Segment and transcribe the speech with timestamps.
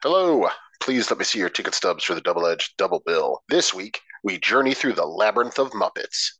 [0.00, 0.48] Hello.
[0.80, 3.42] Please let me see your ticket stubs for the double edged double bill.
[3.48, 6.37] This week, we journey through the labyrinth of Muppets.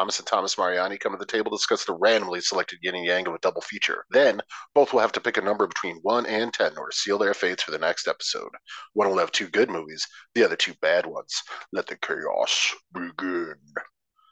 [0.00, 3.04] Thomas and Thomas Mariani come to the table to discuss the randomly selected yin and
[3.04, 4.06] yang of a double feature.
[4.10, 4.40] Then,
[4.74, 7.62] both will have to pick a number between 1 and 10 or seal their fates
[7.62, 8.48] for the next episode.
[8.94, 11.42] One will have two good movies, the other two bad ones.
[11.74, 13.56] Let the chaos begin.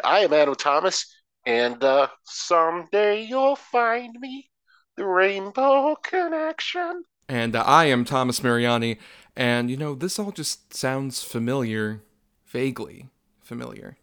[0.03, 1.05] I am Adam Thomas,
[1.45, 4.49] and uh, someday you'll find me.
[4.97, 7.03] The Rainbow Connection.
[7.29, 8.99] And uh, I am Thomas Mariani,
[9.37, 12.01] and you know, this all just sounds familiar,
[12.47, 13.09] vaguely
[13.43, 13.99] familiar.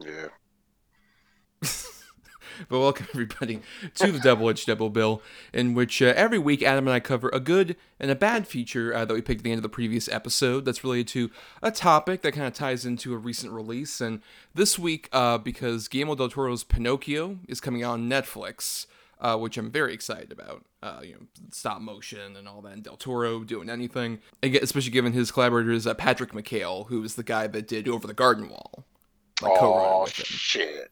[0.00, 0.28] Yeah.
[2.68, 3.60] But welcome everybody
[3.94, 7.30] to the Double Edged Double Bill, in which uh, every week Adam and I cover
[7.32, 9.70] a good and a bad feature uh, that we picked at the end of the
[9.70, 11.30] previous episode that's related to
[11.62, 13.98] a topic that kind of ties into a recent release.
[14.02, 14.20] And
[14.54, 18.84] this week, uh, because Guillermo del Toro's Pinocchio is coming out on Netflix,
[19.20, 20.64] uh, which I'm very excited about.
[20.82, 25.12] Uh, you know, stop motion and all that, and Del Toro doing anything, especially given
[25.12, 28.84] his collaborators uh, Patrick McHale, who is the guy that did Over the Garden Wall.
[29.42, 30.90] Like, Oh, shit.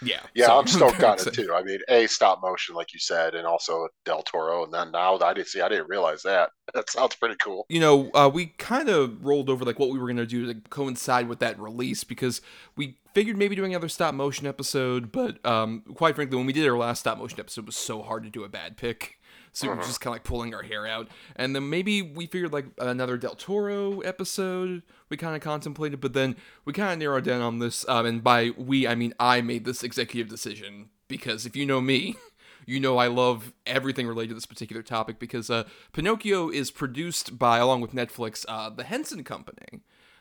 [0.00, 1.52] Yeah, Yeah, so I'm stoked on it too.
[1.52, 4.62] I mean, a stop motion, like you said, and also Del Toro.
[4.64, 6.50] And then now I didn't see, I didn't realize that.
[6.74, 7.64] That sounds pretty cool.
[7.70, 10.60] you know, uh, we kind of rolled over like what we were gonna do to
[10.68, 12.42] coincide with that release because
[12.76, 16.68] we figured maybe doing another stop motion episode, but um, quite frankly, when we did
[16.68, 19.17] our last stop motion episode, it was so hard to do a bad pick.
[19.58, 22.26] So we were just kind of like pulling our hair out, and then maybe we
[22.26, 26.98] figured like another Del Toro episode we kind of contemplated, but then we kind of
[26.98, 27.88] narrowed down on this.
[27.88, 31.80] Um, and by we, I mean I made this executive decision because if you know
[31.80, 32.16] me,
[32.66, 37.38] you know I love everything related to this particular topic because uh, Pinocchio is produced
[37.38, 39.80] by, along with Netflix, uh, the Henson Company.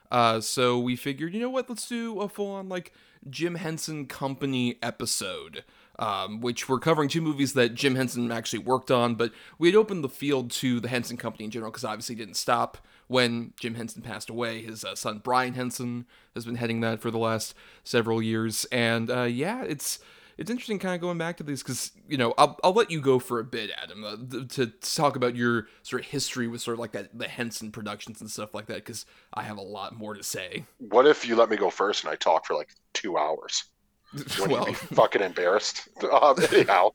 [0.09, 2.93] Uh, so we figured, you know what, let's do a full on like
[3.29, 5.63] Jim Henson Company episode.
[5.99, 9.75] Um, which we're covering two movies that Jim Henson actually worked on, but we had
[9.75, 12.77] opened the field to the Henson Company in general because obviously didn't stop
[13.07, 14.61] when Jim Henson passed away.
[14.61, 19.09] His uh, son Brian Henson has been heading that for the last several years, and
[19.09, 19.97] uh, yeah, it's
[20.37, 23.01] it's interesting kind of going back to these because you know I'll, I'll let you
[23.01, 26.61] go for a bit adam uh, th- to talk about your sort of history with
[26.61, 29.63] sort of like that the henson productions and stuff like that because i have a
[29.63, 32.53] lot more to say What if you let me go first and I talk for
[32.53, 33.65] like two hours?
[34.13, 35.87] Wouldn't well fucking embarrassed?
[36.11, 36.91] Um, anyhow,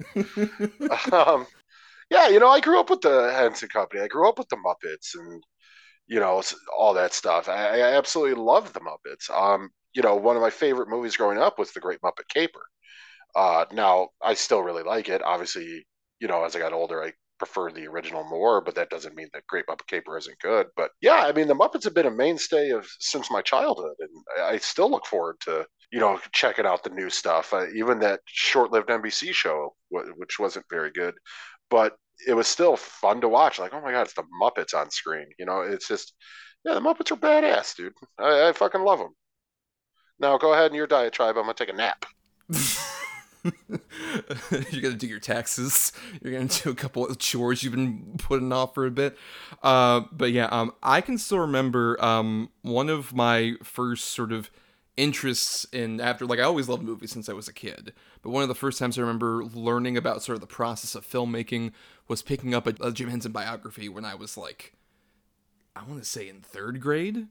[1.13, 1.47] um,
[2.11, 4.03] yeah, you know, I grew up with the Henson Company.
[4.03, 5.43] I grew up with the Muppets and
[6.07, 6.43] you know
[6.77, 7.49] all that stuff.
[7.49, 9.31] I, I absolutely love the Muppets.
[9.31, 12.63] Um, you know, one of my favorite movies growing up was The Great Muppet Caper.
[13.35, 15.23] Uh, now I still really like it.
[15.23, 15.87] Obviously,
[16.21, 19.29] you know, as I got older, I prefer the original more, but that doesn't mean
[19.33, 20.67] that Great Muppet Caper isn't good.
[20.77, 24.11] But yeah, I mean, the Muppets have been a mainstay of since my childhood, and
[24.45, 27.53] I still look forward to you know checking out the new stuff.
[27.53, 31.15] Uh, even that short-lived NBC show, wh- which wasn't very good,
[31.71, 31.95] but
[32.27, 33.59] it was still fun to watch.
[33.59, 35.27] Like, oh my god, it's the Muppets on screen.
[35.39, 36.15] You know, it's just
[36.65, 37.93] yeah, the Muppets are badass, dude.
[38.19, 39.15] I, I fucking love them.
[40.19, 41.37] Now go ahead and your diatribe.
[41.37, 42.07] I'm gonna take a nap.
[44.71, 45.93] you're gonna do your taxes
[46.23, 49.19] you're gonna do a couple of chores you've been putting off for a bit
[49.65, 54.49] uh, but yeah um, i can still remember um, one of my first sort of
[54.97, 58.43] interests in after like i always loved movies since i was a kid but one
[58.43, 61.73] of the first times i remember learning about sort of the process of filmmaking
[62.09, 64.75] was picking up a, a jim henson biography when i was like
[65.75, 67.29] i want to say in third grade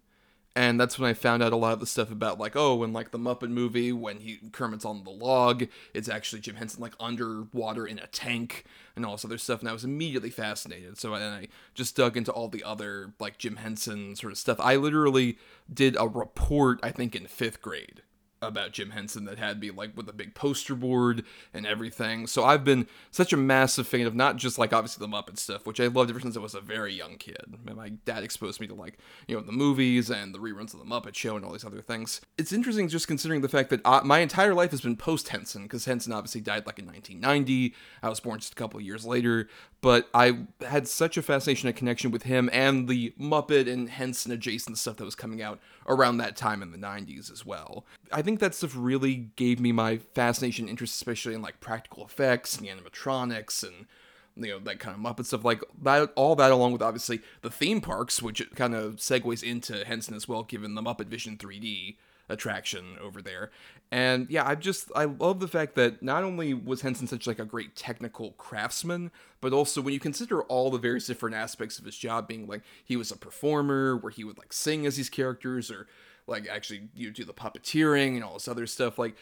[0.56, 2.92] and that's when I found out a lot of the stuff about like oh, when
[2.94, 6.94] like the Muppet movie when he Kermit's on the log, it's actually Jim Henson like
[7.00, 10.98] underwater in a tank and all this other stuff, and I was immediately fascinated.
[10.98, 14.60] So then I just dug into all the other like Jim Henson sort of stuff.
[14.60, 15.38] I literally
[15.74, 18.02] did a report I think in fifth grade
[18.42, 21.24] about Jim Henson that had me like with a big poster board
[21.54, 22.26] and everything.
[22.26, 25.68] So I've been such a massive fan of not just like obviously the Muppet stuff,
[25.68, 27.38] which I loved ever since I was a very young kid.
[27.46, 28.98] And my dad exposed me to like,
[29.28, 31.82] you know, the movies and the reruns of the Muppet Show and all these other
[31.82, 32.22] things.
[32.38, 35.64] It's interesting just considering the fact that uh, my entire life has been post Henson,
[35.64, 37.76] because Henson obviously died like in 1990.
[38.02, 39.50] I was born just a couple years later.
[39.82, 44.32] But I had such a fascination and connection with him and the Muppet and Henson
[44.32, 47.84] adjacent stuff that was coming out around that time in the 90s as well.
[48.12, 52.56] I think that stuff really gave me my fascination interest, especially in like practical effects
[52.56, 53.88] and the animatronics and
[54.36, 56.12] you know that kind of Muppet stuff, like that.
[56.16, 60.28] All that along with obviously the theme parks, which kind of segues into Henson as
[60.28, 61.98] well, given the Muppet Vision 3D
[62.32, 63.52] attraction over there.
[63.92, 67.40] And yeah, I just I love the fact that not only was Henson such like
[67.40, 69.12] a great technical craftsman,
[69.42, 72.62] but also when you consider all the various different aspects of his job being like
[72.84, 75.88] he was a performer where he would like sing as these characters or
[76.28, 79.16] like actually you do the puppeteering and all this other stuff like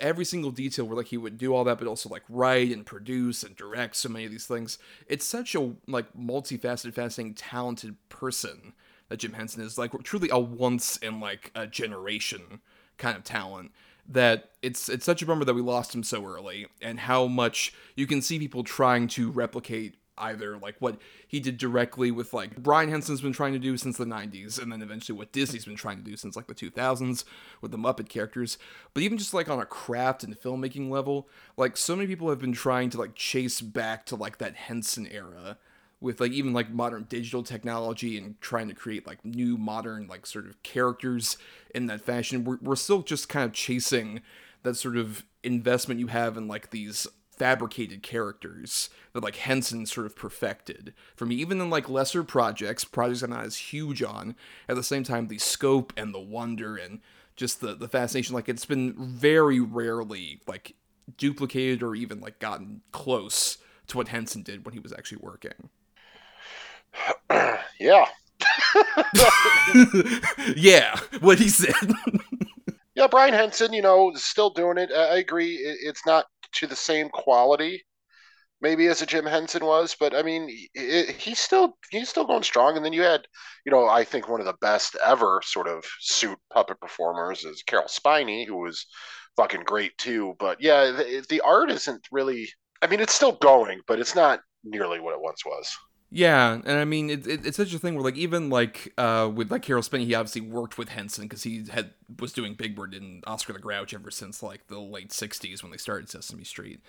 [0.00, 2.86] every single detail where like he would do all that but also like write and
[2.86, 7.94] produce and direct so many of these things it's such a like multifaceted fascinating talented
[8.08, 8.72] person
[9.10, 12.62] that Jim Henson is like truly a once in like a generation
[12.96, 13.72] kind of talent
[14.08, 17.74] that it's it's such a bummer that we lost him so early and how much
[17.94, 22.56] you can see people trying to replicate either like what he did directly with like
[22.56, 25.76] Brian Henson's been trying to do since the 90s and then eventually what Disney's been
[25.76, 27.24] trying to do since like the 2000s
[27.60, 28.58] with the Muppet characters.
[28.92, 32.38] But even just like on a craft and filmmaking level like so many people have
[32.38, 35.56] been trying to like chase back to like that Henson era
[36.00, 40.26] with like even like modern digital technology and trying to create like new modern like
[40.26, 41.36] sort of characters
[41.74, 44.20] in that fashion we're, we're still just kind of chasing
[44.62, 47.06] that sort of investment you have in like these
[47.40, 52.84] fabricated characters that like Henson sort of perfected for me even in like lesser projects
[52.84, 54.36] projects I'm not as huge on.
[54.68, 57.00] At the same time the scope and the wonder and
[57.36, 60.74] just the the fascination like it's been very rarely like
[61.16, 63.56] duplicated or even like gotten close
[63.86, 65.70] to what Henson did when he was actually working
[67.80, 68.06] yeah.
[70.56, 71.74] yeah, what he said.
[72.94, 74.90] yeah, Brian Henson, you know, still doing it.
[74.92, 75.54] I agree.
[75.54, 77.84] It's not to the same quality,
[78.60, 82.42] maybe as a Jim Henson was, but I mean, it, he's still he's still going
[82.42, 82.76] strong.
[82.76, 83.26] And then you had,
[83.64, 87.62] you know, I think one of the best ever sort of suit puppet performers is
[87.62, 88.86] Caroll Spinney, who was
[89.36, 90.34] fucking great too.
[90.38, 92.48] But yeah, the, the art isn't really.
[92.82, 95.76] I mean, it's still going, but it's not nearly what it once was.
[96.12, 99.30] Yeah, and I mean it, it, it's such a thing where like even like uh
[99.32, 102.74] with like Caroll Spinney, he obviously worked with Henson because he had was doing Big
[102.74, 106.42] Bird and Oscar the Grouch ever since like the late '60s when they started Sesame
[106.42, 106.80] Street.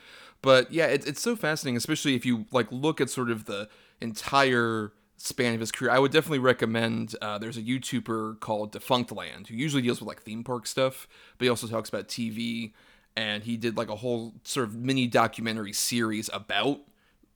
[0.41, 3.69] But yeah, it, it's so fascinating, especially if you like look at sort of the
[4.01, 5.91] entire span of his career.
[5.91, 7.15] I would definitely recommend.
[7.21, 11.07] Uh, there's a YouTuber called Defunctland who usually deals with like theme park stuff,
[11.37, 12.73] but he also talks about TV.
[13.15, 16.79] And he did like a whole sort of mini documentary series about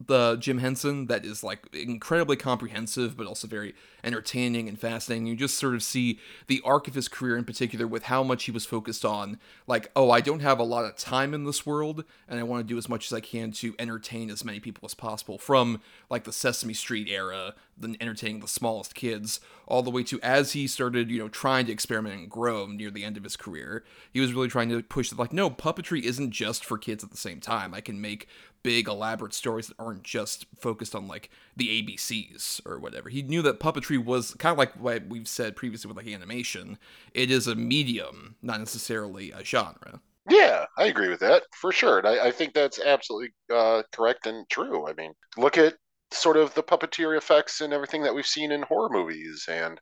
[0.08, 3.74] the Jim Henson that is like incredibly comprehensive, but also very
[4.04, 5.26] entertaining and fascinating.
[5.26, 8.46] You just sort of see the arc of his career in particular with how much
[8.46, 11.66] he was focused on, like, oh, I don't have a lot of time in this
[11.66, 14.60] world, and I want to do as much as I can to entertain as many
[14.60, 19.84] people as possible from like the Sesame Street era, then entertaining the smallest kids, all
[19.84, 23.04] the way to as he started, you know, trying to experiment and grow near the
[23.04, 23.84] end of his career.
[24.12, 27.18] He was really trying to push like, no, puppetry isn't just for kids at the
[27.18, 27.74] same time.
[27.74, 28.28] I can make
[28.64, 33.10] big elaborate stories that aren't just focused on like the ABCs or whatever.
[33.10, 36.78] He knew that puppetry was kind of like what we've said previously with like animation.
[37.14, 40.02] It is a medium, not necessarily a genre.
[40.28, 42.00] Yeah, I agree with that for sure.
[42.00, 44.88] And I, I think that's absolutely uh, correct and true.
[44.88, 45.76] I mean, look at
[46.16, 49.80] sort of the puppeteer effects and everything that we've seen in horror movies and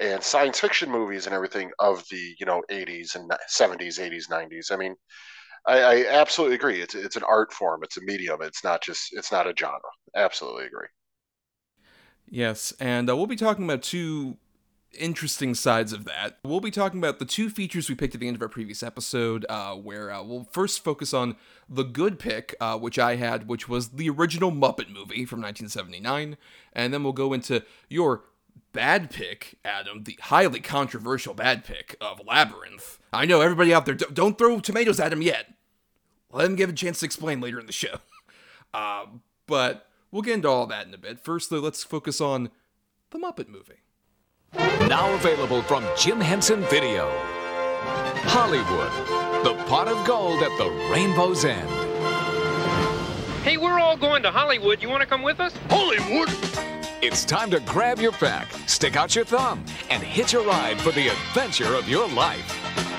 [0.00, 4.70] and science fiction movies and everything of the you know 80s and 70s 80s 90s
[4.70, 4.94] i mean
[5.66, 6.80] I, I, absolutely agree.
[6.80, 7.80] It's it's an art form.
[7.82, 8.40] It's a medium.
[8.40, 9.12] It's not just.
[9.12, 9.80] It's not a genre.
[10.16, 10.86] Absolutely agree.
[12.26, 14.38] Yes, and uh, we'll be talking about two
[14.92, 16.38] interesting sides of that.
[16.44, 18.82] We'll be talking about the two features we picked at the end of our previous
[18.82, 21.36] episode, uh, where uh, we'll first focus on
[21.68, 26.36] the good pick, uh, which I had, which was the original Muppet movie from 1979,
[26.72, 28.24] and then we'll go into your
[28.72, 32.98] bad pick, Adam, the highly controversial bad pick of Labyrinth.
[33.12, 35.52] I know everybody out there, don't throw tomatoes at him yet.
[36.30, 37.98] Let him give a chance to explain later in the show.
[38.74, 39.06] Uh,
[39.46, 41.18] but we'll get into all that in a bit.
[41.18, 42.50] Firstly, let's focus on
[43.08, 43.80] the Muppet movie.
[44.54, 47.10] Now available from Jim Henson Video.
[48.24, 51.68] Hollywood, the pot of gold at the rainbow's end.
[53.42, 54.82] Hey, we're all going to Hollywood.
[54.82, 55.54] You want to come with us?
[55.68, 56.28] Hollywood?
[57.02, 60.90] It's time to grab your pack, stick out your thumb, and hitch a ride for
[60.92, 62.50] the adventure of your life.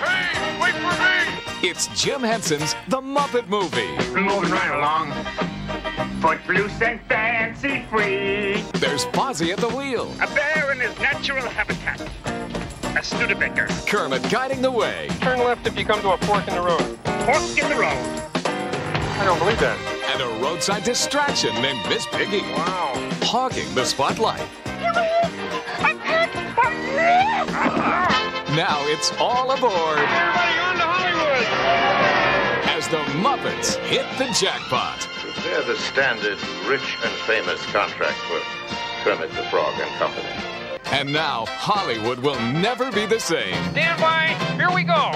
[0.01, 1.67] Hey, wait for me!
[1.67, 3.91] It's Jim Henson's The Muppet Movie.
[4.13, 5.48] Moving right along.
[6.21, 8.61] Footloose and fancy free.
[8.73, 10.11] There's Fozzie at the wheel.
[10.21, 12.01] A bear in his natural habitat.
[12.97, 13.67] A Studebaker.
[13.87, 15.07] Kermit guiding the way.
[15.21, 16.81] Turn left if you come to a fork in the road.
[17.25, 18.21] Fork in the road.
[18.35, 19.77] I don't believe that.
[20.11, 22.41] And a roadside distraction named Miss Piggy.
[22.41, 22.93] Wow.
[23.21, 24.39] Hogging the spotlight.
[28.55, 29.99] now it's all aboard.
[29.99, 31.99] Everybody on to Hollywood!
[32.79, 35.18] as the Muppets hit the jackpot.
[35.43, 38.39] They're the standard rich and famous contract for
[39.03, 40.27] Kermit the Frog and Company.
[40.91, 43.53] And now Hollywood will never be the same.
[43.71, 44.27] Stand by.
[44.55, 45.11] Here we go.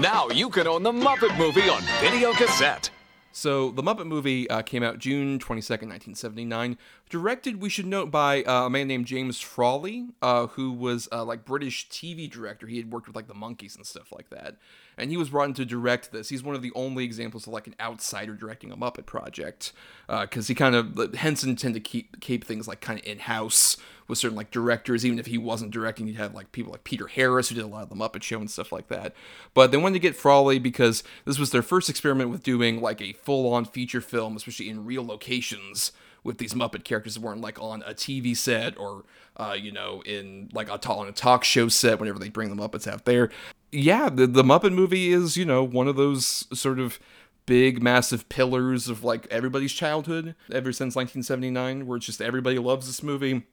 [0.00, 2.90] Now you can own the Muppet movie on video cassette.
[3.32, 6.78] So, the Muppet movie uh, came out June 22nd, 1979.
[7.10, 11.22] Directed, we should note, by uh, a man named James Frawley, uh, who was uh,
[11.22, 12.66] like British TV director.
[12.66, 14.56] He had worked with like the Monkees and stuff like that.
[14.98, 16.30] And he was brought in to direct this.
[16.30, 19.72] He's one of the only examples of like an outsider directing a Muppet project.
[20.08, 23.18] Uh, because he kind of, Henson tend to keep, keep things like kind of in
[23.18, 23.76] house
[24.08, 25.04] with certain like directors.
[25.04, 27.68] Even if he wasn't directing, you'd have like people like Peter Harris, who did a
[27.68, 29.14] lot of the Muppet Show and stuff like that.
[29.52, 33.02] But they wanted to get Frawley because this was their first experiment with doing like
[33.02, 35.92] a full on feature film, especially in real locations
[36.26, 39.04] with these Muppet characters that weren't like on a TV set or,
[39.36, 42.56] uh, you know, in like a, on a talk show set whenever they bring the
[42.56, 43.30] Muppets out there.
[43.72, 46.98] Yeah, the, the Muppet movie is, you know, one of those sort of
[47.46, 52.86] big, massive pillars of like everybody's childhood ever since 1979, where it's just everybody loves
[52.86, 53.44] this movie.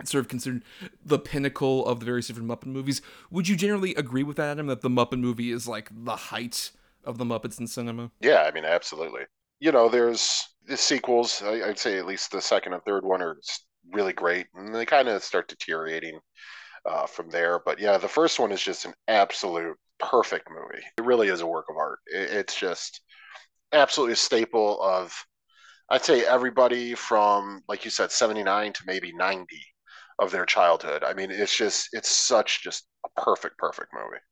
[0.00, 0.64] It's sort of considered
[1.04, 3.00] the pinnacle of the various different Muppet movies.
[3.30, 6.72] Would you generally agree with that, Adam, that the Muppet movie is like the height
[7.04, 8.10] of the Muppets in cinema?
[8.20, 9.22] Yeah, I mean, absolutely.
[9.60, 11.42] You know, there's the sequels.
[11.42, 13.36] I, would say at least the second and third one are
[13.92, 16.18] really great, and they kind of start deteriorating
[16.88, 17.60] uh, from there.
[17.64, 20.84] But yeah, the first one is just an absolute perfect movie.
[20.98, 21.98] It really is a work of art.
[22.06, 23.00] It, it's just
[23.72, 25.14] absolutely a staple of,
[25.90, 29.46] I'd say, everybody from, like you said, 79 to maybe 90
[30.18, 31.02] of their childhood.
[31.04, 34.22] I mean, it's just, it's such just a perfect, perfect movie.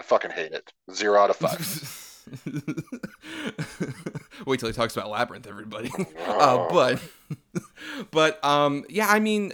[0.00, 0.72] I fucking hate it.
[0.92, 2.04] Zero out of five.
[4.48, 5.92] Wait till he talks about Labyrinth, everybody.
[6.38, 7.02] Uh, but,
[8.12, 9.50] but, um, yeah, I mean,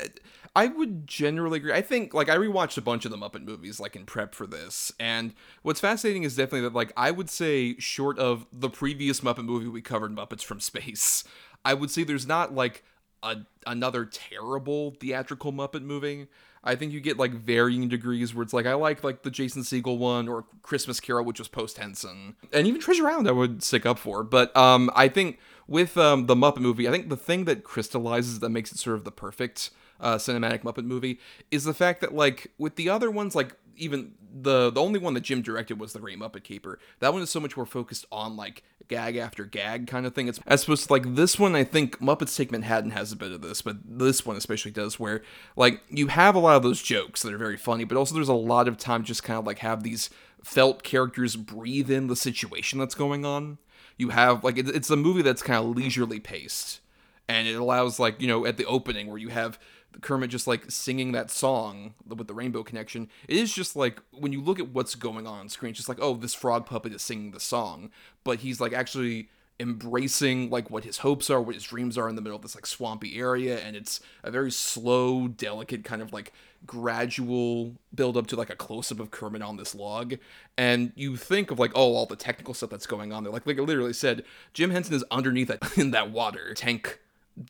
[0.55, 1.73] I would generally agree.
[1.73, 4.47] I think, like, I rewatched a bunch of the Muppet movies, like, in prep for
[4.47, 4.93] this.
[5.01, 5.33] And
[5.63, 9.67] what's fascinating is definitely that, like, I would say, short of the previous Muppet movie
[9.67, 11.25] we covered, Muppets from Space,
[11.65, 12.85] I would say there's not, like,
[13.23, 16.27] a, another terrible theatrical Muppet movie.
[16.65, 19.63] I think you get like varying degrees where it's like I like like the Jason
[19.63, 23.63] Segel one or Christmas Carol, which was post Henson, and even Treasure Island I would
[23.63, 24.25] stick up for.
[24.25, 28.41] But um, I think with um, the Muppet movie, I think the thing that crystallizes
[28.41, 32.15] that makes it sort of the perfect uh, cinematic Muppet movie is the fact that
[32.15, 35.93] like with the other ones, like even the the only one that Jim directed was
[35.93, 36.79] the Great Muppet Caper.
[36.99, 40.29] That one is so much more focused on like gag after gag kind of thing.
[40.29, 41.55] It's as opposed to like this one.
[41.55, 44.99] I think Muppets Take Manhattan has a bit of this, but this one especially does
[44.99, 45.23] where
[45.57, 48.29] like you have a lot of those jokes that are very funny, but also there's
[48.29, 50.11] a lot of time just kind of like have these
[50.43, 53.59] felt characters breathe in the situation that's going on.
[53.97, 56.81] You have like it's a movie that's kind of leisurely paced,
[57.29, 59.59] and it allows like you know at the opening where you have
[60.01, 63.09] Kermit just like singing that song with the Rainbow Connection.
[63.29, 65.89] It is just like when you look at what's going on, on screen, it's just
[65.89, 67.91] like, oh, this frog puppet is singing the song,
[68.25, 69.29] but he's like actually
[69.61, 72.55] embracing like what his hopes are, what his dreams are in the middle of this
[72.55, 76.33] like swampy area, and it's a very slow, delicate kind of like
[76.67, 80.15] gradual build up to like a close up of Kermit on this log.
[80.57, 83.33] And you think of like, oh, all the technical stuff that's going on there.
[83.33, 87.01] Like like I literally said, Jim Henson is underneath that in that water tank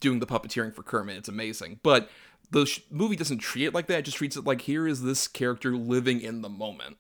[0.01, 1.17] doing the puppeteering for Kermit.
[1.17, 1.81] It's amazing.
[1.83, 2.09] But
[2.55, 3.99] the sh- movie doesn't treat it like that.
[3.99, 6.97] It just treats it like here is this character living in the moment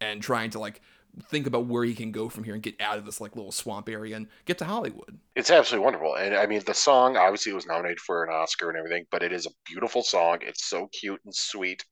[0.00, 0.80] and trying to like
[1.28, 3.52] think about where he can go from here and get out of this like little
[3.52, 5.18] swamp area and get to Hollywood.
[5.34, 6.16] It's absolutely wonderful.
[6.16, 9.32] And I mean the song obviously was nominated for an Oscar and everything, but it
[9.32, 10.38] is a beautiful song.
[10.40, 11.84] It's so cute and sweet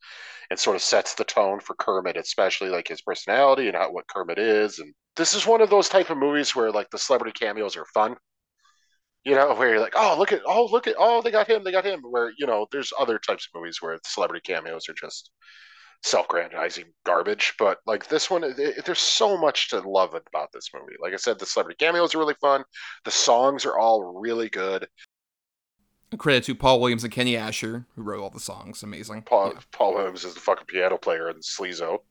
[0.48, 4.08] and sort of sets the tone for Kermit, especially like his personality and how what
[4.08, 4.78] Kermit is.
[4.78, 7.86] And this is one of those type of movies where like the celebrity cameos are
[7.92, 8.16] fun
[9.24, 11.64] you know, where you're like, oh, look at, oh, look at, oh, they got him,
[11.64, 12.00] they got him.
[12.02, 15.30] Where you know, there's other types of movies where celebrity cameos are just
[16.02, 20.94] self-grandizing garbage, but like this one, it, there's so much to love about this movie.
[21.00, 22.62] Like I said, the celebrity cameos are really fun.
[23.04, 24.86] The songs are all really good.
[26.18, 28.82] Credit to Paul Williams and Kenny Ascher, who wrote all the songs.
[28.82, 29.22] Amazing.
[29.22, 29.60] Paul, yeah.
[29.72, 31.98] Paul Williams is the fucking piano player in Sleezo.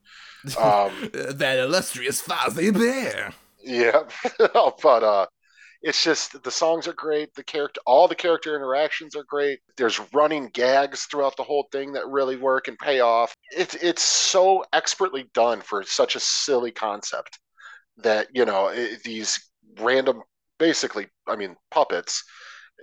[0.60, 3.34] Um, that illustrious Fozzie Bear.
[3.66, 4.02] Yeah,
[4.38, 5.26] but uh,
[5.84, 9.60] it's just the songs are great the character all the character interactions are great.
[9.78, 13.36] There's running gags throughout the whole thing that really work and pay off.
[13.56, 17.38] It's it's so expertly done for such a silly concept
[17.98, 19.40] that you know it, these
[19.80, 20.22] random
[20.60, 22.24] basically i mean puppets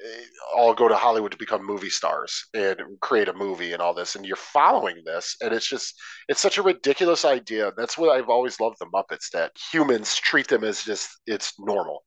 [0.05, 0.23] eh,
[0.57, 4.15] all go to hollywood to become movie stars and create a movie and all this
[4.15, 5.95] and you're following this and it's just
[6.29, 7.73] it's such a ridiculous idea.
[7.77, 12.03] That's what i've always loved the muppets that humans treat them as just it's normal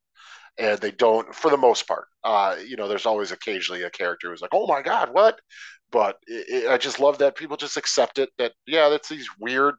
[0.57, 4.29] and they don't for the most part uh, you know there's always occasionally a character
[4.29, 5.39] who's like oh my god what
[5.91, 9.27] but it, it, i just love that people just accept it that yeah that's these
[9.39, 9.75] weird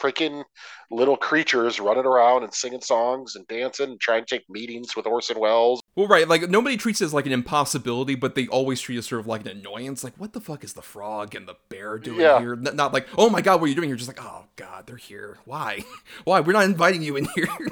[0.00, 0.44] freaking
[0.90, 5.06] little creatures running around and singing songs and dancing and trying to take meetings with
[5.06, 5.80] Orson Welles.
[5.96, 9.02] Well, right, like nobody treats it as like an impossibility, but they always treat it
[9.02, 10.02] sort of like an annoyance.
[10.04, 12.38] Like, what the fuck is the frog and the bear doing Yeah.
[12.40, 12.52] here?
[12.54, 13.96] N- Not like, oh my god, what are you doing here?
[13.96, 15.38] Just like, oh god, they're here.
[15.44, 15.84] Why?
[16.24, 16.40] Why?
[16.40, 17.48] We're not inviting you in here.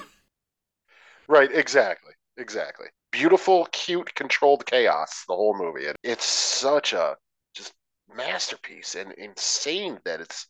[1.28, 2.12] Right, exactly.
[2.38, 2.86] Exactly.
[3.12, 5.86] Beautiful, cute, controlled chaos, the whole movie.
[5.86, 7.16] And it's such a
[7.54, 7.72] just
[8.14, 10.46] masterpiece and insane that it's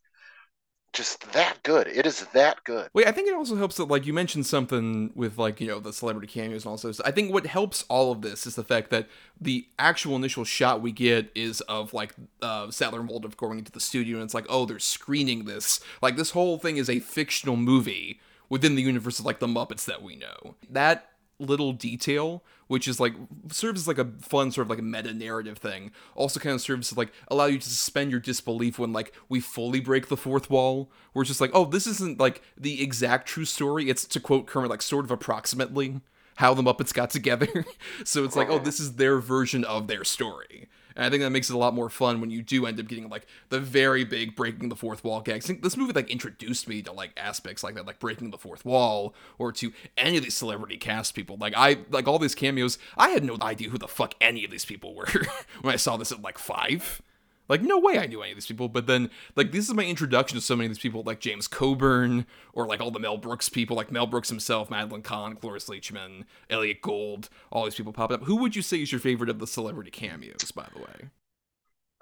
[0.97, 1.87] just that good.
[1.87, 2.89] It is that good.
[2.95, 5.79] Wait, I think it also helps that like you mentioned something with like you know
[5.79, 8.65] the celebrity cameos and all also I think what helps all of this is the
[8.65, 9.07] fact that
[9.39, 13.71] the actual initial shot we get is of like uh, Statler and Waldorf going into
[13.71, 17.01] the studio and it's like oh they're screening this like this whole thing is a
[17.01, 22.43] fictional movie within the universe of like the Muppets that we know that little detail
[22.69, 23.15] which is like
[23.51, 25.93] serves as like a fun sort of like a meta narrative thing.
[26.15, 29.41] Also kind of serves to like allow you to suspend your disbelief when like we
[29.41, 30.91] fully break the fourth wall.
[31.13, 33.89] Where it's just like oh this isn't like the exact true story.
[33.89, 36.01] It's to quote kermit like sort of approximately
[36.37, 37.65] how the muppets got together.
[38.05, 41.31] So it's like oh this is their version of their story and I think that
[41.31, 44.05] makes it a lot more fun when you do end up getting like the very
[44.05, 45.51] big breaking the fourth wall gags.
[45.63, 49.15] This movie like introduced me to like aspects like that, like breaking the fourth wall,
[49.39, 51.37] or to any of these celebrity cast people.
[51.37, 52.79] Like I like all these cameos.
[52.97, 55.07] I had no idea who the fuck any of these people were
[55.63, 57.03] when I saw this at like five.
[57.49, 58.69] Like no way I knew any of these people.
[58.69, 61.49] But then like this is my introduction to so many of these people, like James
[61.49, 65.69] Coburn or like all the Mel Brooks people, like Mel Brooks himself, Madeline Kahn, Cloris
[65.69, 68.25] Leachman, Elliott Gould, all these people popping up.
[68.25, 70.51] Who would you say is your favorite of the celebrity cameos?
[70.55, 71.11] By the way.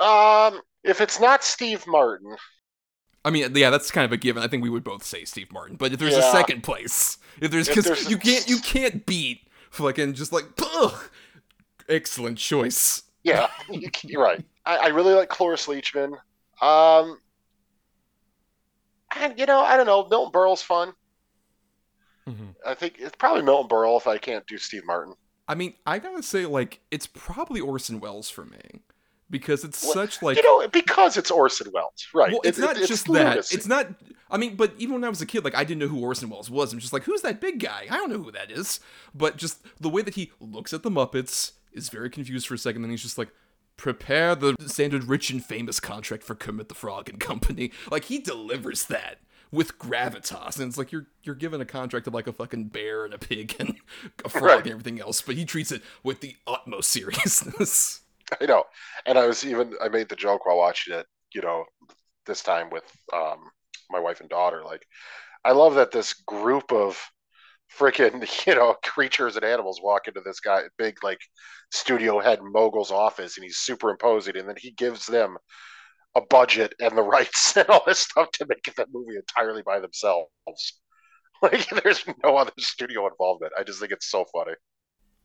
[0.00, 2.36] Um, if it's not Steve Martin,
[3.24, 4.42] I mean, yeah, that's kind of a given.
[4.42, 5.76] I think we would both say Steve Martin.
[5.76, 10.14] But if there's a second place, if there's because you can't you can't beat fucking
[10.14, 10.44] just like
[10.76, 11.10] ugh,
[11.88, 13.02] excellent choice.
[13.22, 13.48] yeah,
[14.02, 14.44] you're right.
[14.66, 16.12] I, I really like Cloris Leachman.
[16.62, 17.18] Um,
[19.16, 20.06] and you know, I don't know.
[20.08, 20.92] Milton Berle's fun.
[22.28, 22.54] Mhm.
[22.66, 25.14] I think it's probably Milton Berle if I can't do Steve Martin.
[25.46, 28.58] I mean, I gotta say, like, it's probably Orson Welles for me
[29.28, 32.32] because it's Well, such like you know, because it's Orson Welles, right?
[32.32, 33.54] Well, it's It- not it- just lunacy.
[33.54, 33.58] that.
[33.58, 33.88] It's not.
[34.30, 36.30] I mean, but even when I was a kid, like I didn't know who Orson
[36.30, 36.72] Welles was.
[36.72, 37.86] I'm just like, who's that big guy?
[37.90, 38.80] I don't know who that is.
[39.14, 42.58] But just the way that he looks at the Muppets is very confused for a
[42.58, 42.80] second.
[42.82, 43.28] Then he's just like,
[43.76, 47.72] prepare the standard rich and famous contract for Kermit the Frog and Company.
[47.90, 49.18] Like he delivers that
[49.50, 53.04] with gravitas, and it's like you're you're given a contract of like a fucking bear
[53.04, 53.76] and a pig and
[54.24, 54.62] a frog Right.
[54.62, 58.00] and everything else, but he treats it with the utmost seriousness.
[58.40, 58.64] I know.
[59.06, 61.64] And I was even I made the joke while watching it, you know,
[62.26, 63.50] this time with um
[63.90, 64.62] my wife and daughter.
[64.64, 64.86] Like,
[65.44, 66.98] I love that this group of
[67.78, 71.20] freaking, you know, creatures and animals walk into this guy big like
[71.72, 75.36] studio head mogul's office and he's superimposing and then he gives them
[76.14, 79.80] a budget and the rights and all this stuff to make that movie entirely by
[79.80, 80.28] themselves.
[81.42, 83.52] Like there's no other studio involvement.
[83.58, 84.52] I just think it's so funny.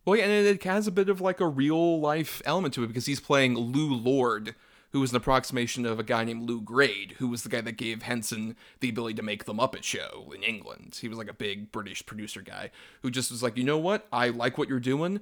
[0.04, 2.88] Well, yeah, and it has a bit of like a real life element to it
[2.88, 4.56] because he's playing Lou Lord,
[4.92, 7.74] who was an approximation of a guy named Lew Grade, who was the guy that
[7.74, 10.98] gave Henson the ability to make the Muppet Show in England.
[11.00, 12.72] He was like a big British producer guy
[13.02, 14.08] who just was like, you know what?
[14.12, 15.22] I like what you're doing.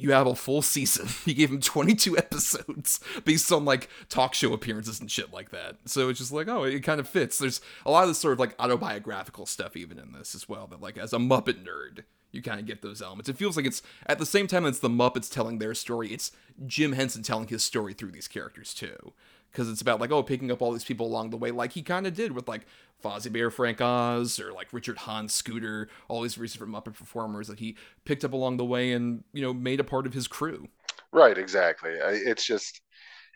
[0.00, 1.08] You have a full season.
[1.24, 5.76] He gave him 22 episodes based on like talk show appearances and shit like that.
[5.84, 7.38] So it's just like, oh, it kind of fits.
[7.38, 10.66] There's a lot of this sort of like autobiographical stuff even in this as well.
[10.68, 13.28] That like as a Muppet nerd, you kind of get those elements.
[13.28, 16.12] It feels like it's at the same time it's the Muppets telling their story.
[16.12, 16.32] It's
[16.66, 19.12] Jim Henson telling his story through these characters too,
[19.50, 21.82] because it's about like oh picking up all these people along the way, like he
[21.82, 22.66] kind of did with like
[23.02, 27.60] Fozzie Bear, Frank Oz, or like Richard Hunt, Scooter, all these different Muppet performers that
[27.60, 30.68] he picked up along the way and you know made a part of his crew.
[31.12, 31.92] Right, exactly.
[31.92, 32.80] It's just,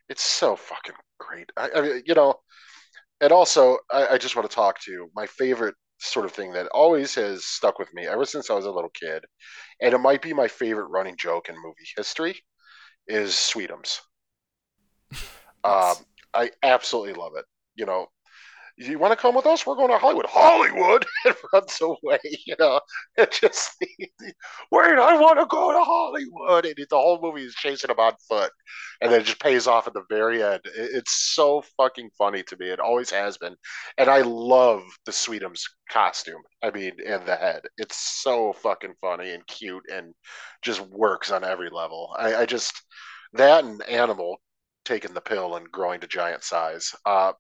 [0.09, 1.51] it's so fucking great.
[1.57, 2.35] I, I mean, you know,
[3.21, 5.11] and also, I, I just want to talk to you.
[5.15, 8.67] my favorite sort of thing that always has stuck with me ever since I was
[8.67, 9.25] a little kid,
[9.81, 12.41] and it might be my favorite running joke in movie history,
[13.09, 14.01] is Sweetums.
[15.65, 15.95] Um,
[16.35, 17.45] I absolutely love it.
[17.77, 18.09] You know,
[18.79, 19.67] you want to come with us?
[19.67, 20.27] We're going to Hollywood.
[20.29, 21.07] Hollywood!
[21.25, 22.19] It runs away.
[22.47, 22.81] You know,
[23.17, 23.77] it just
[24.71, 24.99] wait.
[24.99, 28.51] I want to go to Hollywood, and the whole movie is chasing him on foot,
[29.01, 30.61] and then it just pays off at the very end.
[30.65, 32.71] It- It's so fucking funny to me.
[32.71, 33.57] It always has been,
[33.99, 36.43] and I love the Sweetums costume.
[36.63, 37.63] I mean, and the head.
[37.79, 40.15] It's so fucking funny and cute, and
[40.63, 42.15] just works on every level.
[42.19, 42.73] I, I just
[43.35, 44.41] that and Animal
[44.85, 46.93] taking the pill and growing to giant size.
[47.07, 47.33] Uh,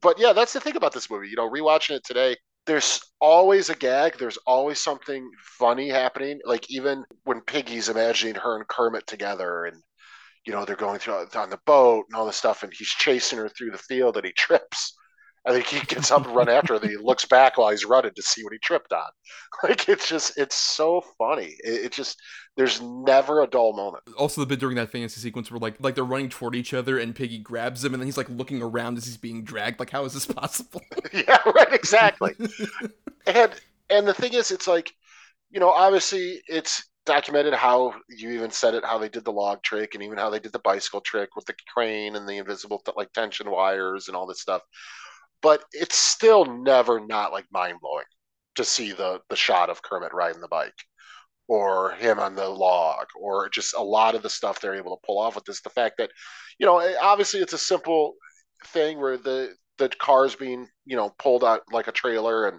[0.00, 1.28] but yeah, that's the thing about this movie.
[1.28, 4.18] You know, rewatching it today, there's always a gag.
[4.18, 5.28] There's always something
[5.58, 6.40] funny happening.
[6.44, 9.76] Like even when Piggy's imagining her and Kermit together, and
[10.46, 13.38] you know they're going through on the boat and all this stuff, and he's chasing
[13.38, 14.95] her through the field, and he trips,
[15.46, 16.74] I think he gets up and run after.
[16.74, 19.02] And he looks back while he's running to see what he tripped on.
[19.62, 21.56] Like it's just it's so funny.
[21.64, 22.20] It, it just
[22.56, 24.04] there's never a dull moment.
[24.18, 26.98] Also, the bit during that fantasy sequence where like like they're running toward each other
[26.98, 29.78] and Piggy grabs him and then he's like looking around as he's being dragged.
[29.78, 30.82] Like, how is this possible?
[31.14, 31.72] yeah, right.
[31.72, 32.34] Exactly.
[33.26, 33.52] and
[33.88, 34.92] and the thing is, it's like
[35.50, 39.62] you know, obviously it's documented how you even said it how they did the log
[39.62, 42.82] trick and even how they did the bicycle trick with the crane and the invisible
[42.96, 44.60] like tension wires and all this stuff
[45.46, 48.04] but it's still never not like mind blowing
[48.56, 50.74] to see the the shot of Kermit riding the bike
[51.46, 55.06] or him on the log or just a lot of the stuff they're able to
[55.06, 56.10] pull off with this the fact that
[56.58, 58.14] you know eh, obviously it's a simple
[58.64, 62.58] thing where the the car's being you know pulled out like a trailer and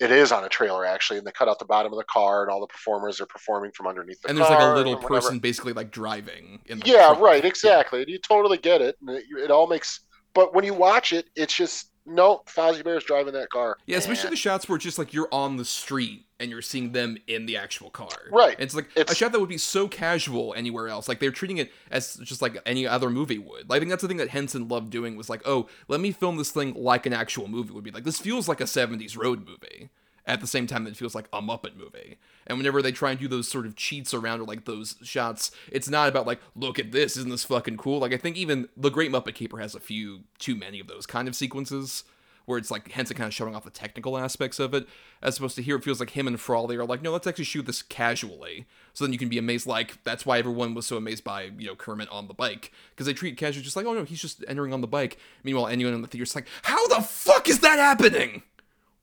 [0.00, 2.42] it is on a trailer actually, and they cut out the bottom of the car,
[2.42, 5.38] and all the performers are performing from underneath the and there's like a little person
[5.38, 6.60] basically like driving.
[6.66, 8.00] In the Yeah, right, exactly.
[8.00, 10.00] And you totally get it, and it, it all makes.
[10.34, 12.42] But when you watch it, it's just no.
[12.46, 13.76] Fozzie Bear's driving that car.
[13.86, 16.62] Yeah, especially And- the shots where it's just like you're on the street and you're
[16.62, 18.08] seeing them in the actual car.
[18.30, 18.56] Right.
[18.58, 21.08] It's like a shot that would be so casual anywhere else.
[21.08, 23.66] Like they're treating it as just like any other movie would.
[23.70, 26.36] I think that's the thing that Henson loved doing was like, oh, let me film
[26.36, 27.90] this thing like an actual movie would be.
[27.92, 29.90] Like this feels like a 70s road movie.
[30.26, 32.16] At the same time that it feels like a Muppet movie.
[32.46, 35.50] And whenever they try and do those sort of cheats around or like those shots,
[35.70, 37.98] it's not about like, look at this, isn't this fucking cool?
[37.98, 41.04] Like I think even The Great Muppet Caper has a few too many of those
[41.06, 42.04] kind of sequences
[42.46, 44.86] where it's like Henson kind of showing off the technical aspects of it,
[45.22, 47.44] as opposed to here it feels like him and Frawley are like, no, let's actually
[47.44, 48.66] shoot this casually.
[48.92, 51.66] So then you can be amazed, like that's why everyone was so amazed by you
[51.66, 54.44] know Kermit on the bike because they treat casually just like, oh no, he's just
[54.46, 55.18] entering on the bike.
[55.42, 58.42] Meanwhile, anyone in the theater's like, how the fuck is that happening?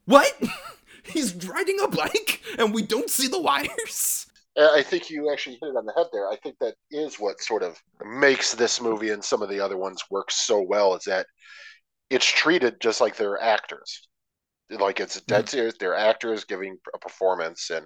[0.06, 0.34] What?
[1.04, 4.28] he's riding a bike and we don't see the wires.
[4.58, 6.28] Uh, I think you actually hit it on the head there.
[6.30, 9.78] I think that is what sort of makes this movie and some of the other
[9.78, 11.26] ones work so well is that
[12.10, 14.08] it's treated just like they're actors.
[14.70, 15.76] Like it's dead serious.
[15.80, 17.86] They're actors giving a performance and,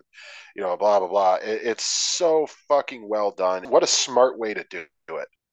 [0.55, 1.35] you know, blah, blah, blah.
[1.35, 3.69] It, it's so fucking well done.
[3.69, 4.87] What a smart way to do it.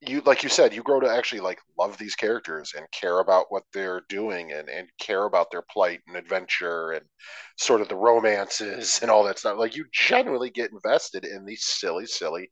[0.04, 3.46] You, like you said, you grow to actually like love these characters and care about
[3.50, 7.04] what they're doing and, and care about their plight and adventure and
[7.56, 9.02] sort of the romances mm.
[9.02, 9.58] and all that stuff.
[9.58, 12.50] Like you genuinely get invested in these silly, silly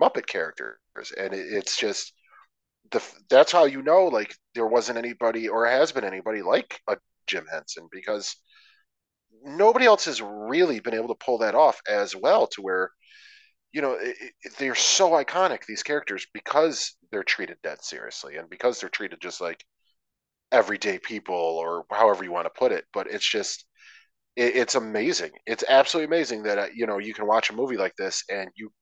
[0.00, 0.76] Muppet characters,
[1.16, 2.12] and it, it's just
[2.90, 6.96] the that's how you know like there wasn't anybody or has been anybody like a
[7.26, 8.36] Jim Henson because
[9.44, 12.90] nobody else has really been able to pull that off as well to where
[13.72, 18.48] you know it, it, they're so iconic these characters because they're treated dead seriously and
[18.50, 19.64] because they're treated just like
[20.52, 22.84] everyday people or however you want to put it.
[22.92, 23.64] But it's just
[24.36, 25.32] it, it's amazing.
[25.46, 28.50] It's absolutely amazing that uh, you know you can watch a movie like this and
[28.56, 28.72] you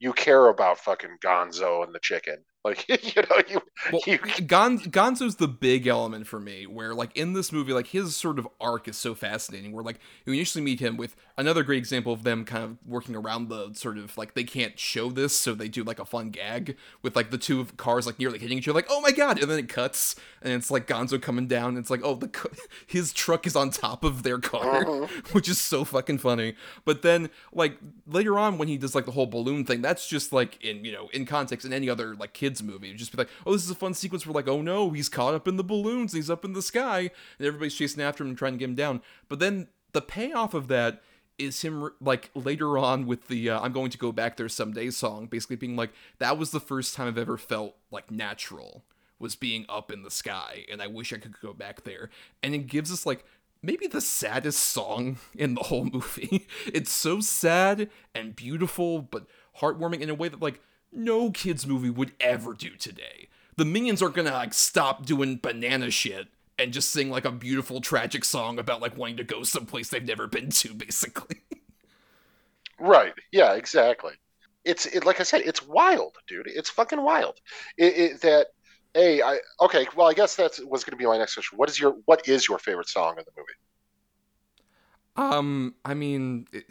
[0.00, 4.78] you care about fucking gonzo and the chicken like you know you, Well, you Gon-
[4.78, 8.48] Gonzo's the big element for me, where like in this movie, like his sort of
[8.60, 9.72] arc is so fascinating.
[9.72, 13.14] Where like you initially meet him with another great example of them kind of working
[13.14, 16.30] around the sort of like they can't show this, so they do like a fun
[16.30, 19.40] gag with like the two cars like nearly hitting each other, like oh my god,
[19.40, 22.28] and then it cuts and it's like Gonzo coming down, and it's like oh the
[22.28, 22.50] cu-
[22.86, 25.06] his truck is on top of their car, uh-huh.
[25.32, 26.54] which is so fucking funny.
[26.84, 30.32] But then like later on when he does like the whole balloon thing, that's just
[30.32, 33.18] like in you know in context in any other like kids movie, It'd just be
[33.18, 35.56] like oh this is a fun sequence where like oh no he's caught up in
[35.56, 38.58] the balloons, he's up in the sky, and everybody's chasing after him and trying to
[38.58, 39.02] get him down.
[39.28, 41.02] But then the payoff of that
[41.38, 44.90] is him like later on with the uh, I'm going to go back there someday
[44.90, 48.84] song, basically being like that was the first time I've ever felt like natural
[49.18, 52.10] was being up in the sky, and I wish I could go back there.
[52.42, 53.24] And it gives us like
[53.62, 56.46] maybe the saddest song in the whole movie.
[56.66, 59.26] it's so sad and beautiful, but
[59.60, 60.60] heartwarming in a way that like
[60.92, 63.28] no kids movie would ever do today.
[63.56, 67.80] The minions aren't gonna like stop doing banana shit and just sing like a beautiful
[67.80, 71.40] tragic song about like wanting to go someplace they've never been to, basically.
[72.78, 73.14] Right.
[73.32, 74.12] Yeah, exactly.
[74.64, 76.46] It's it, like I said, it's wild, dude.
[76.46, 77.40] It's fucking wild.
[77.78, 78.48] It, it, that
[78.96, 79.86] a I okay.
[79.94, 81.56] Well, I guess that was going to be my next question.
[81.56, 83.52] What is your what is your favorite song in the movie?
[85.16, 86.66] Um, I mean, it,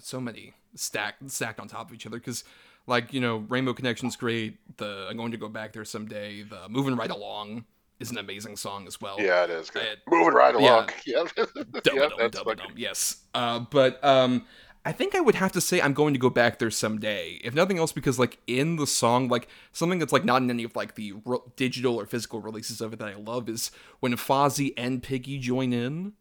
[0.00, 2.44] so many stacked stacked on top of each other because,
[2.88, 4.56] like, you know, Rainbow Connection's great.
[4.78, 6.42] The I'm going to go back there someday.
[6.42, 7.64] The Moving Right Along
[8.00, 9.16] is an amazing song as well.
[9.20, 9.82] Yeah, it is good.
[9.84, 10.88] It- Moving right along.
[11.06, 12.72] Yeah, Dum yeah, dum that's dum fucking- dum.
[12.76, 13.18] Yes.
[13.34, 14.44] Uh, but um,
[14.84, 17.40] I think I would have to say I'm going to go back there someday.
[17.42, 20.62] If nothing else, because like in the song, like something that's like not in any
[20.64, 23.70] of like the ro- digital or physical releases of it that I love is
[24.00, 26.12] when Fozzie and Piggy join in.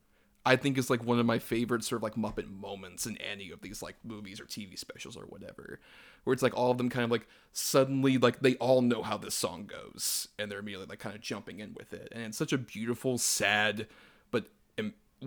[0.47, 3.51] I think is like one of my favorite sort of like Muppet moments in any
[3.51, 5.79] of these like movies or TV specials or whatever,
[6.23, 9.17] where it's like all of them kind of like suddenly like they all know how
[9.17, 12.37] this song goes and they're immediately like kind of jumping in with it, and it's
[12.37, 13.87] such a beautiful, sad,
[14.31, 14.45] but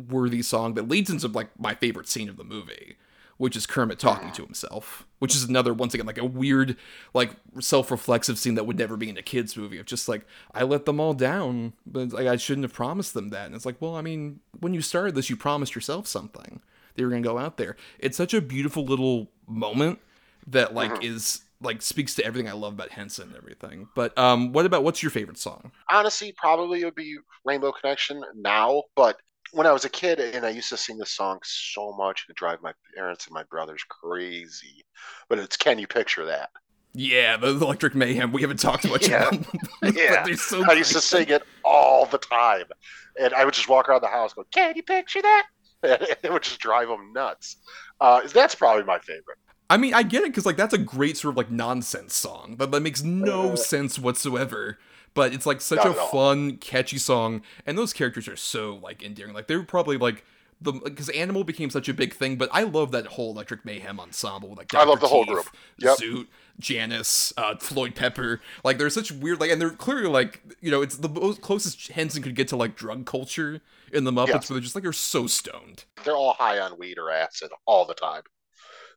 [0.08, 2.96] worthy song that leads into like my favorite scene of the movie
[3.40, 6.76] which is Kermit talking to himself, which is another once again like a weird
[7.14, 10.62] like self-reflexive scene that would never be in a kids movie of just like I
[10.62, 13.46] let them all down, but like I shouldn't have promised them that.
[13.46, 16.60] And it's like, well, I mean, when you started this, you promised yourself something
[16.94, 17.76] that you were gonna go out there.
[17.98, 20.00] It's such a beautiful little moment
[20.46, 21.00] that like uh-huh.
[21.02, 23.88] is like speaks to everything I love about Henson and everything.
[23.94, 25.72] But um, what about what's your favorite song?
[25.90, 29.16] Honestly, probably it would be Rainbow Connection now, but
[29.52, 32.36] when I was a kid and I used to sing this song so much and
[32.36, 34.84] drive my parents and my brothers crazy.
[35.28, 36.50] But it's Can You Picture That?
[36.92, 38.32] Yeah, the Electric Mayhem.
[38.32, 39.28] We haven't talked much yeah.
[39.28, 39.46] about
[39.94, 40.24] Yeah.
[40.34, 42.64] So I used to sing it all the time.
[43.20, 45.46] And I would just walk around the house going, Can you picture that?
[45.82, 47.56] And it would just drive them nuts.
[48.02, 49.38] Uh, that's probably my favorite.
[49.70, 52.56] I mean, I get it because like that's a great sort of like nonsense song,
[52.58, 54.78] but that makes no uh, sense whatsoever
[55.20, 59.02] but it's like such Not a fun, catchy song, and those characters are so like
[59.02, 59.34] endearing.
[59.34, 60.24] Like they're probably like
[60.62, 64.00] the because Animal became such a big thing, but I love that whole Electric Mayhem
[64.00, 64.54] ensemble.
[64.54, 64.80] Like Dr.
[64.80, 65.44] I love the whole group.
[65.76, 65.98] Yep.
[65.98, 66.26] Zoot,
[66.58, 68.40] Janice, uh, Floyd Pepper.
[68.64, 71.88] Like they're such weird like, and they're clearly like you know it's the most closest
[71.88, 73.60] Henson could get to like drug culture
[73.92, 74.48] in the Muppets, yes.
[74.48, 75.84] where they're just like they're so stoned.
[76.02, 78.22] They're all high on weed or acid all the time.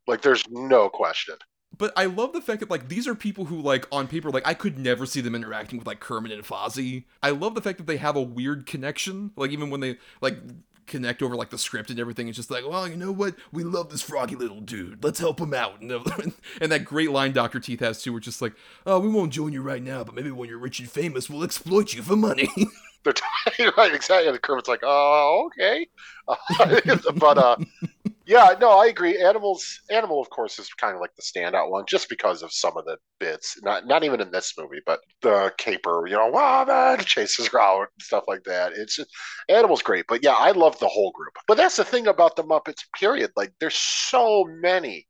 [0.07, 1.35] Like there's no question
[1.77, 4.47] but I love the fact that like these are people who like on paper like
[4.47, 7.05] I could never see them interacting with like Kermit and Fozzie.
[7.21, 9.31] I love the fact that they have a weird connection.
[9.35, 10.37] Like even when they like
[10.85, 13.35] connect over like the script and everything, it's just like, well, you know what?
[13.51, 15.03] We love this froggy little dude.
[15.03, 15.81] Let's help him out.
[16.61, 18.53] And, that great line Doctor Teeth has too, where just like,
[18.85, 21.43] oh, we won't join you right now, but maybe when you're rich and famous, we'll
[21.43, 22.49] exploit you for money.
[23.03, 23.23] They're t-
[23.77, 24.29] right, exactly.
[24.29, 25.87] And Kermit's like, oh, okay,
[26.27, 27.57] but uh,
[28.25, 29.21] yeah, no, I agree.
[29.21, 32.77] Animals, Animal, of course, is kind of like the standout one, just because of some
[32.77, 33.57] of the bits.
[33.63, 37.81] Not, not even in this movie, but the caper, you know, wow, man, chases out
[37.81, 38.73] and stuff like that.
[38.73, 39.09] It's just,
[39.49, 41.33] Animal's great, but yeah, I love the whole group.
[41.47, 42.83] But that's the thing about the Muppets.
[42.97, 43.31] Period.
[43.35, 45.07] Like, there's so many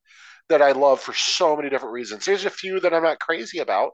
[0.50, 2.26] that I love for so many different reasons.
[2.26, 3.92] There's a few that I'm not crazy about.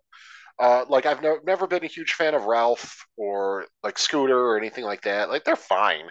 [0.60, 4.58] Uh, like I've no, never been a huge fan of Rowlf or like Scooter or
[4.58, 5.30] anything like that.
[5.30, 6.10] Like they're fine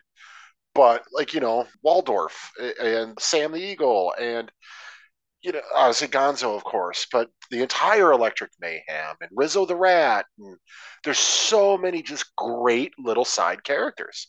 [0.78, 4.48] but like you know Waldorf and Sam the Eagle and
[5.42, 9.74] you know uh, obviously Gonzo of course, but the entire Electric Mayhem and Rizzo the
[9.74, 10.56] Rat and
[11.02, 14.28] there's so many just great little side characters.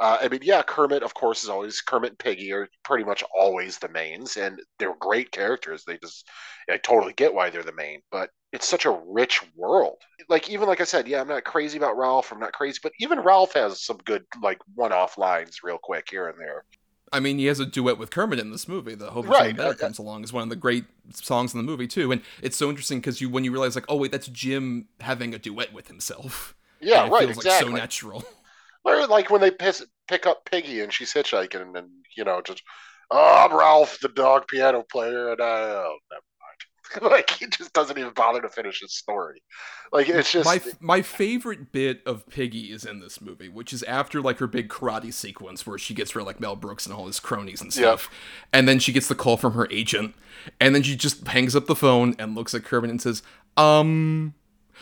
[0.00, 3.22] Uh, I mean, yeah, Kermit, of course, is always Kermit and Piggy are pretty much
[3.38, 5.84] always the mains, and they're great characters.
[5.84, 6.26] They just,
[6.70, 9.98] I totally get why they're the main, but it's such a rich world.
[10.30, 12.32] Like even like I said, yeah, I'm not crazy about Rowlf.
[12.32, 16.28] I'm not crazy, but even Rowlf has some good like one-off lines, real quick here
[16.28, 16.64] and there.
[17.12, 18.94] I mean, he has a duet with Kermit in this movie.
[18.94, 19.54] The Hope right.
[19.54, 22.56] Better comes along is one of the great songs in the movie too, and it's
[22.56, 25.74] so interesting because you when you realize like, oh wait, that's Jim having a duet
[25.74, 26.54] with himself.
[26.80, 27.26] Yeah, right.
[27.26, 27.72] Feels, exactly.
[27.72, 28.24] Like, so natural.
[28.84, 32.40] Or like when they piss, pick up Piggy and she's hitchhiking, and, and you know
[32.40, 32.62] just,
[33.10, 37.02] oh, I'm Rowlf, the dog piano player, and I, oh, never mind.
[37.12, 39.42] like he just doesn't even bother to finish his story.
[39.92, 43.82] Like it's just my my favorite bit of Piggy is in this movie, which is
[43.84, 46.94] after like her big karate sequence where she gets rid of like Mel Brooks and
[46.94, 48.10] all his cronies and stuff,
[48.52, 50.14] and then she gets the call from her agent,
[50.58, 53.22] and then she just hangs up the phone and looks at Kermit and says,
[53.56, 54.34] "Um."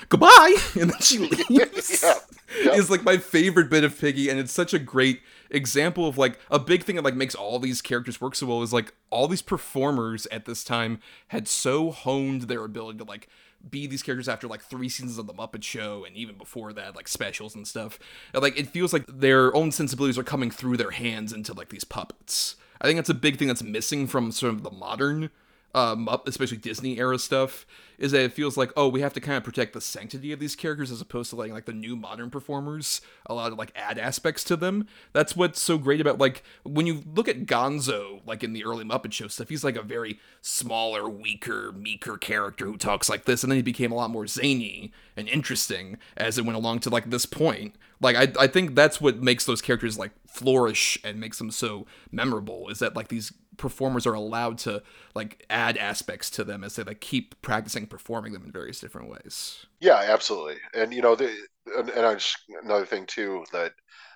[0.09, 2.03] Goodbye, and then she leaves.
[2.03, 2.73] yeah.
[2.73, 6.39] Is like my favorite bit of Piggy, and it's such a great example of like
[6.51, 9.29] a big thing that like makes all these characters work so well is like all
[9.29, 13.29] these performers at this time had so honed their ability to like
[13.69, 16.97] be these characters after like three seasons of the Muppet Show and even before that,
[16.97, 17.99] like specials and stuff.
[18.33, 21.69] And, like it feels like their own sensibilities are coming through their hands into like
[21.69, 22.57] these puppets.
[22.81, 25.31] I think that's a big thing that's missing from sort of the modern
[25.79, 27.65] um, especially Disney era stuff,
[27.99, 30.41] is that it feels like oh we have to kind of protect the sanctity of
[30.41, 33.73] these characters as opposed to letting like the new modern performers a lot of like
[33.77, 34.89] add aspects to them.
[35.13, 38.85] That's what's so great about like when you look at Gonzo like in the early
[38.85, 43.45] Muppet Show stuff, he's like a very smaller, weaker, meeker character who talks like this,
[43.45, 46.91] and then he became a lot more zany and interesting as it went along to
[46.91, 47.77] like this point.
[48.01, 51.87] Like I I think that's what makes those characters like flourish and makes them so
[52.11, 54.83] memorable is that like these performers are allowed to
[55.15, 59.11] like add aspects to them as they like keep practicing performing them in various different
[59.11, 59.67] ways.
[59.81, 60.57] Yeah, absolutely.
[60.75, 61.31] And you know, the,
[61.77, 63.73] and, and I just, another thing too that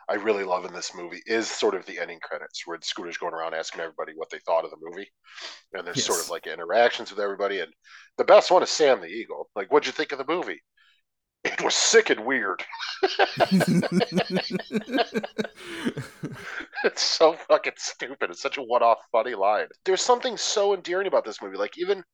[0.09, 3.19] I really love in this movie is sort of the ending credits where the Scooter's
[3.19, 5.11] going around asking everybody what they thought of the movie.
[5.73, 6.07] And there's yes.
[6.07, 7.61] sort of like interactions with everybody.
[7.61, 7.73] And
[8.19, 9.49] the best one is Sam the Eagle.
[9.55, 10.61] Like, what'd you think of the movie?
[11.45, 12.65] It was sick and weird.
[16.85, 18.31] it's so fucking stupid.
[18.31, 19.67] It's such a one-off funny line.
[19.85, 21.57] There's something so endearing about this movie.
[21.57, 22.05] Like even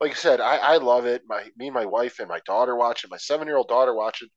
[0.00, 1.22] like I said, I, I love it.
[1.28, 3.10] My me and my wife and my daughter watch it.
[3.10, 4.30] My seven-year-old daughter watch it,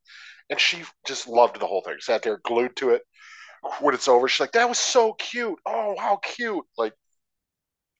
[0.49, 1.97] and she just loved the whole thing.
[1.99, 3.03] Sat there glued to it.
[3.81, 5.59] When it's over, she's like, "That was so cute.
[5.65, 6.93] Oh, how cute!" Like,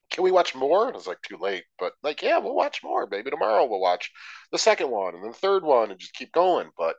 [0.10, 0.88] can we watch more?
[0.88, 1.63] And I was like, too late.
[1.80, 3.08] But like, yeah, we'll watch more.
[3.10, 4.12] Maybe tomorrow we'll watch
[4.52, 6.70] the second one and then the third one and just keep going.
[6.78, 6.96] But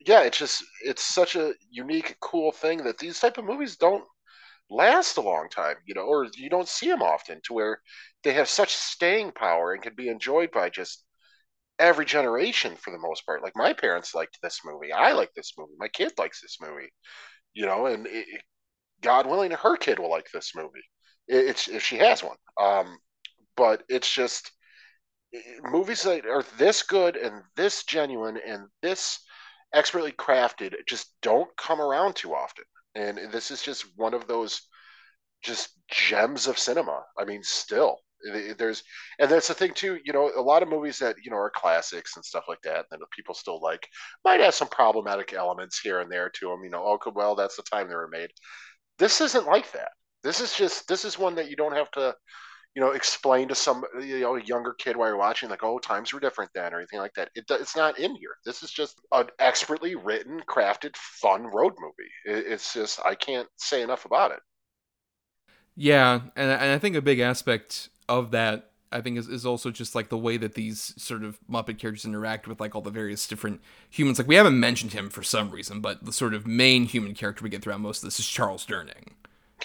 [0.00, 4.04] yeah, it's just it's such a unique, cool thing that these type of movies don't
[4.70, 7.80] last a long time, you know, or you don't see them often to where
[8.22, 11.04] they have such staying power and can be enjoyed by just
[11.78, 13.42] every generation for the most part.
[13.42, 14.92] Like my parents liked this movie.
[14.92, 15.74] I like this movie.
[15.78, 16.90] My kid likes this movie,
[17.54, 18.26] you know, and it,
[19.00, 20.84] God willing, her kid will like this movie.
[21.28, 22.36] It's if she has one.
[22.60, 22.98] Um,
[23.56, 24.52] but it's just
[25.62, 29.20] movies that are this good and this genuine and this
[29.74, 32.64] expertly crafted just don't come around too often.
[32.94, 34.62] And this is just one of those
[35.42, 37.04] just gems of cinema.
[37.18, 37.98] I mean, still
[38.58, 38.82] there's
[39.20, 41.52] and that's the thing too you know a lot of movies that you know are
[41.54, 43.88] classics and stuff like that that people still like
[44.24, 47.54] might have some problematic elements here and there to them you know oh well that's
[47.56, 48.30] the time they were made
[48.98, 49.90] this isn't like that
[50.22, 52.14] this is just this is one that you don't have to
[52.74, 56.12] you know explain to some you know younger kid while you're watching like oh times
[56.12, 57.30] were different then or anything like that.
[57.34, 58.36] It, it's not in here.
[58.44, 62.38] This is just an expertly written crafted fun road movie.
[62.38, 64.40] It, it's just i can't say enough about it.
[65.76, 69.70] Yeah and, and i think a big aspect of that I think is, is also
[69.70, 72.88] just like the way that these sort of Muppet characters interact with like all the
[72.88, 74.18] various different humans.
[74.18, 77.44] Like we haven't mentioned him for some reason, but the sort of main human character
[77.44, 79.08] we get throughout most of this is Charles Durning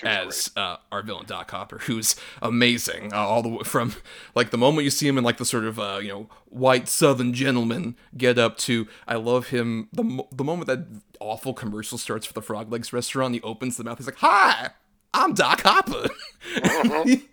[0.01, 3.13] as uh, our villain Doc Hopper, who's amazing.
[3.13, 3.93] Uh, all the way from
[4.35, 6.87] like the moment you see him in like the sort of uh, you know white
[6.87, 10.87] Southern gentleman get up to I love him the the moment that
[11.19, 13.35] awful commercial starts for the Frog Legs restaurant.
[13.35, 13.97] He opens the mouth.
[13.97, 14.71] He's like, "Hi,
[15.13, 16.07] I'm Doc Hopper."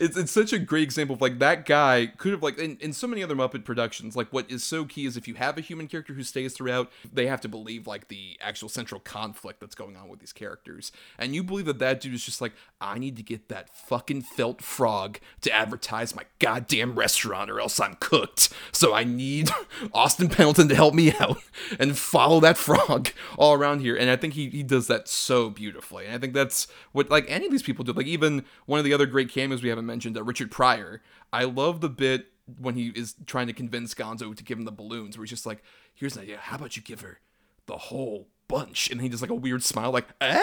[0.00, 2.92] It's it's such a great example of like that guy could have like in, in
[2.92, 5.60] so many other Muppet productions, like what is so key is if you have a
[5.60, 9.74] human character who stays throughout, they have to believe like the actual central conflict that's
[9.74, 10.92] going on with these characters.
[11.18, 14.22] And you believe that that dude is just like, I need to get that fucking
[14.22, 18.50] felt frog to advertise my goddamn restaurant or else I'm cooked.
[18.72, 19.50] So I need
[19.92, 21.38] Austin Pendleton to help me out
[21.78, 23.96] and follow that frog all around here.
[23.96, 26.06] And I think he, he does that so beautifully.
[26.06, 27.92] And I think that's what like any of these people do.
[27.92, 31.02] Like even one of the other great cameos we haven't mentioned, uh, Richard Pryor.
[31.32, 32.26] I love the bit
[32.58, 35.46] when he is trying to convince Gonzo to give him the balloons, where he's just
[35.46, 35.62] like,
[35.94, 36.38] "Here's an idea.
[36.38, 37.20] How about you give her
[37.66, 40.42] the whole bunch?" And he does like a weird smile, like, "Eh?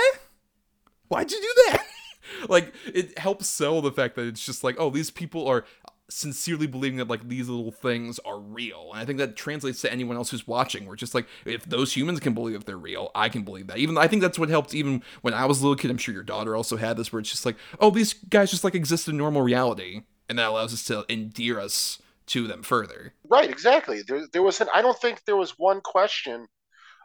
[1.08, 1.86] Why'd you do that?"
[2.50, 5.66] like it helps sell the fact that it's just like, oh, these people are
[6.12, 8.90] sincerely believing that like these little things are real.
[8.92, 10.86] And I think that translates to anyone else who's watching.
[10.86, 13.78] We're just like, if those humans can believe they're real, I can believe that.
[13.78, 15.90] Even I think that's what helped even when I was a little kid.
[15.90, 18.64] I'm sure your daughter also had this where it's just like, oh, these guys just
[18.64, 20.02] like exist in normal reality.
[20.30, 23.14] And that allows us to endear us to them further.
[23.30, 24.02] Right, exactly.
[24.08, 26.48] There, there was an I don't think there was one question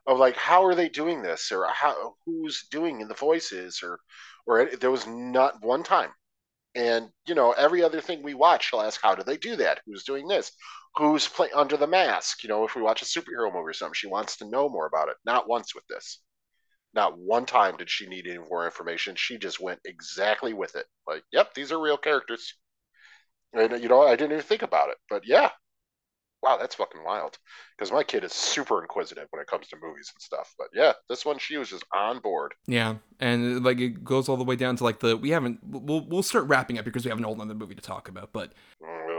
[0.07, 3.99] of like how are they doing this or how who's doing in the voices or
[4.47, 6.11] or there was not one time
[6.77, 9.81] and you know, every other thing we watch, she'll ask, "How do they do that?
[9.87, 10.53] Who's doing this?
[10.97, 13.95] Who's playing under the mask?" You know, if we watch a superhero movie or something,
[13.95, 15.17] she wants to know more about it.
[15.25, 16.21] Not once with this.
[16.95, 19.17] Not one time did she need any more information.
[19.17, 20.87] She just went exactly with it.
[21.07, 22.55] Like, "Yep, these are real characters."
[23.53, 25.51] And you know, I didn't even think about it, but yeah,
[26.43, 27.39] wow, that's fucking wild.
[27.77, 30.55] Because my kid is super inquisitive when it comes to movies and stuff.
[30.59, 32.55] But yeah, this one she was just on board.
[32.67, 36.07] Yeah, and like it goes all the way down to like the we haven't we'll
[36.07, 38.53] we'll start wrapping up because we have an old another movie to talk about, but.
[38.83, 39.16] Mm,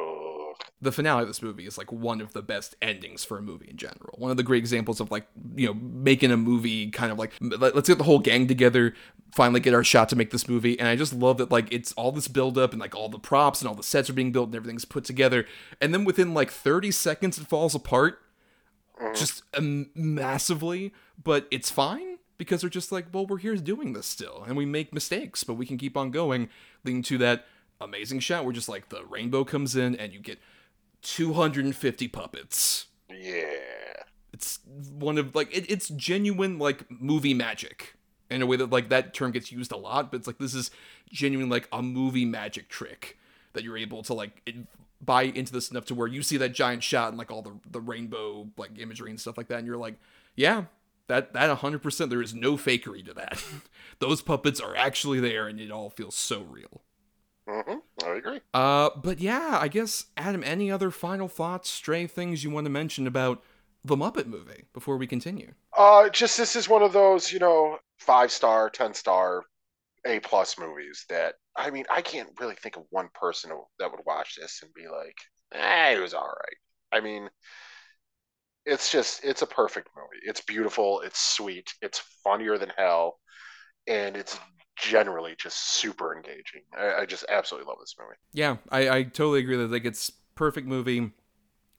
[0.79, 3.67] the finale of this movie is like one of the best endings for a movie
[3.69, 4.13] in general.
[4.17, 7.33] One of the great examples of like, you know, making a movie kind of like
[7.41, 8.93] let's get the whole gang together,
[9.33, 10.77] finally get our shot to make this movie.
[10.79, 13.17] And I just love that like it's all this build up and like all the
[13.17, 15.47] props and all the sets are being built and everything's put together.
[15.81, 18.19] And then within like 30 seconds it falls apart
[19.15, 24.05] just um, massively, but it's fine because they're just like, well, we're here doing this
[24.05, 26.49] still and we make mistakes, but we can keep on going,
[26.83, 27.45] leading to that
[27.81, 30.39] amazing shot where just like the rainbow comes in and you get
[31.01, 32.87] 250 puppets.
[33.09, 33.45] Yeah.
[34.33, 34.59] It's
[34.97, 37.95] one of like it, it's genuine like movie magic
[38.29, 40.53] in a way that like that term gets used a lot, but it's like this
[40.53, 40.71] is
[41.09, 43.17] genuine like a movie magic trick
[43.53, 44.55] that you're able to like it,
[45.01, 47.53] buy into this enough to where you see that giant shot and like all the
[47.69, 49.95] the rainbow like imagery and stuff like that, and you're like,
[50.35, 50.65] yeah,
[51.07, 53.43] that that 100% there is no fakery to that.
[53.99, 56.81] Those puppets are actually there, and it all feels so real.
[57.47, 58.05] Mm-hmm.
[58.05, 58.41] I agree.
[58.53, 60.43] Uh, but yeah, I guess Adam.
[60.43, 63.43] Any other final thoughts, stray things you want to mention about
[63.83, 65.53] the Muppet movie before we continue?
[65.77, 69.43] Uh, just this is one of those, you know, five star, ten star,
[70.05, 74.01] A plus movies that I mean, I can't really think of one person that would
[74.05, 75.15] watch this and be like,
[75.53, 76.57] "Eh, it was all right."
[76.91, 77.29] I mean,
[78.65, 80.21] it's just it's a perfect movie.
[80.23, 81.01] It's beautiful.
[81.01, 81.73] It's sweet.
[81.81, 83.19] It's funnier than hell,
[83.87, 84.39] and it's
[84.77, 86.61] generally just super engaging.
[86.77, 88.15] I, I just absolutely love this movie.
[88.33, 91.11] Yeah, I, I totally agree that like it's perfect movie,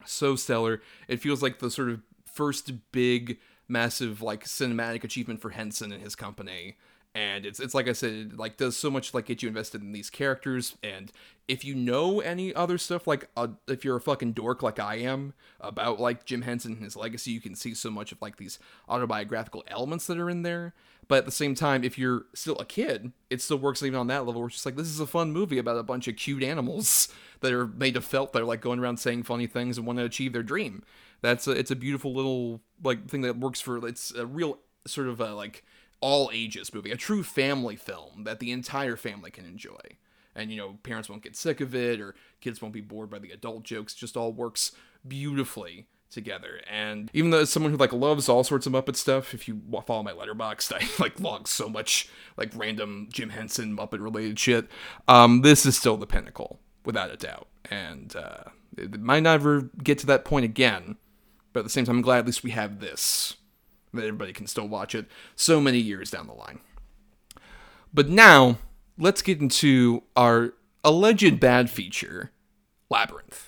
[0.04, 0.82] so stellar.
[1.06, 3.38] It feels like the sort of first big,
[3.68, 6.76] massive like cinematic achievement for Henson and his company
[7.14, 9.82] and it's it's like I said, it, like does so much like get you invested
[9.82, 10.76] in these characters.
[10.82, 11.10] And
[11.48, 14.96] if you know any other stuff, like uh, if you're a fucking dork like I
[14.96, 18.36] am about like Jim Henson and his legacy, you can see so much of like
[18.36, 20.74] these autobiographical elements that are in there.
[21.08, 24.08] But at the same time, if you're still a kid, it still works even on
[24.08, 24.42] that level.
[24.42, 27.08] Where it's just like this is a fun movie about a bunch of cute animals
[27.40, 29.98] that are made of felt that are like going around saying funny things and want
[29.98, 30.84] to achieve their dream.
[31.22, 33.84] That's a, it's a beautiful little like thing that works for.
[33.86, 35.64] It's a real sort of a, like
[36.00, 39.80] all ages movie, a true family film that the entire family can enjoy.
[40.36, 43.18] And you know, parents won't get sick of it or kids won't be bored by
[43.18, 44.72] the adult jokes, just all works
[45.06, 46.60] beautifully together.
[46.70, 49.60] And even though as someone who like loves all sorts of Muppet stuff, if you
[49.86, 54.68] follow my Letterboxd, I like log so much like random Jim Henson Muppet related shit.
[55.06, 57.48] Um, this is still the pinnacle, without a doubt.
[57.70, 58.44] And uh,
[58.76, 60.96] it might never get to that point again,
[61.52, 63.36] but at the same time, I'm glad at least we have this
[63.94, 66.60] that everybody can still watch it so many years down the line.
[67.92, 68.58] But now,
[68.98, 70.52] let's get into our
[70.84, 72.30] alleged bad feature,
[72.90, 73.47] Labyrinth.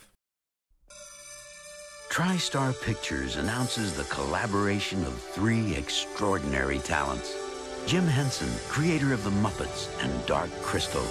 [2.10, 7.36] TriStar Pictures announces the collaboration of three extraordinary talents.
[7.86, 11.04] Jim Henson, creator of The Muppets and Dark Crystal.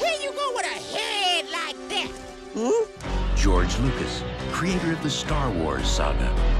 [0.00, 2.10] Where you go with a head like that?
[2.56, 3.36] Hmm?
[3.36, 6.57] George Lucas, creator of the Star Wars saga.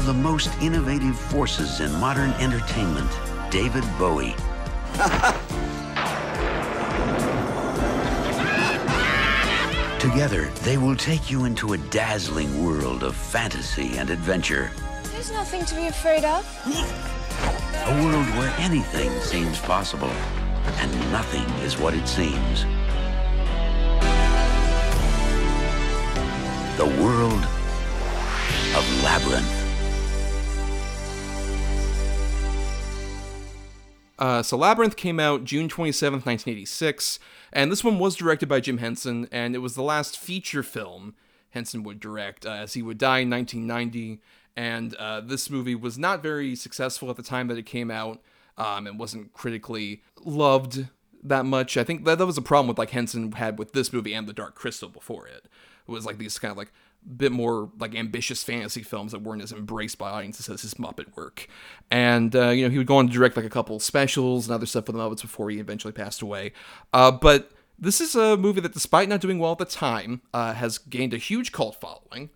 [0.00, 3.10] Of the most innovative forces in modern entertainment,
[3.50, 4.34] David Bowie.
[10.00, 14.70] Together, they will take you into a dazzling world of fantasy and adventure.
[15.12, 16.46] There's nothing to be afraid of.
[17.86, 20.12] A world where anything seems possible
[20.78, 22.64] and nothing is what it seems.
[26.78, 27.44] The world
[28.74, 29.59] of Labyrinth.
[34.20, 37.18] Uh, so Labyrinth came out June 27th, 1986,
[37.54, 41.14] and this one was directed by Jim Henson, and it was the last feature film
[41.50, 44.20] Henson would direct, uh, as he would die in 1990.
[44.56, 48.20] And uh, this movie was not very successful at the time that it came out
[48.58, 50.86] um, and wasn't critically loved
[51.22, 51.76] that much.
[51.76, 54.28] I think that, that was a problem with like Henson had with this movie and
[54.28, 55.46] The Dark Crystal before it.
[55.88, 56.72] It was like these kind of like
[57.16, 61.16] bit more like ambitious fantasy films that weren't as embraced by audiences as his Muppet
[61.16, 61.48] work.
[61.90, 64.54] And uh, you know he would go on to direct like a couple specials and
[64.54, 66.52] other stuff for the Muppets before he eventually passed away.
[66.92, 70.52] Uh, but this is a movie that, despite not doing well at the time, uh,
[70.52, 72.30] has gained a huge cult following.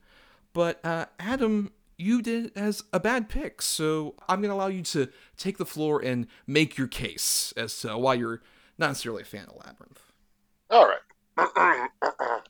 [0.55, 4.83] But uh, Adam, you did as a bad pick, so I'm going to allow you
[4.83, 8.41] to take the floor and make your case as to why you're
[8.79, 10.01] not necessarily a fan of Labyrinth.
[10.71, 11.01] All right.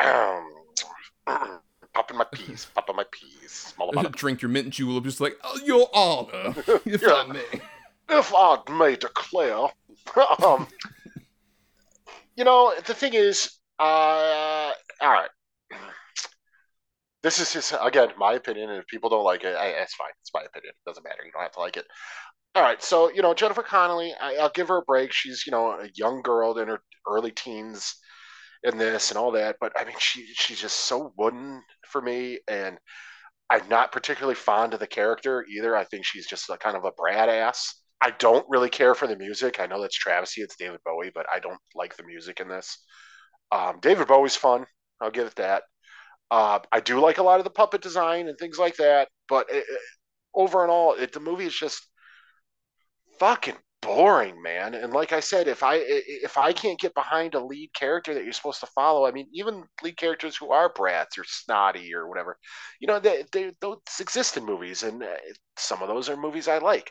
[1.94, 3.74] popping my peas, popping my peas.
[4.12, 6.54] Drink your mint julep, just like, oh, Your Honor,
[6.84, 7.14] if yeah.
[7.14, 7.60] I may.
[8.08, 9.68] If I may declare.
[10.44, 10.66] um,
[12.36, 15.30] you know, the thing is, uh, all right
[17.22, 20.10] this is just again my opinion, and if people don't like it, I, it's fine.
[20.22, 20.74] It's my opinion.
[20.74, 21.24] It doesn't matter.
[21.24, 21.86] You don't have to like it.
[22.54, 25.12] All right, so you know Jennifer Connelly, I, will give her a break.
[25.12, 27.96] She's you know a young girl in her early teens
[28.64, 32.38] in this and all that, but I mean she she's just so wooden for me,
[32.48, 32.78] and
[33.50, 35.76] I'm not particularly fond of the character either.
[35.76, 37.74] I think she's just a kind of a brat ass.
[38.00, 39.60] I don't really care for the music.
[39.60, 40.42] I know that's travesty.
[40.42, 42.78] It's David Bowie, but I don't like the music in this.
[43.52, 44.66] Um, David Bowie's fun.
[45.00, 45.62] I'll give it that.
[46.30, 49.46] Uh, I do like a lot of the puppet design and things like that, but
[49.50, 49.80] it, it,
[50.34, 51.86] over and all, it, the movie is just
[53.18, 54.74] fucking boring, man.
[54.74, 58.24] And like I said, if I if I can't get behind a lead character that
[58.24, 62.08] you're supposed to follow, I mean, even lead characters who are brats or snotty or
[62.08, 62.38] whatever,
[62.80, 65.16] you know, they, they those exist in movies, and uh,
[65.56, 66.90] some of those are movies I like.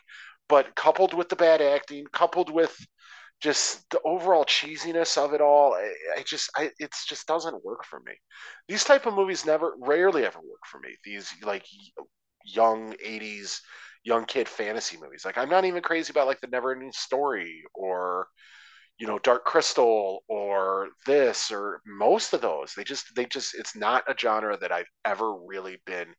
[0.50, 2.76] But coupled with the bad acting, coupled with
[3.42, 7.84] just the overall cheesiness of it all I, I just I, it just doesn't work
[7.86, 8.14] for me
[8.70, 11.66] these type of movies never rarely ever work for me these like
[12.46, 13.62] young 80s
[14.04, 15.26] young kid fantasy movies.
[15.26, 18.28] Like I'm not even crazy about like the Neverending Story or
[19.00, 22.74] you know Dark Crystal or this or most of those.
[22.76, 26.14] They just they just it's not a genre that I've ever really been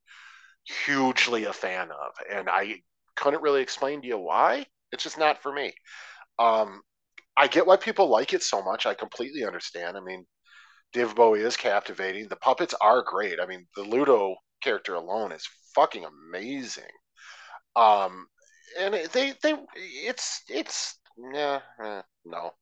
[0.86, 2.76] hugely a fan of, and I
[3.16, 4.66] couldn't really explain to you why.
[4.92, 5.74] It's just not for me.
[6.38, 6.82] Um,
[7.36, 8.86] I get why people like it so much.
[8.86, 9.96] I completely understand.
[9.96, 10.26] I mean,
[10.92, 12.28] Dave Bowie is captivating.
[12.28, 13.40] The puppets are great.
[13.40, 16.84] I mean, the Ludo character alone is fucking amazing.
[17.76, 18.26] Um,
[18.78, 20.98] and they they it's it's
[21.32, 22.52] yeah eh, no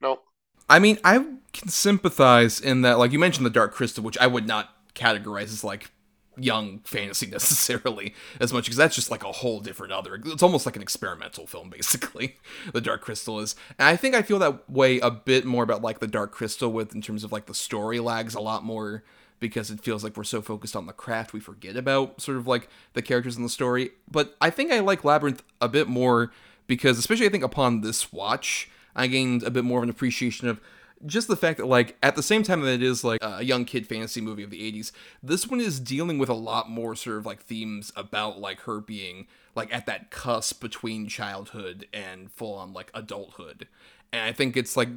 [0.00, 0.20] no.
[0.68, 1.18] I mean, I
[1.52, 5.44] can sympathize in that, like you mentioned, the Dark Crystal, which I would not categorize
[5.44, 5.90] as like
[6.36, 10.66] young fantasy necessarily as much because that's just like a whole different other it's almost
[10.66, 12.36] like an experimental film basically
[12.72, 15.80] the dark crystal is and i think i feel that way a bit more about
[15.82, 19.04] like the dark crystal with in terms of like the story lags a lot more
[19.40, 22.46] because it feels like we're so focused on the craft we forget about sort of
[22.46, 23.90] like the characters in the story.
[24.10, 26.32] But i think i like labyrinth a bit more
[26.66, 30.48] because especially i think upon this watch i gained a bit more of an appreciation
[30.48, 30.60] of
[31.06, 33.64] just the fact that like at the same time that it is like a young
[33.64, 37.18] kid fantasy movie of the 80s this one is dealing with a lot more sort
[37.18, 42.54] of like themes about like her being like at that cusp between childhood and full
[42.54, 43.66] on like adulthood
[44.14, 44.88] and i think it's like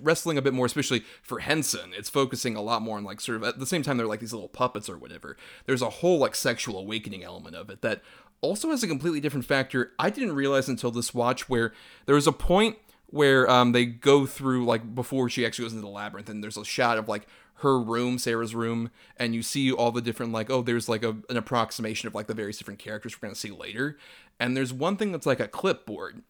[0.00, 3.36] wrestling a bit more especially for henson it's focusing a lot more on like sort
[3.36, 5.36] of at the same time they're like these little puppets or whatever
[5.66, 8.02] there's a whole like sexual awakening element of it that
[8.44, 9.92] also has a completely different factor.
[9.98, 11.72] I didn't realize until this watch where
[12.06, 15.84] there was a point where um, they go through like before she actually goes into
[15.84, 17.26] the labyrinth and there's a shot of like
[17.58, 21.16] her room sarah's room and you see all the different like oh there's like a,
[21.30, 23.96] an approximation of like the various different characters we're to see later.
[24.38, 26.22] And there's one thing that's like a clipboard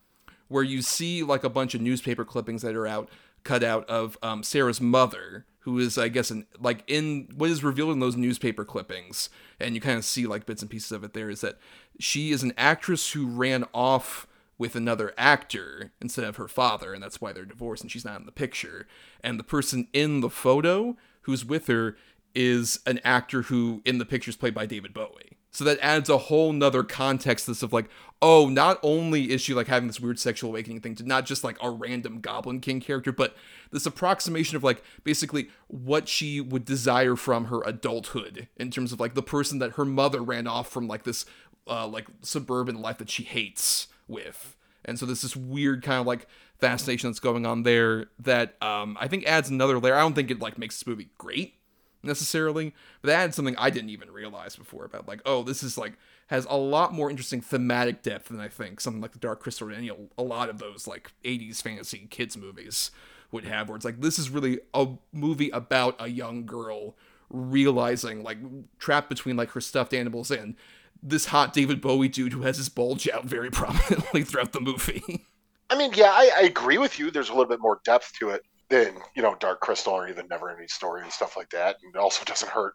[0.48, 3.08] where you see like a bunch of newspaper clippings that are out
[3.42, 7.62] cut out of um, sarah's mother who is i guess in like in what is
[7.64, 9.28] revealed in those newspaper clippings
[9.60, 11.58] and you kind of see like bits and pieces of it there is that
[11.98, 14.26] she is an actress who ran off
[14.58, 18.20] with another actor instead of her father, and that's why they're divorced and she's not
[18.20, 18.86] in the picture.
[19.22, 21.96] And the person in the photo who's with her
[22.34, 25.38] is an actor who in the picture is played by David Bowie.
[25.50, 27.88] So that adds a whole nother context to this of like,
[28.26, 31.44] oh, not only is she like having this weird sexual awakening thing to not just
[31.44, 33.36] like a random Goblin King character, but
[33.70, 38.98] this approximation of like basically what she would desire from her adulthood in terms of
[38.98, 41.26] like the person that her mother ran off from like this
[41.68, 44.56] uh, like suburban life that she hates with.
[44.86, 46.26] And so there's this weird kind of like
[46.58, 49.96] fascination that's going on there that um, I think adds another layer.
[49.96, 51.56] I don't think it like makes this movie great
[52.02, 52.72] necessarily,
[53.02, 55.92] but that adds something I didn't even realize before about like, oh, this is like
[56.28, 59.70] has a lot more interesting thematic depth than I think something like the Dark Crystal
[59.72, 62.90] you know, a lot of those like 80s fantasy kids movies
[63.30, 66.96] would have where it's like this is really a movie about a young girl
[67.30, 68.38] realizing like
[68.78, 70.54] trapped between like her stuffed animals and
[71.02, 75.26] this hot David Bowie dude who has his bulge out very prominently throughout the movie.
[75.68, 77.10] I mean, yeah, I, I, agree with you.
[77.10, 80.26] There's a little bit more depth to it than you know Dark Crystal or even
[80.28, 81.76] Never Ending Story and stuff like that.
[81.82, 82.74] And it also doesn't hurt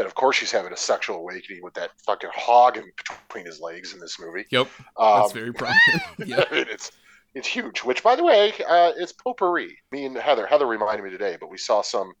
[0.00, 2.84] that, of course, she's having a sexual awakening with that fucking hog in
[3.28, 4.46] between his legs in this movie.
[4.50, 6.02] Yep, um, that's very prominent.
[6.26, 6.92] yeah, it's
[7.34, 7.84] it's huge.
[7.84, 9.76] Which, by the way, uh, it's potpourri.
[9.92, 12.12] Me and Heather, Heather reminded me today, but we saw some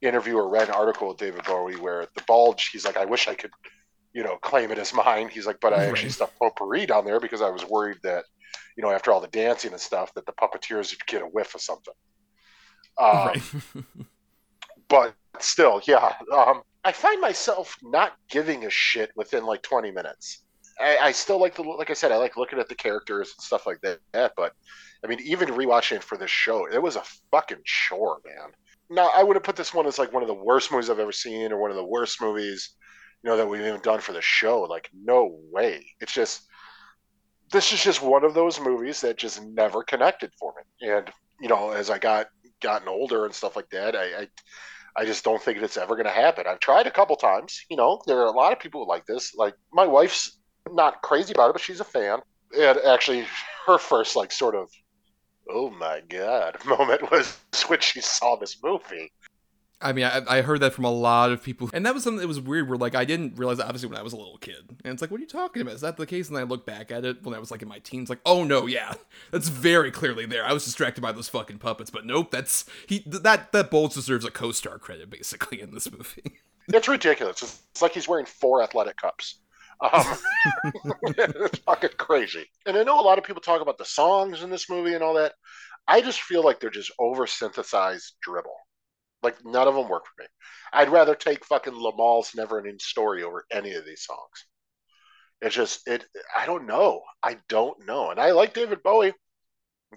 [0.00, 2.70] interview or read an article with David Bowie where the bulge.
[2.72, 3.50] He's like, I wish I could
[4.12, 5.28] you know, claim it as mine.
[5.28, 8.24] He's like, but I actually stuffed potpourri down there because I was worried that,
[8.76, 11.54] you know, after all the dancing and stuff, that the puppeteers would get a whiff
[11.54, 11.94] of something.
[12.98, 13.42] Um, right.
[14.88, 20.44] but still, yeah, um, I find myself not giving a shit within like 20 minutes.
[20.80, 23.44] I, I, still like the, like I said, I like looking at the characters and
[23.44, 24.32] stuff like that.
[24.38, 24.54] But
[25.04, 28.52] I mean, even rewatching for this show, it was a fucking chore, man.
[28.88, 30.98] Now, I would have put this one as like one of the worst movies I've
[30.98, 32.70] ever seen, or one of the worst movies
[33.22, 34.62] you know that we've even done for the show.
[34.62, 35.84] Like, no way.
[36.00, 36.46] It's just
[37.52, 40.88] this is just one of those movies that just never connected for me.
[40.88, 42.28] And you know, as I got
[42.62, 44.28] gotten older and stuff like that, I I,
[44.98, 46.46] I just don't think it's ever going to happen.
[46.48, 47.64] I've tried a couple times.
[47.70, 49.32] You know, there are a lot of people who like this.
[49.34, 50.38] Like my wife's
[50.72, 52.18] not crazy about it, but she's a fan.
[52.58, 53.24] And actually,
[53.66, 54.70] her first like sort of
[55.50, 57.38] oh my god moment was
[57.68, 59.12] when she saw this movie
[59.80, 62.20] I mean, I, I, heard that from a lot of people, and that was something
[62.20, 62.68] that was weird.
[62.68, 65.00] Where like I didn't realize that obviously when I was a little kid, and it's
[65.00, 65.74] like, what are you talking about?
[65.74, 66.28] Is that the case?
[66.28, 68.42] And I look back at it when I was like in my teens, like, oh
[68.42, 68.94] no, yeah,
[69.30, 70.44] that's very clearly there.
[70.44, 74.24] I was distracted by those fucking puppets, but nope, that's he that that Bolts deserves
[74.24, 76.22] a co-star credit basically in this movie.
[76.70, 77.42] It's ridiculous.
[77.42, 79.40] It's, it's like he's wearing four athletic cups.
[79.80, 80.04] Um,
[81.02, 82.44] it's fucking crazy.
[82.66, 85.02] And I know a lot of people talk about the songs in this movie and
[85.02, 85.32] all that.
[85.86, 88.54] I just feel like they're just over synthesized dribble.
[89.22, 90.28] Like none of them work for me.
[90.72, 94.46] I'd rather take fucking Limahl's Never Ending Story over any of these songs.
[95.40, 96.04] It's just it.
[96.36, 97.02] I don't know.
[97.22, 98.10] I don't know.
[98.10, 99.14] And I like David Bowie.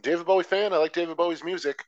[0.02, 0.74] David Bowie fan.
[0.74, 1.84] I like David Bowie's music.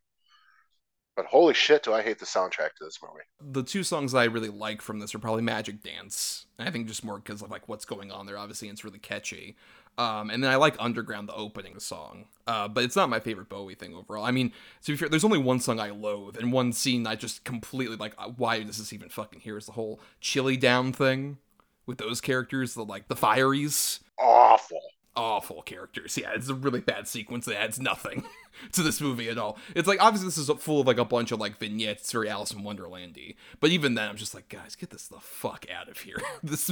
[1.15, 3.23] But holy shit, do I hate the soundtrack to this movie.
[3.39, 6.47] The two songs I really like from this are probably Magic Dance.
[6.57, 8.37] I think just more because of like what's going on there.
[8.37, 9.55] Obviously, it's really catchy.
[9.97, 12.25] Um, and then I like Underground, the opening song.
[12.45, 14.25] Uh, but it's not my favorite Bowie thing overall.
[14.25, 14.51] I mean,
[14.83, 17.95] to be fair, there's only one song I loathe, and one scene I just completely
[17.95, 18.13] like.
[18.37, 19.57] Why is this even fucking here?
[19.57, 21.37] Is the whole chilly down thing
[21.85, 24.81] with those characters, the like the fireys Awful.
[25.15, 26.17] awful characters.
[26.17, 28.25] Yeah, it's a really bad sequence that adds nothing
[28.73, 29.57] to this movie at all.
[29.75, 32.51] It's like obviously this is full of like a bunch of like vignettes, for Alice
[32.51, 33.35] in Wonderlandy.
[33.59, 36.17] But even then, I'm just like, guys, get this the fuck out of here.
[36.43, 36.67] this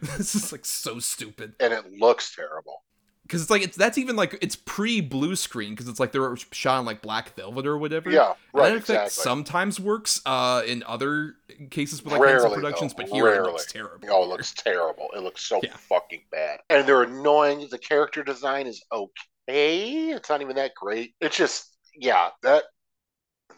[0.00, 2.82] this is like so stupid And it looks terrible.
[3.28, 6.36] Because it's like it's that's even like it's pre blue screen because it's like they're
[6.52, 8.10] shot on like black velvet or whatever.
[8.10, 9.08] Yeah, And right, that effect exactly.
[9.08, 11.36] sometimes works uh in other
[11.70, 12.94] cases with like Rarely, productions, though.
[12.94, 14.08] but here it looks terrible.
[14.10, 15.08] Oh, it looks terrible.
[15.14, 15.76] It looks so Yeah.
[15.88, 16.60] fucking bad.
[16.70, 17.68] And they're annoying.
[17.68, 20.10] The character design is okay.
[20.10, 21.14] It's not even that great.
[21.20, 22.64] It's just, yeah, that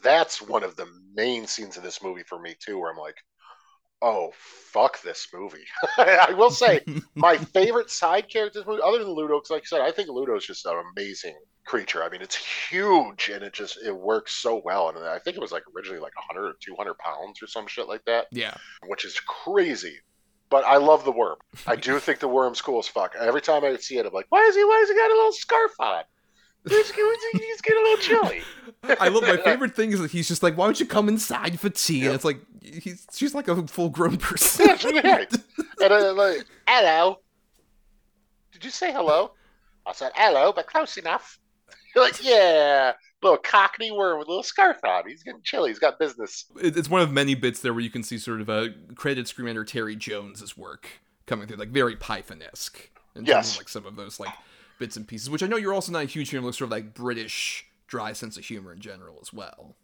[0.02, 3.16] that's one of the main scenes of this movie for me too, where I'm like,
[4.02, 5.64] oh fuck this movie.
[5.98, 6.80] I will say
[7.14, 9.90] my favorite side character in this movie, other than Ludo, because like I said, I
[9.92, 11.36] think Ludo is just an amazing
[11.66, 12.02] creature.
[12.02, 12.36] I mean, it's
[12.70, 14.88] huge and it just it works so well.
[14.88, 17.86] And I think it was like originally like 100 or 200 pounds or some shit
[17.88, 18.54] like that Yeah.
[18.86, 19.96] which is crazy.
[20.48, 21.36] But I love the worm.
[21.66, 23.14] I do think the worm's cool as fuck.
[23.18, 24.64] Every time I see it, I'm like, why is he?
[24.64, 26.02] Why has he got a little scarf on?
[26.68, 28.42] He's, he's, he's getting a little chilly.
[29.00, 31.58] I love my favorite thing is that he's just like, why don't you come inside
[31.58, 32.04] for tea?
[32.04, 32.40] And it's like
[32.74, 34.68] he's she's like a full grown person.
[34.70, 37.18] And I'm like, hello.
[38.52, 39.32] Did you say hello?
[39.86, 41.38] I said hello, but close enough.
[41.94, 42.92] You're like, yeah,
[43.22, 45.08] little cockney worm with a little scarf on.
[45.08, 45.70] He's getting chilly.
[45.70, 46.44] He's got business.
[46.56, 49.66] It's one of many bits there where you can see sort of a credited screenwriter
[49.66, 50.88] Terry Jones's work
[51.26, 52.90] coming through, like very Python-esque
[53.22, 53.52] Yes.
[53.52, 54.32] of like some of those like
[54.78, 55.28] bits and pieces.
[55.30, 57.66] Which I know you're also not a huge fan of, like, sort of like British
[57.86, 59.74] dry sense of humor in general as well.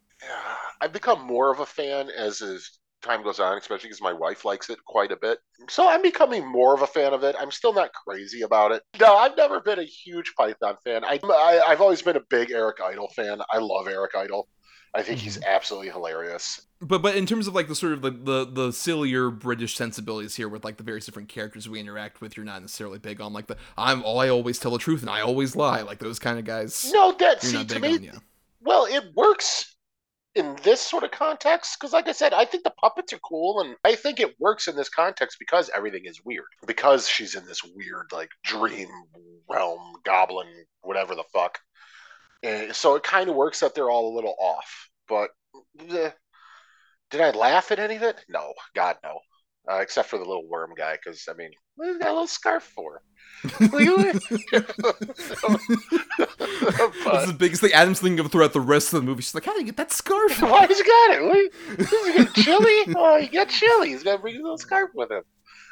[0.81, 4.45] I've become more of a fan as as time goes on, especially because my wife
[4.45, 5.39] likes it quite a bit.
[5.69, 7.35] So I'm becoming more of a fan of it.
[7.39, 8.83] I'm still not crazy about it.
[8.99, 11.03] No, I've never been a huge Python fan.
[11.03, 13.39] I, I I've always been a big Eric Idle fan.
[13.51, 14.47] I love Eric Idle.
[14.93, 15.49] I think he's mm-hmm.
[15.49, 16.65] absolutely hilarious.
[16.81, 20.35] But but in terms of like the sort of like the the sillier British sensibilities
[20.35, 23.33] here with like the various different characters we interact with, you're not necessarily big on
[23.33, 26.19] like the I'm all I always tell the truth and I always lie, like those
[26.19, 26.89] kind of guys.
[26.93, 28.11] No, that see not to me, on, yeah.
[28.61, 29.75] well, it works
[30.37, 33.61] in this sort of context because, like I said, I think the puppets are cool,
[33.61, 36.45] and I think it works in this context because everything is weird.
[36.65, 38.87] Because she's in this weird, like, dream
[39.49, 40.47] realm, goblin,
[40.81, 41.59] whatever the fuck.
[42.43, 44.89] And so it kind of works that they're all a little off.
[45.07, 45.29] But
[45.89, 46.11] eh,
[47.09, 48.23] did I laugh at any of it?
[48.29, 49.19] No, God no.
[49.69, 52.63] Uh, except for the little worm guy, because I mean, what got a little scarf
[52.63, 53.01] for?
[53.43, 53.67] That's
[57.27, 59.21] the biggest thing Adam's thinking of throughout the rest of the movie.
[59.21, 60.41] She's like, how do you get that scarf?
[60.41, 61.23] Why he's got it?
[61.23, 62.95] What, is he getting chilly?
[62.95, 63.89] Oh, he got chilly.
[63.89, 65.23] He's got to bring his little scarf with him.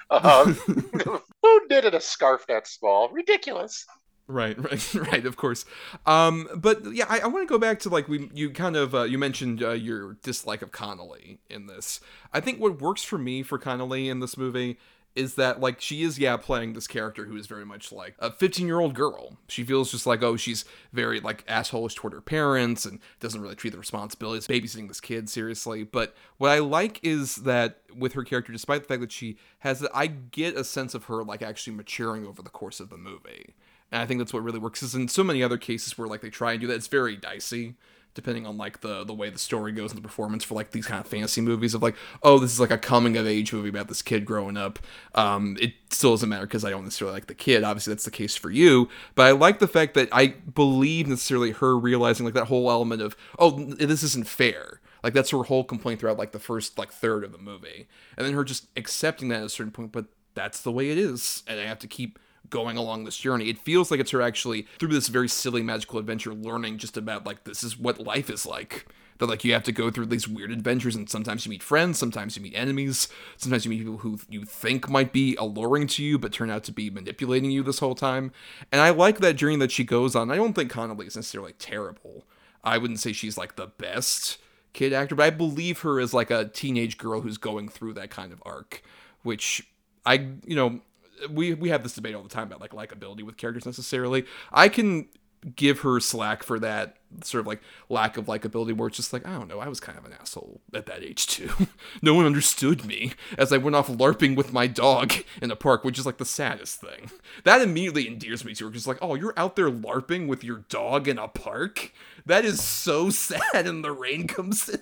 [0.09, 0.53] Um,
[1.41, 3.09] who knitted a scarf that small?
[3.09, 3.85] Ridiculous.
[4.27, 5.25] Right, right, right.
[5.25, 5.65] Of course.
[6.05, 8.95] Um, but yeah, I, I want to go back to like we you kind of
[8.95, 11.99] uh, you mentioned uh, your dislike of Connelly in this.
[12.33, 14.77] I think what works for me for Connelly in this movie
[15.15, 18.29] is that like she is yeah playing this character who is very much like a
[18.29, 22.21] 15 year old girl she feels just like oh she's very like assholeish toward her
[22.21, 26.99] parents and doesn't really treat the responsibilities babysitting this kid seriously but what i like
[27.01, 30.93] is that with her character despite the fact that she has i get a sense
[30.93, 33.55] of her like actually maturing over the course of the movie
[33.91, 34.83] and I think that's what really works.
[34.83, 37.15] Is in so many other cases where like they try and do that, it's very
[37.15, 37.75] dicey,
[38.13, 40.87] depending on like the the way the story goes and the performance for like these
[40.87, 43.69] kind of fantasy movies of like, oh, this is like a coming of age movie
[43.69, 44.79] about this kid growing up.
[45.13, 47.63] Um, it still doesn't matter because I don't necessarily like the kid.
[47.63, 51.51] Obviously, that's the case for you, but I like the fact that I believe necessarily
[51.51, 54.81] her realizing like that whole element of, oh, this isn't fair.
[55.03, 58.25] Like that's her whole complaint throughout like the first like third of the movie, and
[58.25, 59.91] then her just accepting that at a certain point.
[59.91, 62.17] But that's the way it is, and I have to keep
[62.49, 63.49] going along this journey.
[63.49, 67.25] It feels like it's her actually through this very silly magical adventure learning just about
[67.25, 68.87] like this is what life is like.
[69.17, 71.97] That like you have to go through these weird adventures and sometimes you meet friends,
[71.97, 76.03] sometimes you meet enemies, sometimes you meet people who you think might be alluring to
[76.03, 78.33] you but turn out to be manipulating you this whole time.
[78.71, 80.31] And I like that journey that she goes on.
[80.31, 82.25] I don't think Connelly is necessarily terrible.
[82.61, 84.39] I wouldn't say she's like the best
[84.73, 88.09] kid actor, but I believe her as like a teenage girl who's going through that
[88.09, 88.83] kind of arc,
[89.23, 89.65] which
[90.05, 90.81] I, you know,
[91.29, 94.25] we we have this debate all the time about like likability with characters necessarily.
[94.51, 95.07] I can
[95.55, 99.25] give her slack for that sort of like lack of likability where it's just like,
[99.27, 101.49] I don't know, I was kind of an asshole at that age too.
[102.01, 105.83] no one understood me as I went off LARPing with my dog in a park,
[105.83, 107.11] which is like the saddest thing.
[107.43, 110.65] That immediately endears me to her because like, oh, you're out there LARPing with your
[110.69, 111.93] dog in a park?
[112.25, 114.81] That is so sad and the rain comes in.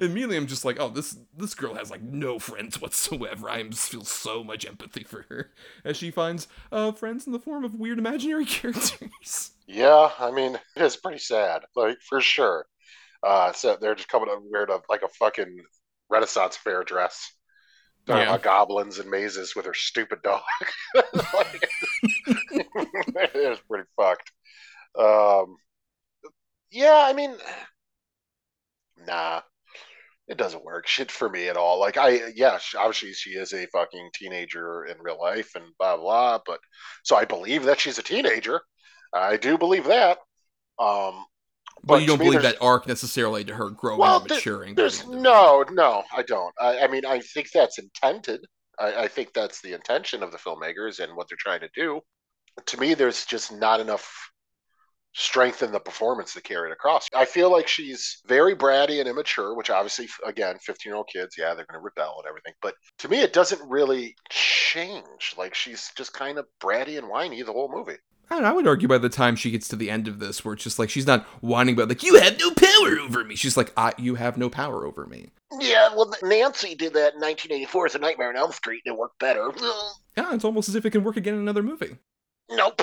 [0.00, 3.48] Immediately I'm just like, oh, this this girl has like no friends whatsoever.
[3.50, 5.52] I just feel so much empathy for her
[5.84, 9.52] as she finds uh, friends in the form of weird imaginary characters.
[9.66, 12.66] Yeah, I mean, it is pretty sad, like for sure.
[13.22, 15.64] Uh, so they're just coming up wearing a, like a fucking
[16.10, 17.32] Renaissance fair dress.
[18.06, 18.28] Talking Yeah.
[18.28, 20.42] about goblins and mazes with her stupid dog.
[21.34, 21.68] Like,
[22.26, 24.32] it is pretty fucked.
[24.98, 25.56] Um,
[26.70, 27.36] yeah, I mean,
[29.06, 29.42] nah,
[30.28, 30.86] it doesn't work.
[30.88, 31.80] Shit for me at all.
[31.80, 36.38] Like I, yeah, obviously she is a fucking teenager in real life and blah blah.
[36.46, 36.60] But
[37.04, 38.60] so I believe that she's a teenager.
[39.14, 40.18] I do believe that.
[40.78, 41.24] Um,
[41.82, 44.74] But, you don't believe that arc necessarily to her growing Well, and there- maturing.
[44.74, 46.54] There's no, no, I don't.
[46.60, 48.44] I, I mean, I think that's intended.
[48.78, 52.00] I, I think that's the intention of the filmmakers and what they're trying to do.
[52.66, 54.30] To me, there's just not enough
[55.14, 57.06] strength in the performance to carry it across.
[57.14, 61.36] I feel like she's very bratty and immature, which obviously, again, 15 year old kids,
[61.36, 62.54] yeah, they're going to rebel and everything.
[62.62, 65.34] But to me, it doesn't really change.
[65.36, 67.98] Like she's just kind of bratty and whiny the whole movie.
[68.30, 70.18] I don't know, I would argue by the time she gets to the end of
[70.18, 73.24] this, where it's just like she's not whining about like you have no power over
[73.24, 73.36] me.
[73.36, 75.30] She's like, I, you have no power over me.
[75.58, 78.98] Yeah, well, Nancy did that in 1984 as a Nightmare on Elm Street, and it
[78.98, 79.50] worked better.
[80.14, 81.96] Yeah, it's almost as if it can work again in another movie.
[82.50, 82.82] Nope.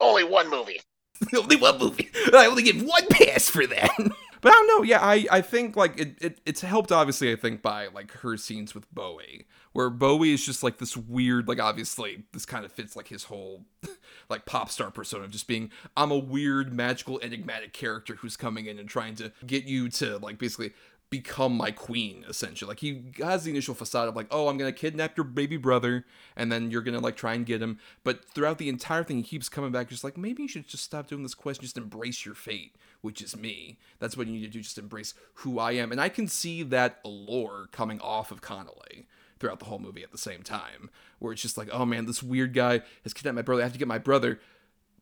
[0.00, 0.80] Only one movie.
[1.36, 2.10] only one movie.
[2.32, 3.90] I only get one pass for that.
[4.40, 4.82] but I don't know.
[4.82, 7.32] Yeah, I, I think like it, it it's helped obviously.
[7.32, 11.48] I think by like her scenes with Bowie, where Bowie is just like this weird.
[11.48, 13.64] Like obviously this kind of fits like his whole
[14.28, 18.66] like pop star persona of just being I'm a weird magical enigmatic character who's coming
[18.66, 20.72] in and trying to get you to like basically
[21.08, 22.68] become my queen essentially.
[22.68, 26.04] Like he has the initial facade of like oh i'm gonna kidnap your baby brother
[26.34, 27.78] and then you're gonna like try and get him.
[28.02, 30.84] But throughout the entire thing he keeps coming back just like maybe you should just
[30.84, 33.78] stop doing this quest just embrace your fate which is me.
[34.00, 35.92] That's what you need to do just embrace who i am.
[35.92, 39.06] And i can see that allure coming off of connelly
[39.38, 42.22] throughout the whole movie at the same time where it's just like oh man this
[42.22, 43.62] weird guy has kidnapped my brother.
[43.62, 44.40] I have to get my brother.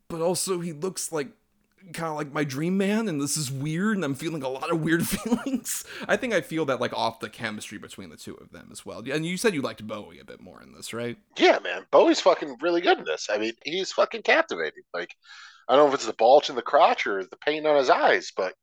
[0.09, 1.29] But also he looks like
[1.93, 4.71] kind of like my dream man and this is weird and i'm feeling a lot
[4.71, 8.35] of weird feelings i think i feel that like off the chemistry between the two
[8.37, 10.93] of them as well and you said you liked bowie a bit more in this
[10.95, 11.85] right Yeah, man.
[11.91, 13.29] Bowie's fucking really good in this.
[13.31, 14.83] I mean, he's fucking captivating.
[14.93, 15.15] Like,
[15.69, 17.91] I don't know if it's the bulge in the crotch or the pain on his
[17.91, 18.55] eyes, but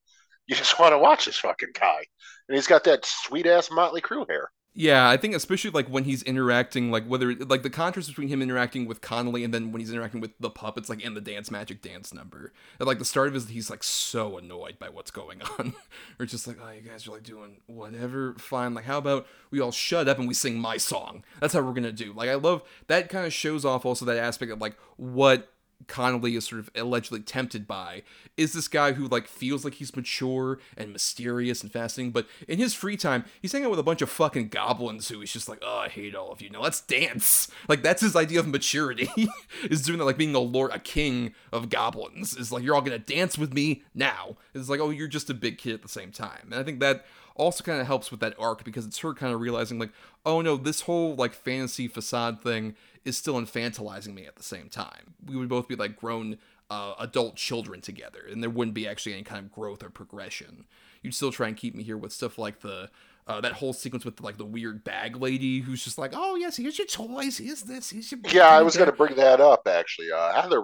[0.48, 2.04] you just want to watch this fucking guy.
[2.48, 4.52] And he's got that sweet ass Motley Crue hair.
[4.74, 8.42] Yeah i think especially like when he's interacting like whether like the contrast between him
[8.42, 11.52] interacting with connelly and then when he's interacting with the puppets like in the dance
[11.52, 12.54] magic dance number.
[12.80, 15.74] At like the start of his he's like so annoyed by what's going on.
[16.20, 18.74] Or just like oh you guys are like doing whatever fine.
[18.74, 21.24] Like how about we all shut up and we sing my song?
[21.40, 22.14] That's how we're gonna do.
[22.14, 25.50] Like i love that kind of shows off also that aspect of like what
[25.88, 28.04] Connelly is sort of allegedly tempted by
[28.38, 32.60] is this guy who like feels like he's mature and mysterious and fascinating, but in
[32.60, 35.50] his free time, he's hanging out with a bunch of fucking goblins who he's just
[35.50, 36.50] like, oh, I hate all of you.
[36.50, 37.50] Now let's dance.
[37.68, 39.10] Like that's his idea of maturity.
[39.64, 42.36] is doing that, like being a lord, a king of goblins.
[42.36, 44.38] Is like you're all gonna dance with me now.
[44.54, 46.50] It's like, oh, you're just a big kid at the same time.
[46.52, 47.06] And I think that
[47.36, 49.92] also kind of helps with that arc because it's her kind of realizing like,
[50.26, 52.76] oh no, this whole like fantasy facade thing
[53.06, 55.16] is still infantilizing me at the same time.
[55.26, 56.38] We would both be like grown
[56.70, 60.66] uh, adult children together, and there wouldn't be actually any kind of growth or progression.
[61.02, 62.90] You'd still try and keep me here with stuff like the
[63.28, 66.58] uh, that whole sequence with like the weird bag lady who's just like, oh yes,
[66.58, 68.20] here's your toys, here's this, here's your.
[68.32, 70.12] Yeah, I was going to bring that up actually.
[70.12, 70.64] Uh, Heather,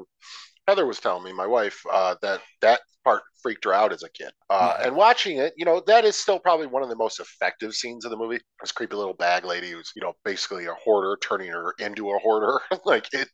[0.68, 4.10] Heather was telling me, my wife, uh, that that part freaked her out as a
[4.10, 4.32] kid.
[4.50, 4.88] Uh, Yeah.
[4.88, 8.04] And watching it, you know, that is still probably one of the most effective scenes
[8.06, 8.40] of the movie.
[8.62, 12.20] This creepy little bag lady who's, you know, basically a hoarder turning her into a
[12.20, 12.60] hoarder.
[12.86, 13.30] like it,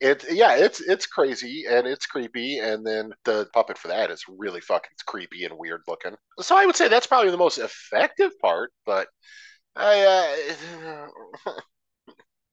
[0.00, 2.58] it, yeah, it's it's crazy and it's creepy.
[2.58, 6.16] And then the puppet for that is really fucking creepy and weird looking.
[6.40, 8.72] So I would say that's probably the most effective part.
[8.86, 9.08] But
[9.76, 11.06] I,
[11.46, 11.52] uh,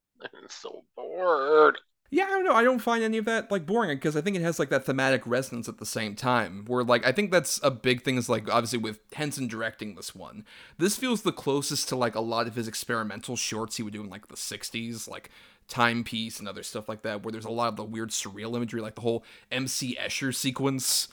[0.21, 1.77] I'm so bored.
[2.11, 2.53] Yeah, I don't know.
[2.53, 4.85] I don't find any of that like boring because I think it has like that
[4.85, 6.63] thematic resonance at the same time.
[6.67, 10.13] Where like I think that's a big thing is like obviously with Henson directing this
[10.13, 10.45] one,
[10.77, 14.01] this feels the closest to like a lot of his experimental shorts he would do
[14.01, 15.29] in like the '60s, like
[15.67, 18.81] Timepiece and other stuff like that, where there's a lot of the weird surreal imagery,
[18.81, 21.07] like the whole MC Escher sequence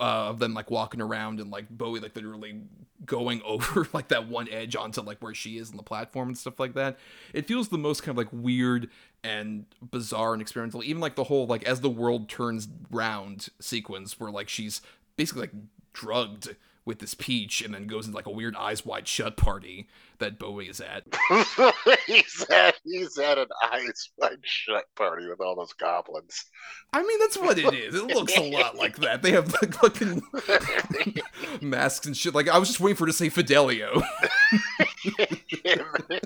[0.00, 2.62] uh, of them like walking around and like Bowie like literally
[3.04, 6.38] going over like that one edge onto like where she is on the platform and
[6.38, 6.98] stuff like that.
[7.32, 8.88] It feels the most kind of like weird
[9.24, 10.84] and bizarre and experimental.
[10.84, 14.80] Even like the whole like as the world turns round sequence where like she's
[15.16, 15.54] basically like
[15.92, 16.54] drugged
[16.88, 19.86] with this peach and then goes into like a weird eyes wide shut party
[20.18, 21.04] that Bowie is at.
[22.06, 26.46] he's at he's at an eyes wide shut party with all those goblins.
[26.94, 27.94] I mean, that's what it is.
[27.94, 29.22] It looks a lot like that.
[29.22, 30.22] They have like fucking
[31.60, 32.34] masks and shit.
[32.34, 34.02] Like I was just waiting for to say Fidelio.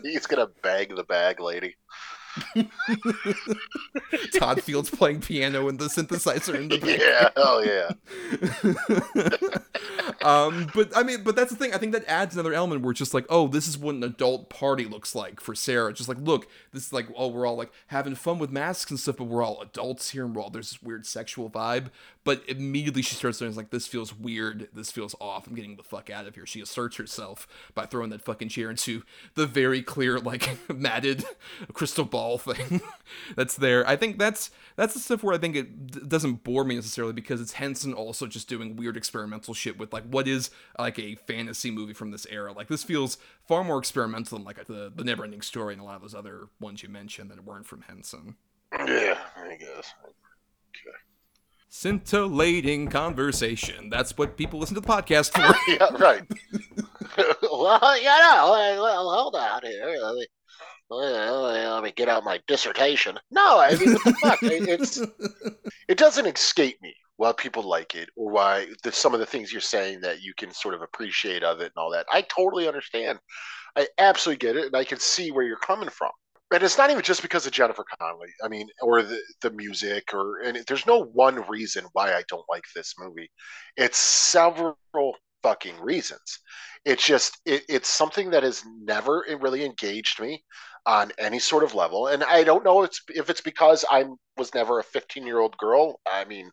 [0.03, 1.75] he's gonna bag the bag lady.
[4.35, 7.01] Todd Fields playing piano and the synthesizer in the back.
[7.03, 7.91] Yeah, oh yeah.
[10.23, 11.75] um, but I mean, but that's the thing.
[11.75, 14.05] I think that adds another element where it's just like, oh, this is what an
[14.05, 15.93] adult party looks like for Sarah.
[15.93, 19.01] Just like, look, this is like, oh, we're all like having fun with masks and
[19.01, 21.91] stuff, but we're all adults here, and we're all there's this weird sexual vibe.
[22.25, 24.69] But immediately she starts saying like, this feels weird.
[24.73, 25.47] This feels off.
[25.47, 26.47] I'm getting the fuck out of here.
[26.47, 29.03] She asserts herself by throwing that fucking chair into
[29.35, 31.25] the very clear like matted
[31.73, 32.81] crystal ball thing
[33.37, 33.87] that's there.
[33.89, 37.13] I think that's that's the stuff where I think it d- doesn't bore me necessarily
[37.13, 41.17] because it's Henson also just doing weird experimental shit with like what is like a
[41.27, 42.53] fantasy movie from this era.
[42.53, 43.19] Like this feels
[43.49, 46.49] far more experimental than like the the Neverending Story and a lot of those other
[46.61, 48.37] ones you mentioned that weren't from Henson.
[48.73, 49.95] Yeah, I guess.
[50.05, 50.97] Okay.
[51.75, 53.89] Scintillating conversation.
[53.89, 55.41] That's what people listen to the podcast for.
[55.73, 56.23] yeah, right.
[57.51, 59.97] well, you know, well, hold on here.
[60.03, 60.27] Let me,
[60.91, 63.19] let me get out my dissertation.
[63.31, 64.39] No, I mean, what the fuck?
[64.43, 65.01] It's
[65.89, 69.51] it doesn't escape me why people like it or why the, some of the things
[69.51, 72.05] you're saying that you can sort of appreciate of it and all that.
[72.13, 73.19] I totally understand.
[73.77, 76.11] I absolutely get it, and I can see where you're coming from.
[76.53, 78.29] And it's not even just because of Jennifer Connelly.
[78.45, 82.45] I mean, or the the music, or and there's no one reason why I don't
[82.51, 83.31] like this movie.
[83.77, 84.77] It's several
[85.43, 86.41] fucking reasons.
[86.85, 90.45] It's just it, it's something that has never really engaged me
[90.87, 94.05] on any sort of level, and I don't know if it's if it's because I
[94.37, 96.01] was never a 15 year old girl.
[96.11, 96.51] I mean,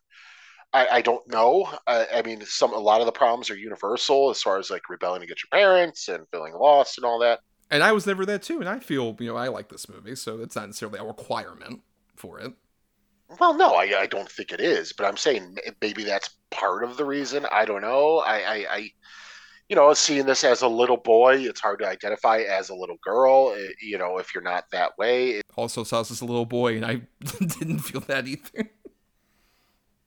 [0.72, 1.68] I, I don't know.
[1.86, 4.88] I, I, mean, some a lot of the problems are universal as far as like
[4.88, 7.40] rebelling against your parents and feeling lost and all that.
[7.70, 10.16] And I was never that too, and I feel you know I like this movie,
[10.16, 11.82] so it's not necessarily a requirement
[12.16, 12.52] for it.
[13.38, 16.96] Well, no, I, I don't think it is, but I'm saying maybe that's part of
[16.96, 17.46] the reason.
[17.52, 18.18] I don't know.
[18.18, 18.90] I, I, I
[19.68, 22.98] you know, seeing this as a little boy, it's hard to identify as a little
[23.04, 23.54] girl.
[23.56, 25.30] It, you know, if you're not that way.
[25.30, 27.02] It, also saw us as a little boy, and I
[27.38, 28.68] didn't feel that either.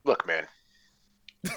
[0.04, 0.48] Look, man.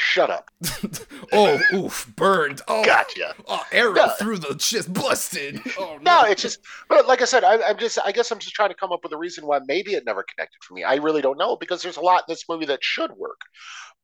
[0.00, 0.48] Shut up.
[1.32, 2.62] oh, oof, burned.
[2.68, 3.34] Oh, gotcha.
[3.48, 4.08] Oh, arrow no.
[4.10, 5.60] through the chest, busted.
[5.76, 6.22] Oh no.
[6.22, 6.60] no, it's just.
[6.88, 7.98] But like I said, I, I'm just.
[8.04, 10.22] I guess I'm just trying to come up with a reason why maybe it never
[10.22, 10.84] connected for me.
[10.84, 13.40] I really don't know because there's a lot in this movie that should work.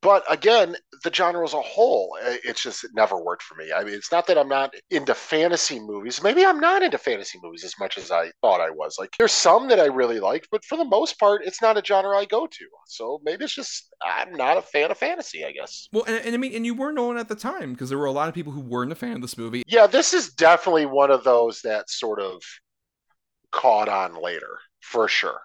[0.03, 3.73] But again, the genre as a whole, it's just it never worked for me.
[3.73, 6.23] I mean, it's not that I'm not into fantasy movies.
[6.23, 8.97] Maybe I'm not into fantasy movies as much as I thought I was.
[8.99, 11.85] Like, there's some that I really liked, but for the most part, it's not a
[11.85, 12.65] genre I go to.
[12.87, 15.89] So maybe it's just I'm not a fan of fantasy, I guess.
[15.91, 18.05] Well, and, and I mean, and you were known at the time because there were
[18.05, 19.63] a lot of people who weren't a fan of this movie.
[19.67, 22.43] Yeah, this is definitely one of those that sort of
[23.53, 25.41] caught on later, for sure.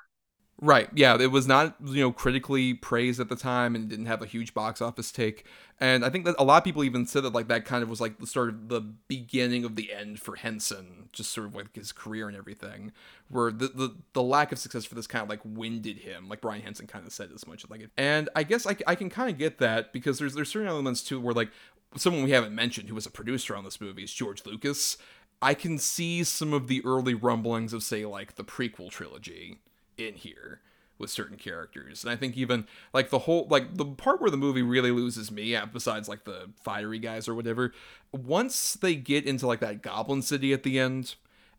[0.62, 0.90] Right.
[0.94, 4.26] Yeah, it was not, you know, critically praised at the time and didn't have a
[4.26, 5.46] huge box office take.
[5.80, 7.90] And I think that a lot of people even said that like that kind of
[7.90, 11.56] was like the sort of the beginning of the end for Henson, just sort of
[11.56, 12.92] like his career and everything.
[13.30, 16.42] Where the the, the lack of success for this kind of like winded him, like
[16.42, 17.90] Brian Henson kind of said as much like.
[17.98, 21.02] And I guess I, I can kind of get that because there's there's certain elements
[21.02, 21.52] too where like
[21.96, 24.98] someone we haven't mentioned who was a producer on this movie is George Lucas.
[25.42, 29.60] I can see some of the early rumblings of say like the prequel trilogy
[30.00, 30.62] in here
[31.00, 32.04] with certain characters.
[32.04, 35.32] And I think even like the whole like the part where the movie really loses
[35.32, 37.74] me, yeah, besides like the fiery guys or whatever,
[38.12, 41.16] once they get into like that goblin city at the end,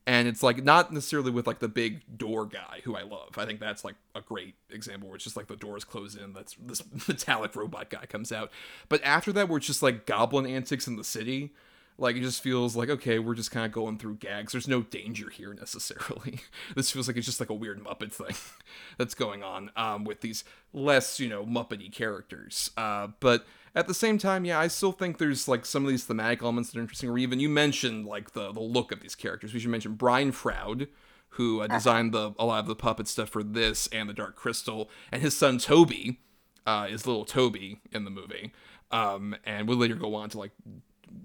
[0.06, 3.38] and it's like not necessarily with like the big door guy who I love.
[3.38, 6.32] I think that's like a great example where it's just like the doors close in,
[6.34, 8.50] that's this metallic robot guy comes out.
[8.88, 11.52] But after that, where it's just like goblin antics in the city,
[12.00, 14.52] like it just feels like okay, we're just kind of going through gags.
[14.52, 16.40] There's no danger here necessarily.
[16.74, 18.34] this feels like it's just like a weird Muppet thing
[18.98, 22.70] that's going on um, with these less you know Muppety characters.
[22.76, 26.04] Uh, but at the same time, yeah, I still think there's like some of these
[26.04, 27.10] thematic elements that are interesting.
[27.10, 29.52] Or even you mentioned like the the look of these characters.
[29.52, 30.88] We should mention Brian Froud
[31.34, 31.76] who uh, uh-huh.
[31.76, 35.22] designed the a lot of the puppet stuff for this and the Dark Crystal, and
[35.22, 36.20] his son Toby
[36.66, 38.52] uh, is little Toby in the movie.
[38.90, 40.50] Um, and we'll later go on to like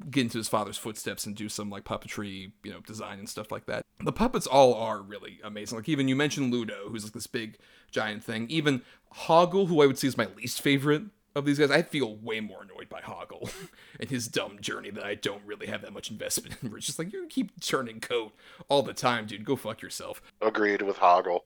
[0.10, 3.52] get into his father's footsteps and do some like puppetry, you know, design and stuff
[3.52, 3.84] like that.
[4.04, 5.78] The puppets all are really amazing.
[5.78, 7.58] Like even you mentioned Ludo, who's like this big
[7.92, 8.48] giant thing.
[8.50, 8.82] Even
[9.14, 11.04] Hoggle, who I would see as my least favorite
[11.36, 13.52] of these guys, I feel way more annoyed by Hoggle
[14.00, 16.74] and his dumb journey that I don't really have that much investment in.
[16.76, 18.34] It's just like you keep turning coat
[18.70, 19.46] all the time, dude.
[19.46, 20.22] Go fuck yourself.
[20.42, 21.40] Agreed with Hoggle.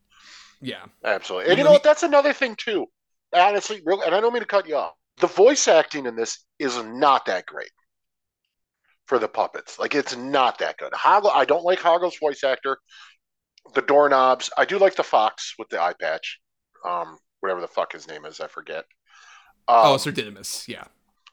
[0.62, 1.50] Yeah, absolutely.
[1.50, 1.84] And you know what?
[1.84, 2.88] That's another thing too.
[3.34, 4.94] Honestly, real, and I don't mean to cut you off.
[5.18, 7.70] The voice acting in this is not that great
[9.10, 9.80] for the puppets.
[9.80, 10.94] Like it's not that good.
[10.94, 12.78] Hoggle, I don't like Hoggle's voice actor.
[13.74, 16.40] The doorknobs, I do like the fox with the eye patch.
[16.88, 18.86] Um, whatever the fuck his name is, I forget.
[19.68, 20.86] Um, oh, Sir Didymus, yeah.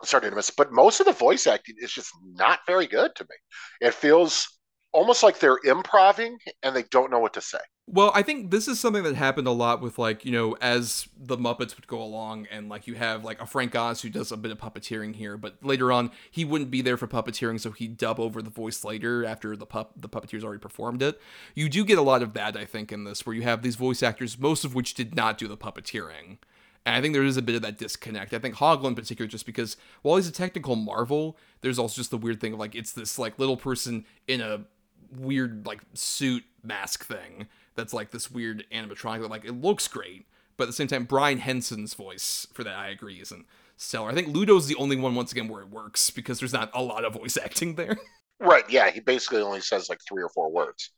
[0.03, 0.51] Sir Didymus.
[0.51, 3.87] But most of the voice acting is just not very good to me.
[3.87, 4.56] It feels
[4.93, 7.59] almost like they're improving and they don't know what to say.
[7.89, 11.07] Well, I think this is something that happened a lot with like, you know, as
[11.17, 14.33] the Muppets would go along and like you have like a Frank Oz who does
[14.33, 17.71] a bit of puppeteering here, but later on he wouldn't be there for puppeteering, so
[17.71, 21.21] he'd dub over the voice later after the pup the puppeteers already performed it.
[21.55, 23.77] You do get a lot of that, I think, in this, where you have these
[23.77, 26.39] voice actors, most of which did not do the puppeteering.
[26.85, 28.33] And I think there is a bit of that disconnect.
[28.33, 32.11] I think Hoggle in particular, just because while he's a technical marvel, there's also just
[32.11, 34.65] the weird thing of like it's this like little person in a
[35.11, 40.27] weird like suit mask thing that's like this weird animatronic that like it looks great,
[40.57, 43.47] but at the same time, Brian Henson's voice for that I agree isn't
[43.77, 44.11] stellar.
[44.11, 46.83] I think Ludo's the only one once again where it works because there's not a
[46.83, 47.99] lot of voice acting there.
[48.41, 50.91] Right, yeah, he basically only says like three or four words.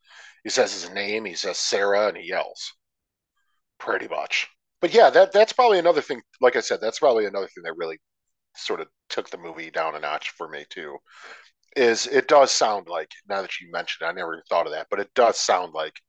[0.45, 2.73] He says his name, he says Sarah, and he yells.
[3.79, 4.49] Pretty much.
[4.81, 6.21] But yeah, that that's probably another thing.
[6.41, 7.99] Like I said, that's probably another thing that really
[8.57, 10.97] sort of took the movie down a notch for me too.
[11.77, 14.73] Is it does sound like now that you mentioned, it, I never even thought of
[14.73, 16.01] that, but it does sound like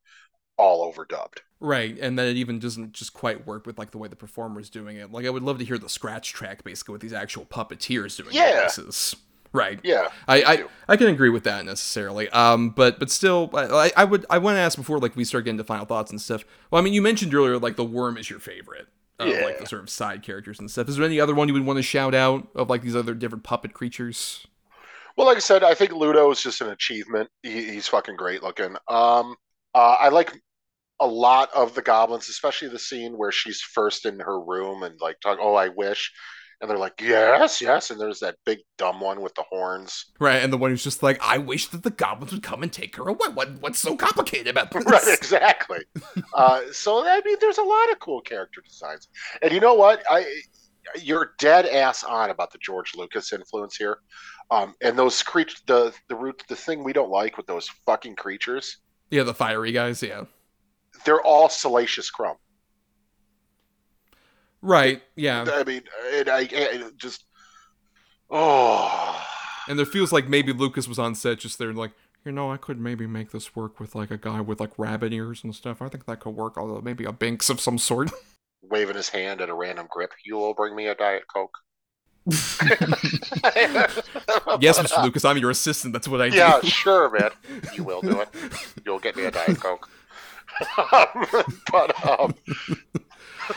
[0.58, 1.40] all overdubbed.
[1.62, 4.70] Right, and that it even doesn't just quite work with like the way the performer's
[4.70, 5.12] doing it.
[5.12, 8.34] Like I would love to hear the scratch track basically with these actual puppeteers doing
[8.34, 8.64] yeah.
[8.64, 9.16] voices.
[9.52, 9.80] Right.
[9.84, 10.10] Yeah.
[10.28, 12.30] I, I, I can agree with that necessarily.
[12.30, 15.46] Um, but but still, I, I would I want to ask before like we start
[15.46, 16.46] getting to final thoughts and stuff.
[16.70, 18.88] Well, I mean, you mentioned earlier like the worm is your favorite.
[19.18, 19.44] Of, yeah.
[19.44, 20.88] Like the sort of side characters and stuff.
[20.88, 23.14] Is there any other one you would want to shout out of like these other
[23.14, 24.48] different puppet creatures?
[25.18, 27.30] Well, like I said, I think Ludo is just an achievement.
[27.44, 28.76] He, he's fucking great looking.
[28.88, 29.36] Um,
[29.74, 30.34] uh, I like
[31.00, 35.00] a lot of the goblins, especially the scene where she's first in her room and
[35.00, 36.12] like talk, oh, I wish.
[36.62, 37.90] And they're like, yes, yes.
[37.90, 40.08] And there's that big dumb one with the horns.
[40.20, 40.44] Right.
[40.44, 42.98] And the one who's just like, I wish that the goblins would come and take
[42.98, 43.30] her away.
[43.34, 44.84] What, what's so complicated about this?
[44.84, 45.80] Right, exactly.
[46.34, 49.08] uh, so, I mean, there's a lot of cool character designs.
[49.42, 50.04] And you know what?
[50.10, 50.26] I
[51.02, 54.00] You're dead ass on about the George Lucas influence here.
[54.52, 58.16] Um, and those creatures, the, the root, the thing we don't like with those fucking
[58.16, 58.78] creatures.
[59.12, 60.24] Yeah, the fiery guys, yeah
[61.06, 62.38] they're all Salacious Crumb.
[64.62, 65.02] Right.
[65.16, 65.46] Yeah.
[65.48, 65.84] I mean,
[66.14, 67.24] and I, just
[68.30, 69.26] oh.
[69.68, 71.92] And there feels like maybe Lucas was on set just there, like
[72.26, 75.14] you know, I could maybe make this work with like a guy with like rabbit
[75.14, 75.82] ears and stuff.
[75.82, 76.58] I think that could work.
[76.58, 78.12] Although maybe a Binks of some sort.
[78.62, 80.12] Waving his hand at a random grip.
[80.26, 81.58] You will bring me a diet coke.
[84.60, 85.04] yes, Mr.
[85.04, 85.94] Lucas, I'm your assistant.
[85.94, 86.38] That's what I do.
[86.38, 87.32] Yeah, sure, man.
[87.74, 88.30] You will do it.
[88.86, 89.90] You'll get me a diet coke.
[91.72, 92.36] but um,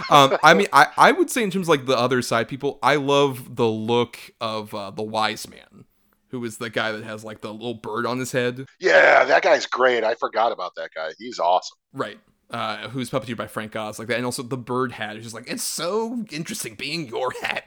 [0.08, 2.78] um, I mean, I, I would say in terms of like the other side people,
[2.82, 5.84] I love the look of uh, the wise man,
[6.28, 8.66] who is the guy that has like the little bird on his head.
[8.80, 10.04] Yeah, that guy's great.
[10.04, 11.10] I forgot about that guy.
[11.18, 11.76] He's awesome.
[11.92, 12.18] Right.
[12.50, 15.34] Uh, who's puppeteered by Frank Oz, like that, and also the bird hat is just
[15.34, 17.66] like it's so interesting being your hat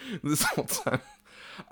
[0.22, 1.00] this whole time.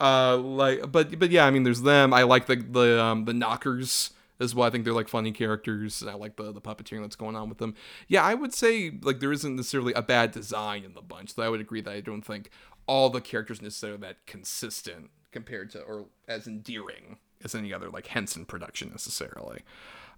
[0.01, 2.12] Uh, like, but but yeah, I mean, there's them.
[2.12, 4.11] I like the the um the knockers
[4.41, 4.66] as well.
[4.66, 6.03] I think they're like funny characters.
[6.07, 7.74] I like the the puppeteering that's going on with them.
[8.09, 11.35] Yeah, I would say like there isn't necessarily a bad design in the bunch.
[11.35, 12.51] So I would agree that I don't think
[12.87, 18.09] all the characters necessarily that consistent compared to or as endearing as any other like
[18.09, 19.62] Henson production necessarily.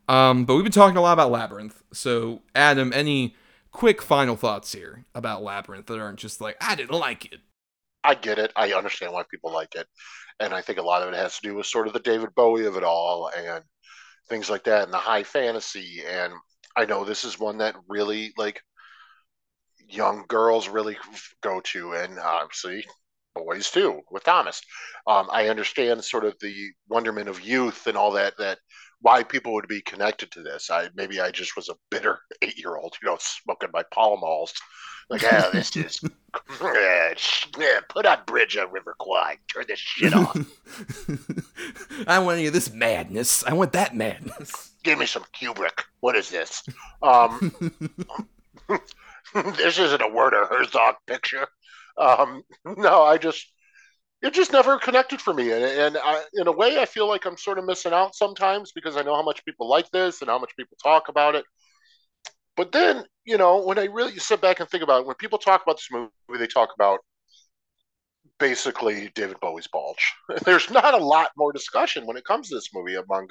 [0.09, 1.83] Um, but we've been talking a lot about Labyrinth.
[1.93, 3.35] So Adam, any
[3.71, 7.41] quick final thoughts here about Labyrinth that aren't just like I didn't like it.
[8.09, 8.53] I get it.
[8.57, 9.87] I understand why people like it.
[10.41, 12.35] And I think a lot of it has to do with sort of the David
[12.35, 13.63] Bowie of it all and
[14.29, 16.33] things like that and the high fantasy and
[16.77, 18.61] i know this is one that really like
[19.89, 20.97] young girls really
[21.43, 22.85] go to and obviously
[23.35, 24.61] boys too with thomas
[25.07, 28.59] um, i understand sort of the wonderment of youth and all that that
[29.01, 32.59] why people would be connected to this i maybe i just was a bitter eight
[32.59, 34.53] year old you know smoking my Pall Malls
[35.11, 36.01] like, oh, this is
[37.59, 39.39] yeah, put on Bridge on River Kwai.
[39.53, 40.37] Turn this shit off.
[42.07, 43.43] I want any of this madness.
[43.45, 44.73] I want that madness.
[44.85, 45.85] Give me some Kubrick.
[46.01, 46.63] What is this?
[47.03, 47.53] Um,
[49.57, 51.49] this isn't a Werner Herzog picture.
[51.97, 53.51] Um, no, I just
[54.23, 57.25] it just never connected for me, and, and I, in a way, I feel like
[57.25, 60.29] I'm sort of missing out sometimes because I know how much people like this and
[60.31, 61.45] how much people talk about it.
[62.57, 65.39] But then, you know, when I really sit back and think about it, when people
[65.39, 66.99] talk about this movie, they talk about
[68.39, 70.15] basically David Bowie's bulge.
[70.45, 73.29] There's not a lot more discussion when it comes to this movie among,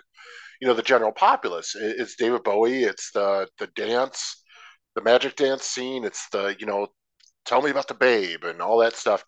[0.61, 1.75] you know, the general populace.
[1.75, 2.83] It's David Bowie.
[2.83, 4.43] It's the the dance,
[4.95, 6.03] the magic dance scene.
[6.03, 6.87] It's the you know,
[7.45, 9.23] tell me about the babe and all that stuff.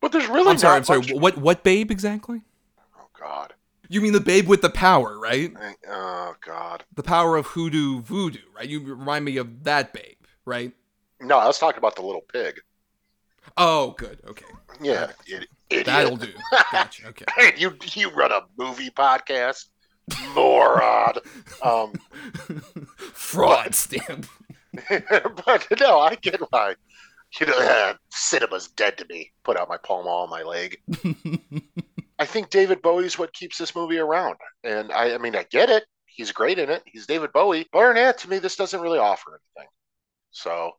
[0.00, 0.74] But there's really I'm sorry.
[0.76, 1.00] I'm not sorry.
[1.00, 2.42] much- What what babe exactly?
[2.98, 3.52] Oh God.
[3.88, 5.52] You mean the babe with the power, right?
[5.88, 6.84] Oh God.
[6.94, 8.68] The power of hoodoo voodoo, right?
[8.68, 10.72] You remind me of that babe, right?
[11.20, 12.60] No, I was talking about the little pig.
[13.56, 14.20] Oh, good.
[14.28, 14.46] Okay.
[14.80, 15.86] Yeah, it, idiot.
[15.86, 16.32] That'll do.
[16.72, 17.02] Gotcha.
[17.08, 17.24] Okay.
[17.36, 19.66] Hey, you you run a movie podcast,
[20.34, 21.14] moron.
[21.62, 21.92] Um,
[23.12, 24.26] Fraud stamp.
[24.88, 26.74] but no, I get why.
[27.38, 29.32] You know, uh, cinema's dead to me.
[29.44, 30.78] Put out my palm all on my leg.
[32.18, 35.70] I think David Bowie's what keeps this movie around, and I, I mean, I get
[35.70, 35.84] it.
[36.06, 36.82] He's great in it.
[36.86, 37.66] He's David Bowie.
[37.72, 39.70] But other that, to me, this doesn't really offer anything.
[40.32, 40.72] So,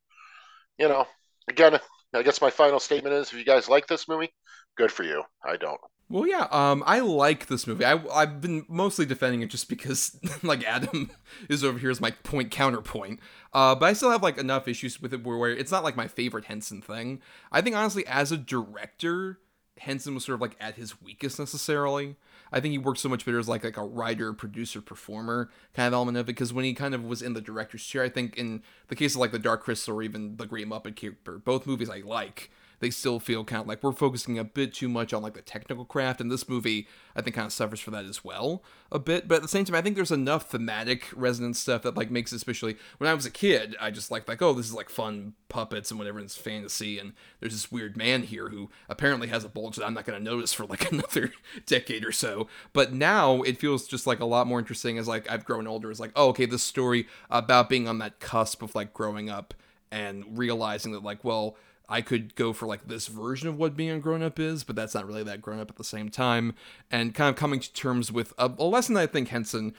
[0.78, 1.08] you know,
[1.50, 1.80] again,
[2.14, 4.32] I guess my final statement is: if you guys like this movie,
[4.78, 5.24] good for you.
[5.44, 5.80] I don't.
[6.12, 7.86] Well, yeah, um, I like this movie.
[7.86, 11.10] I, I've been mostly defending it just because, like, Adam
[11.50, 13.22] is over here as my point counterpoint.
[13.54, 15.96] Uh, but I still have like enough issues with it where, where it's not like
[15.96, 17.22] my favorite Henson thing.
[17.50, 19.40] I think honestly, as a director,
[19.80, 22.18] Henson was sort of like at his weakest necessarily.
[22.52, 25.88] I think he worked so much better as like like a writer, producer, performer kind
[25.88, 26.28] of element of it.
[26.28, 29.16] Because when he kind of was in the director's chair, I think in the case
[29.16, 32.52] of like the Dark Crystal or even the Great Muppet Caper, both movies I like
[32.82, 35.42] they still feel kind of like we're focusing a bit too much on like the
[35.42, 38.62] technical craft and this movie i think kind of suffers for that as well
[38.92, 41.96] a bit but at the same time i think there's enough thematic resonance stuff that
[41.96, 44.66] like makes it especially when i was a kid i just like like oh this
[44.66, 48.50] is like fun puppets and whatever and it's fantasy and there's this weird man here
[48.50, 51.32] who apparently has a bulge that i'm not going to notice for like another
[51.66, 55.30] decade or so but now it feels just like a lot more interesting as like
[55.30, 58.74] i've grown older it's like oh okay this story about being on that cusp of
[58.74, 59.54] like growing up
[59.92, 61.56] and realizing that like well
[61.92, 64.78] I could go for like this version of what being a grown up is, but
[64.78, 66.56] that's not really that grown up at the same time.
[66.90, 69.74] And kind of coming to terms with a, a lesson that I think Henson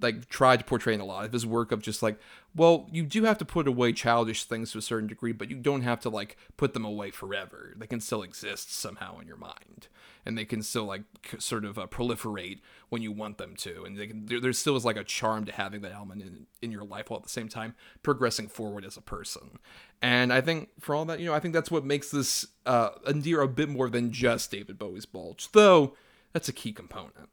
[0.00, 2.18] like tried to portray in a lot of his work of just like,
[2.54, 5.56] well, you do have to put away childish things to a certain degree, but you
[5.56, 7.74] don't have to like put them away forever.
[7.76, 9.88] They can still exist somehow in your mind,
[10.26, 11.02] and they can still like
[11.38, 13.84] sort of uh, proliferate when you want them to.
[13.84, 16.70] And can, there, there still is like a charm to having that element in in
[16.70, 19.58] your life while at the same time progressing forward as a person.
[20.00, 22.90] And I think for all that, you know, I think that's what makes this uh,
[23.06, 25.94] endear a bit more than just David Bowie's bulge, though
[26.32, 27.28] that's a key component.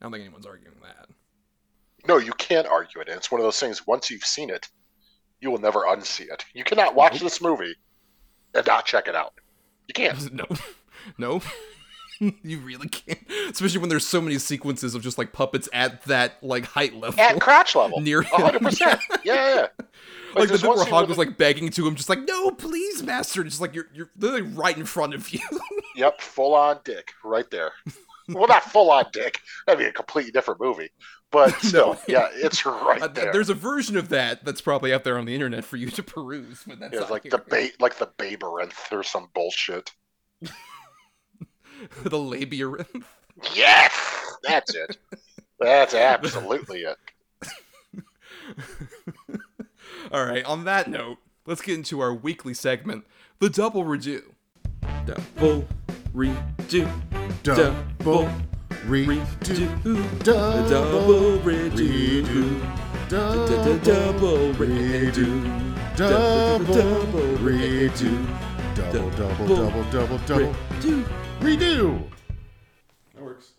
[0.00, 1.08] I don't think anyone's arguing that.
[2.06, 3.08] No, you can't argue it.
[3.08, 3.86] And it's one of those things.
[3.86, 4.68] Once you've seen it,
[5.40, 6.44] you will never unsee it.
[6.54, 7.74] You cannot watch this movie
[8.54, 9.34] and not check it out.
[9.88, 10.32] You can't.
[10.32, 10.46] no,
[11.18, 11.42] no.
[12.42, 13.18] you really can't,
[13.50, 17.20] especially when there's so many sequences of just like puppets at that like height level,
[17.20, 19.00] At crotch level, near hundred percent.
[19.24, 19.54] Yeah, yeah.
[19.54, 19.84] yeah.
[20.34, 23.40] Like the bit where Hog was like begging to him, just like, "No, please, master!"
[23.40, 25.40] And just like you're you're literally right in front of you.
[25.96, 27.72] Yep, full on dick right there.
[28.28, 29.40] well, not full on dick.
[29.66, 30.90] That'd be a completely different movie.
[31.30, 33.32] But still, yeah, it's right Uh, there.
[33.32, 36.02] There's a version of that that's probably out there on the internet for you to
[36.02, 37.30] peruse, but that's Yeah, like here.
[37.30, 39.92] the ba- like the Babyrinth or some bullshit.
[42.04, 43.04] the labyrinth.
[43.54, 43.92] Yes,
[44.44, 44.96] that's it.
[45.58, 46.96] That's absolutely it.
[50.12, 50.44] All right.
[50.44, 53.04] On that note, let's get into our weekly segment,
[53.40, 54.22] the double redo.
[55.04, 55.66] Double
[56.14, 56.88] redo.
[57.42, 58.30] Double
[58.86, 60.24] redo.
[60.24, 61.38] Double redo.
[61.38, 63.08] double redo.
[63.08, 65.96] Double Double redo.
[65.96, 68.26] Double redo.
[68.74, 70.54] Double, double, double, double, double.
[71.40, 72.10] Redo.
[73.14, 73.52] That works.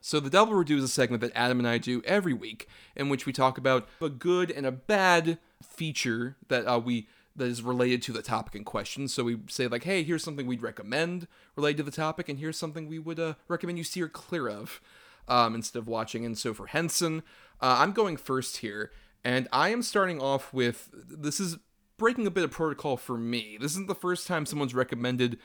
[0.00, 2.66] So the double redo is a segment that Adam and I do every week,
[2.96, 7.46] in which we talk about a good and a bad feature that uh, we that
[7.46, 9.08] is related to the topic in question.
[9.08, 11.26] So we say like, hey, here's something we'd recommend
[11.56, 14.80] related to the topic, and here's something we would uh, recommend you steer clear of
[15.28, 16.24] um, instead of watching.
[16.24, 17.22] And so for Henson,
[17.60, 18.90] uh, I'm going first here,
[19.24, 21.58] and I am starting off with this is
[21.96, 23.56] breaking a bit of protocol for me.
[23.60, 25.38] This isn't the first time someone's recommended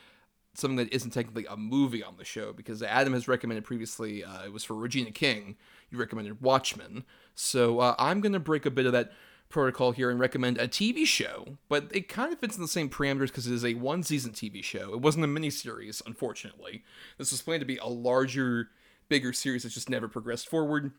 [0.55, 4.23] something that isn't technically a movie on the show because Adam has recommended previously.
[4.23, 5.55] Uh, it was for Regina King.
[5.91, 7.05] You recommended Watchmen.
[7.35, 9.11] So uh, I'm gonna break a bit of that
[9.49, 12.90] protocol here and recommend a TV show, but it kind of fits in the same
[12.90, 14.94] parameters because it is a one season TV show.
[14.94, 16.84] It wasn't a miniseries, unfortunately.
[17.18, 18.69] This was planned to be a larger,
[19.10, 20.91] bigger series that just never progressed forward.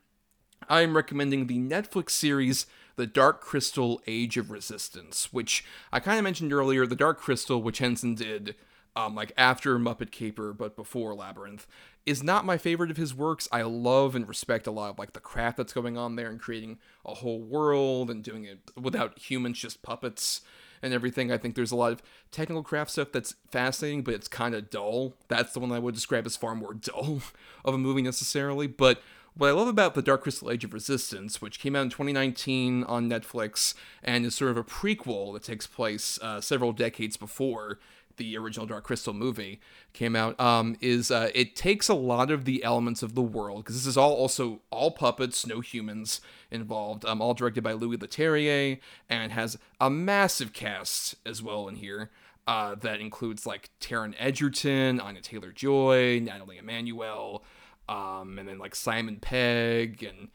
[0.69, 2.66] I am recommending the Netflix series
[2.97, 6.87] The Dark Crystal Age of Resistance, which I kind of mentioned earlier.
[6.87, 8.57] The Dark Crystal, which Henson did
[8.97, 11.66] um, like after Muppet Caper but before Labyrinth,
[12.09, 13.47] is not my favorite of his works.
[13.52, 16.40] I love and respect a lot of like the craft that's going on there and
[16.40, 20.40] creating a whole world and doing it without humans, just puppets
[20.82, 21.30] and everything.
[21.30, 24.70] I think there's a lot of technical craft stuff that's fascinating, but it's kind of
[24.70, 25.16] dull.
[25.28, 27.20] That's the one I would describe as far more dull
[27.62, 28.66] of a movie necessarily.
[28.66, 29.02] But
[29.35, 32.85] what I love about The Dark Crystal Age of Resistance, which came out in 2019
[32.85, 37.78] on Netflix and is sort of a prequel that takes place uh, several decades before
[38.19, 39.61] the original Dark Crystal movie
[39.93, 43.65] came out, um, is uh, it takes a lot of the elements of the world
[43.65, 46.20] because this is all also all puppets, no humans
[46.51, 48.78] involved, um, all directed by Louis Leterrier
[49.09, 52.11] and has a massive cast as well in here.
[52.47, 57.45] Uh, that includes like Taron Egerton, Anya Taylor Joy, Nathalie Emmanuel,
[57.89, 60.28] um, and then like Simon Pegg and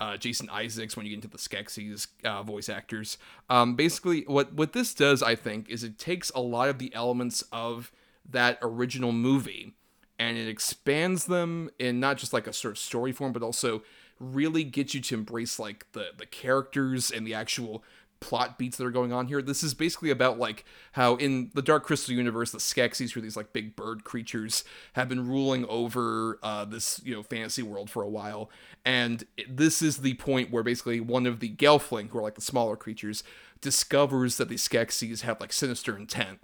[0.00, 3.18] uh, Jason Isaacs when you get into the Skeksis uh, voice actors.
[3.50, 6.94] Um, basically, what what this does, I think, is it takes a lot of the
[6.94, 7.92] elements of
[8.30, 9.74] that original movie
[10.18, 13.82] and it expands them in not just like a sort of story form, but also
[14.18, 17.84] really gets you to embrace like the the characters and the actual
[18.20, 19.40] plot beats that are going on here.
[19.40, 23.22] This is basically about like how in the Dark Crystal universe, the Skeksis, who are
[23.22, 24.64] these like big bird creatures,
[24.94, 28.50] have been ruling over uh, this you know fantasy world for a while,
[28.84, 32.40] and this is the point where basically one of the Gelfling, who are like the
[32.40, 33.22] smaller creatures,
[33.60, 36.40] discovers that the Skeksis have like sinister intent.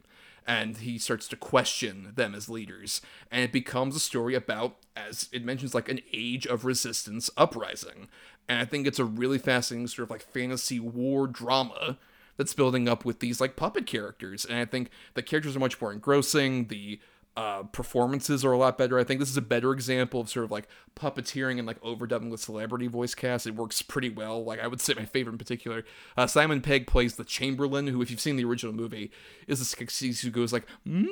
[0.47, 3.01] And he starts to question them as leaders.
[3.31, 8.09] And it becomes a story about, as it mentions, like an age of resistance uprising
[8.49, 11.99] and I think it's a really fascinating sort of like fantasy war drama
[12.37, 14.45] that's building up with these like puppet characters.
[14.45, 16.66] And I think the characters are much more engrossing.
[16.66, 17.01] The
[17.37, 18.99] uh, performances are a lot better.
[18.99, 22.31] I think this is a better example of sort of like puppeteering and like overdubbing
[22.31, 23.47] with celebrity voice cast.
[23.47, 24.45] It works pretty well.
[24.45, 25.85] Like I would say my favorite in particular,
[26.16, 29.11] uh, Simon Pegg plays the Chamberlain, who, if you've seen the original movie,
[29.49, 31.09] is the Skeksis who goes like, mm,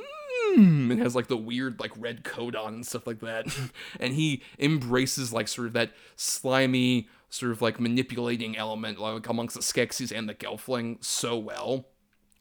[0.57, 3.47] and has like the weird like red coat on and stuff like that.
[4.01, 9.57] and he embraces like sort of that slimy sort of like manipulating element like amongst
[9.57, 11.87] the Skeksis and the Gelfling so well.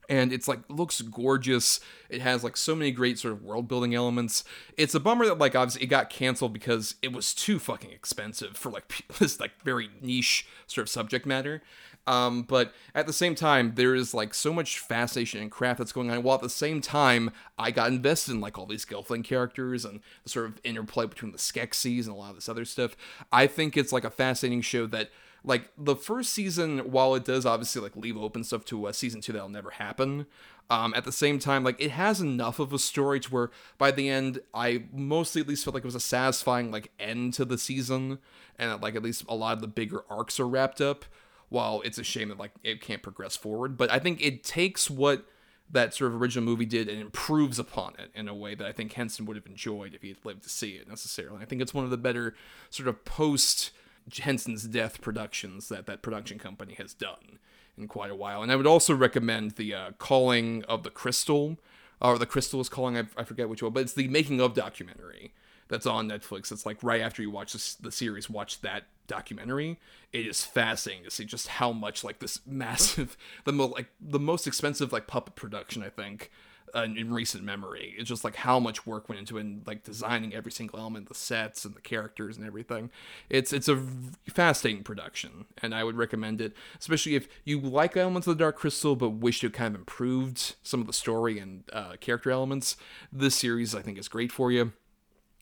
[0.10, 1.80] And it's like looks gorgeous.
[2.10, 4.44] It has like so many great sort of world building elements.
[4.76, 8.58] It's a bummer that like obviously it got canceled because it was too fucking expensive
[8.58, 11.62] for like this like very niche sort of subject matter.
[12.08, 15.92] Um, but at the same time, there is like so much fascination and craft that's
[15.92, 16.24] going on.
[16.24, 20.02] While at the same time, I got invested in like all these Gelfling characters and
[20.24, 22.96] the sort of interplay between the Skeksis and a lot of this other stuff.
[23.32, 25.12] I think it's like a fascinating show that
[25.44, 29.22] like the first season, while it does obviously like leave open stuff to a season
[29.22, 30.26] two that'll never happen,
[30.70, 33.92] um, at the same time, like it has enough of a story to where by
[33.92, 37.46] the end, I mostly at least felt like it was a satisfying like end to
[37.46, 38.20] the season,
[38.58, 41.06] and like at least a lot of the bigger arcs are wrapped up
[41.52, 43.76] while it's a shame that like it can't progress forward.
[43.76, 45.26] But I think it takes what
[45.70, 48.72] that sort of original movie did and improves upon it in a way that I
[48.72, 51.42] think Henson would have enjoyed if he had lived to see it necessarily.
[51.42, 52.36] I think it's one of the better
[52.70, 53.72] sort of post
[54.20, 57.40] Henson's death productions that that production company has done
[57.78, 58.42] in quite a while.
[58.42, 61.58] And I would also recommend the uh, Calling of the Crystal,
[62.00, 62.98] or the Crystal is calling.
[62.98, 65.34] I, I forget which one, but it's the making of documentary
[65.68, 66.50] that's on Netflix.
[66.52, 69.78] It's like right after you watch this, the series, watch that documentary.
[70.14, 74.20] It is fascinating to see just how much like this massive, the mo- like the
[74.20, 76.32] most expensive like puppet production I think
[76.74, 77.94] uh, in recent memory.
[77.98, 81.10] It's just like how much work went into it, and like designing every single element,
[81.10, 82.90] the sets and the characters and everything.
[83.30, 83.84] It's it's a
[84.30, 88.56] fascinating production, and I would recommend it, especially if you like elements of the Dark
[88.56, 92.78] Crystal but wish to kind of improved some of the story and uh, character elements.
[93.12, 94.72] This series I think is great for you.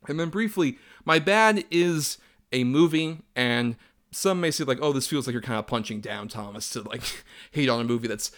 [0.07, 2.17] And then briefly, My Bad is
[2.51, 3.75] a movie, and
[4.11, 6.81] some may say like, oh, this feels like you're kind of punching down Thomas to
[6.81, 7.03] like
[7.51, 8.31] hate on a movie that's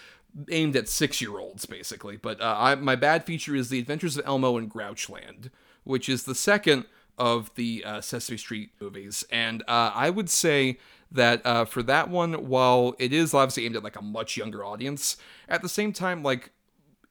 [0.50, 2.18] aimed at six year olds basically.
[2.18, 5.50] But uh, I, my bad feature is The Adventures of Elmo in Grouchland,
[5.84, 6.86] which is the second
[7.18, 10.78] of the uh, Sesame Street movies, and uh, I would say
[11.12, 14.64] that uh, for that one, while it is obviously aimed at like a much younger
[14.64, 15.18] audience,
[15.50, 16.52] at the same time, like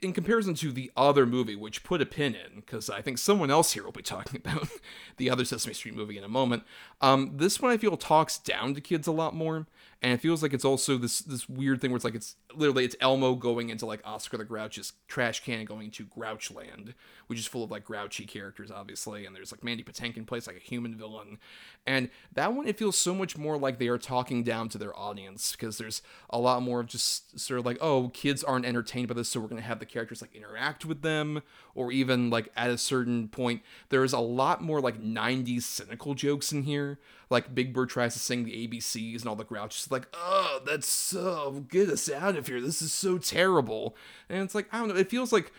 [0.02, 3.50] in comparison to the other movie, which put a pin in, because I think someone
[3.50, 4.68] else here will be talking about
[5.16, 6.64] the other Sesame Street movie in a moment.
[7.00, 9.66] Um, this one I feel talks down to kids a lot more,
[10.02, 12.84] and it feels like it's also this this weird thing where it's like it's literally
[12.84, 16.94] it's Elmo going into like Oscar the Grouch's trash can and going to Grouchland,
[17.26, 20.56] which is full of like grouchy characters, obviously, and there's like Mandy Patinkin plays like
[20.56, 21.38] a human villain,
[21.86, 24.98] and that one it feels so much more like they are talking down to their
[24.98, 26.00] audience because there's
[26.30, 29.40] a lot more of just sort of like oh kids aren't entertained by this, so
[29.40, 31.42] we're gonna have the characters like interact with them,
[31.74, 33.60] or even like at a certain point
[33.90, 36.98] there's a lot more like 90s cynical jokes in here.
[37.28, 39.44] Like Big Bird tries to sing the ABCs and all the
[39.90, 42.60] Like, oh, that's so get us out of here.
[42.60, 43.96] This is so terrible.
[44.28, 44.96] And it's like I don't know.
[44.96, 45.52] It feels like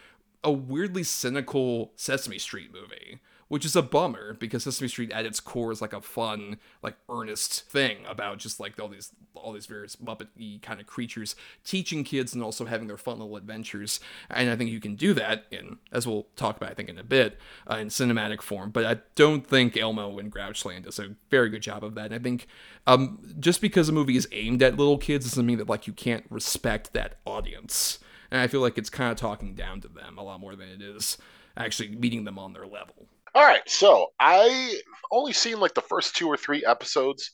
[0.43, 3.19] a weirdly cynical Sesame Street movie
[3.51, 6.95] which is a bummer because Sesame Street at its core is like a fun, like
[7.09, 12.05] earnest thing about just like all these all these various Muppet kind of creatures teaching
[12.05, 13.99] kids and also having their fun little adventures.
[14.29, 16.97] And I think you can do that in, as we'll talk about, I think in
[16.97, 17.37] a bit,
[17.69, 18.69] uh, in cinematic form.
[18.69, 22.05] But I don't think Elmo and Grouchland does a very good job of that.
[22.05, 22.47] And I think
[22.87, 25.93] um, just because a movie is aimed at little kids doesn't mean that like you
[25.93, 27.99] can't respect that audience.
[28.31, 30.69] And I feel like it's kind of talking down to them a lot more than
[30.69, 31.17] it is
[31.57, 33.07] actually meeting them on their level.
[33.33, 34.81] All right, so I
[35.11, 37.31] only seen like the first two or three episodes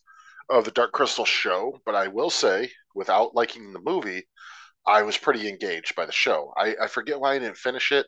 [0.49, 4.27] of the Dark Crystal show, but I will say, without liking the movie,
[4.85, 6.53] I was pretty engaged by the show.
[6.55, 8.05] I, I forget why I didn't finish it.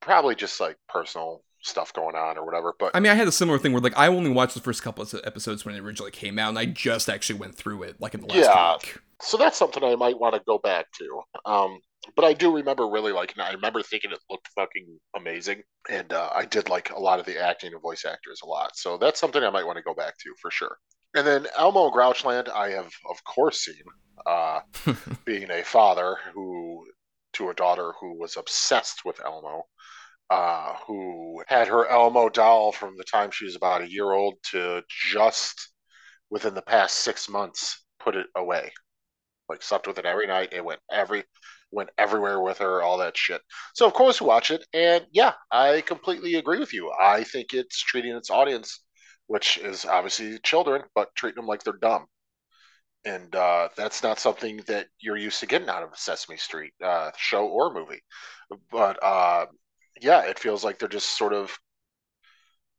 [0.00, 2.74] Probably just like personal stuff going on or whatever.
[2.78, 4.82] But I mean, I had a similar thing where like I only watched the first
[4.82, 8.00] couple of episodes when it originally came out, and I just actually went through it
[8.00, 8.98] like in the last yeah, week.
[9.20, 11.22] So that's something I might want to go back to.
[11.44, 11.80] Um,
[12.14, 13.46] but I do remember really liking it.
[13.46, 14.86] I remember thinking it looked fucking
[15.16, 18.46] amazing, and uh, I did like a lot of the acting and voice actors a
[18.46, 18.76] lot.
[18.76, 20.76] So that's something I might want to go back to for sure.
[21.14, 23.82] And then Elmo and Grouchland, I have of course seen,
[24.26, 24.60] uh,
[25.24, 26.84] being a father who
[27.34, 29.64] to a daughter who was obsessed with Elmo,
[30.30, 34.34] uh, who had her Elmo doll from the time she was about a year old
[34.50, 35.70] to just
[36.30, 38.72] within the past six months put it away.
[39.48, 40.52] Like slept with it every night.
[40.52, 41.24] It went every
[41.70, 43.40] went everywhere with her, all that shit.
[43.74, 46.90] So of course watch it, and yeah, I completely agree with you.
[46.98, 48.82] I think it's treating its audience,
[49.26, 52.06] which is obviously children, but treating them like they're dumb.
[53.04, 57.10] And uh, that's not something that you're used to getting out of Sesame Street uh,
[57.16, 58.02] show or movie.
[58.70, 59.46] But uh,
[60.00, 61.58] yeah, it feels like they're just sort of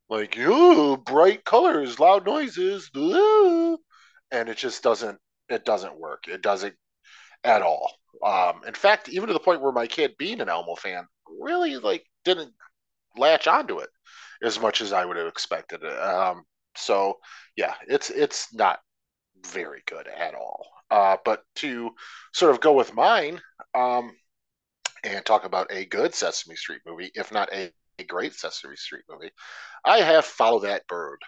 [0.10, 5.20] like, ooh, bright colors, loud noises, and it just doesn't
[5.50, 6.28] it doesn't work.
[6.28, 6.76] It doesn't
[7.44, 7.94] at all.
[8.24, 11.08] Um, in fact, even to the point where my kid, being an Elmo fan,
[11.40, 12.54] really like didn't
[13.18, 13.90] latch onto it
[14.44, 15.84] as much as I would have expected.
[15.86, 16.44] Um,
[16.76, 17.20] so
[17.56, 18.80] yeah, it's it's not
[19.46, 20.66] very good at all.
[20.91, 21.91] Uh, but to
[22.34, 23.40] sort of go with mine
[23.76, 24.12] um,
[25.04, 29.04] and talk about a good Sesame Street movie, if not a, a great Sesame Street
[29.10, 29.32] movie,
[29.86, 31.20] I have Follow That Bird.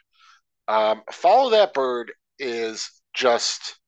[0.68, 3.80] Um, Follow That Bird is just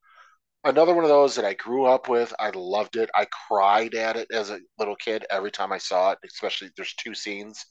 [0.63, 2.33] another one of those that I grew up with.
[2.39, 3.09] I loved it.
[3.15, 6.19] I cried at it as a little kid every time I saw it.
[6.25, 7.65] Especially there's two scenes.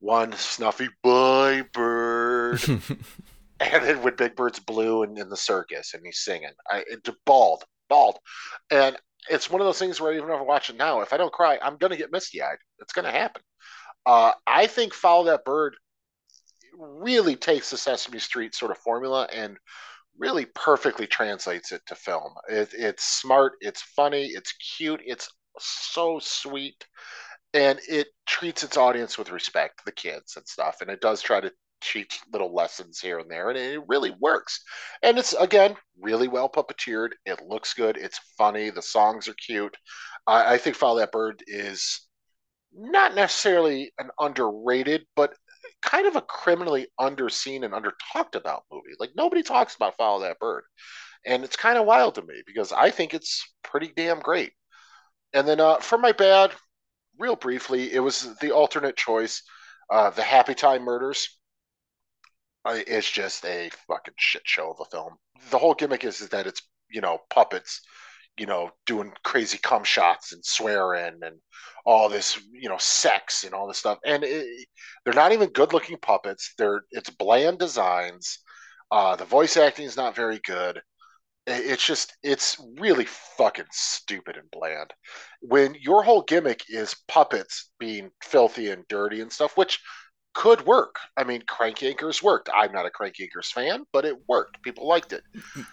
[0.00, 2.88] One snuffy boy bird, and
[3.60, 6.50] then when Big Bird's blue and in the circus and he's singing.
[6.68, 6.84] I
[7.24, 8.18] bald, bald,
[8.70, 8.96] and
[9.30, 11.32] it's one of those things where even if I watch it now, if I don't
[11.32, 12.58] cry, I'm gonna get misty eyed.
[12.80, 13.42] It's gonna happen.
[14.06, 15.76] Uh, I think Follow That Bird
[16.78, 19.56] really takes the Sesame Street sort of formula and
[20.18, 22.32] really perfectly translates it to film.
[22.48, 25.28] It, it's smart, it's funny, it's cute, it's
[25.58, 26.84] so sweet,
[27.52, 30.78] and it treats its audience with respect, the kids and stuff.
[30.80, 31.52] And it does try to
[31.84, 34.60] teach little lessons here and there, and it really works.
[35.02, 37.10] And it's again really well puppeteered.
[37.26, 37.96] It looks good.
[37.96, 38.70] It's funny.
[38.70, 39.76] The songs are cute.
[40.26, 42.00] I, I think Follow That Bird is
[42.72, 45.34] not necessarily an underrated, but
[45.82, 48.94] kind of a criminally underseen and under talked about movie.
[48.98, 50.64] Like nobody talks about Follow That Bird.
[51.26, 54.52] And it's kind of wild to me because I think it's pretty damn great.
[55.32, 56.52] And then uh, for my bad,
[57.18, 59.42] real briefly, it was the alternate choice,
[59.90, 61.28] uh, the Happy Time Murders.
[62.66, 65.14] It's just a fucking shit show of a film.
[65.50, 67.80] The whole gimmick is, is that it's you know puppets
[68.38, 71.36] you know, doing crazy cum shots and swearing and
[71.84, 73.98] all this, you know, sex and all this stuff.
[74.04, 74.66] And it,
[75.04, 76.52] they're not even good looking puppets.
[76.58, 78.38] They're it's bland designs.
[78.90, 80.80] Uh, the voice acting is not very good.
[81.46, 84.92] It's just it's really fucking stupid and bland.
[85.40, 89.78] When your whole gimmick is puppets being filthy and dirty and stuff, which
[90.34, 90.96] could work.
[91.16, 92.50] I mean, Crank Yankers worked.
[92.54, 94.62] I'm not a Crank Yankers fan, but it worked.
[94.62, 95.22] People liked it.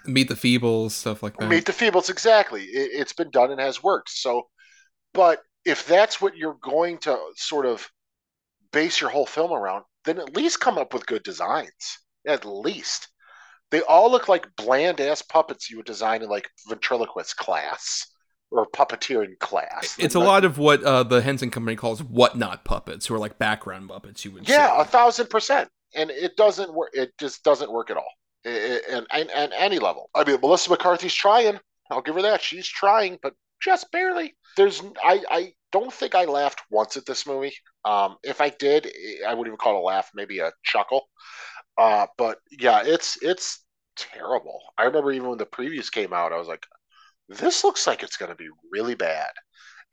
[0.05, 1.49] Meet the Feebles, stuff like that.
[1.49, 2.63] Meet the Feebles, exactly.
[2.63, 4.09] It, it's been done and has worked.
[4.09, 4.47] So,
[5.13, 7.89] but if that's what you're going to sort of
[8.71, 11.99] base your whole film around, then at least come up with good designs.
[12.25, 13.07] At least.
[13.71, 18.05] They all look like bland ass puppets you would design in like ventriloquist class
[18.51, 19.95] or puppeteering class.
[19.97, 23.19] It's like, a lot of what uh, the Henson Company calls whatnot puppets, who are
[23.19, 24.23] like background puppets.
[24.25, 24.81] You would yeah, say.
[24.81, 26.89] a thousand percent, and it doesn't work.
[26.93, 28.13] It just doesn't work at all,
[28.45, 30.09] and and any level.
[30.13, 31.59] I mean, Melissa McCarthy's trying.
[31.89, 32.41] I'll give her that.
[32.41, 34.35] She's trying, but just barely.
[34.57, 37.53] There's I I don't think I laughed once at this movie.
[37.85, 38.91] Um, if I did,
[39.25, 41.07] I wouldn't even call it a laugh, maybe a chuckle.
[41.77, 43.63] Uh, but yeah, it's it's
[43.95, 44.59] terrible.
[44.77, 46.65] I remember even when the previews came out, I was like,
[47.37, 49.31] this looks like it's going to be really bad.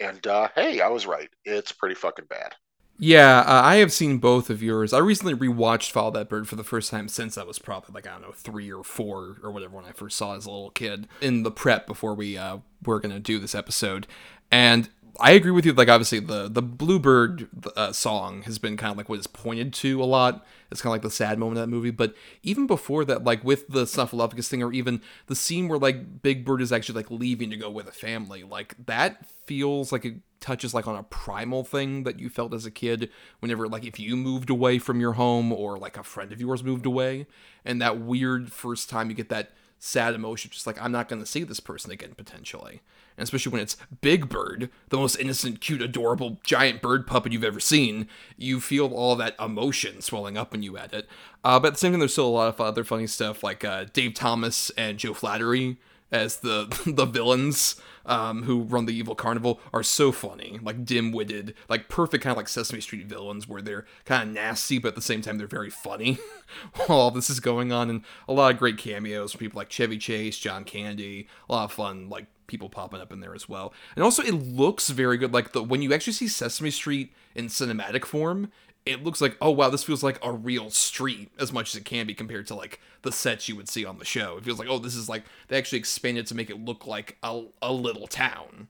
[0.01, 1.29] And uh, hey, I was right.
[1.45, 2.55] It's pretty fucking bad.
[3.01, 4.93] Yeah, uh, I have seen both of yours.
[4.93, 8.09] I recently rewatched Follow That Bird for the first time since I was probably like
[8.09, 10.71] I don't know three or four or whatever when I first saw as a little
[10.71, 14.09] kid in the prep before we uh, were gonna do this episode,
[14.51, 14.89] and
[15.21, 15.73] I agree with you.
[15.73, 19.73] Like obviously the the Bluebird uh, song has been kind of like what is pointed
[19.75, 20.47] to a lot.
[20.71, 21.91] It's kind of like the sad moment of that movie.
[21.91, 22.15] But
[22.45, 26.45] even before that, like with the Snuffleupagus thing, or even the scene where like Big
[26.45, 30.15] Bird is actually like leaving to go with a family, like that feels like it
[30.39, 33.99] touches like on a primal thing that you felt as a kid whenever like if
[33.99, 37.27] you moved away from your home or like a friend of yours moved away
[37.65, 41.21] and that weird first time you get that sad emotion just like i'm not going
[41.21, 42.81] to see this person again potentially.
[43.17, 47.45] And especially when it's big bird the most innocent cute adorable giant bird puppet you've
[47.45, 51.09] ever seen you feel all that emotion swelling up when you add it.
[51.43, 53.65] Uh, but at the same time there's still a lot of other funny stuff like
[53.65, 55.79] uh, dave thomas and joe flaherty
[56.11, 57.77] as the the villains
[58.09, 62.37] um, who run the evil carnival are so funny, like dim-witted, like perfect kind of
[62.39, 65.47] like Sesame Street villains, where they're kind of nasty, but at the same time they're
[65.47, 66.19] very funny
[66.75, 69.71] while all this is going on, and a lot of great cameos from people like
[69.71, 73.49] Chevy Chase, John Candy, a lot of fun like people popping up in there as
[73.49, 75.33] well, and also it looks very good.
[75.33, 78.51] Like the when you actually see Sesame Street in cinematic form,
[78.89, 81.85] it looks like oh wow this feels like a real street as much as it
[81.85, 84.37] can be compared to like the sets you would see on the show.
[84.39, 87.19] It feels like oh this is like they actually expanded to make it look like
[87.23, 88.69] a, a little town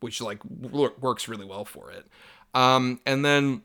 [0.00, 2.06] which like works really well for it.
[2.54, 3.62] Um and then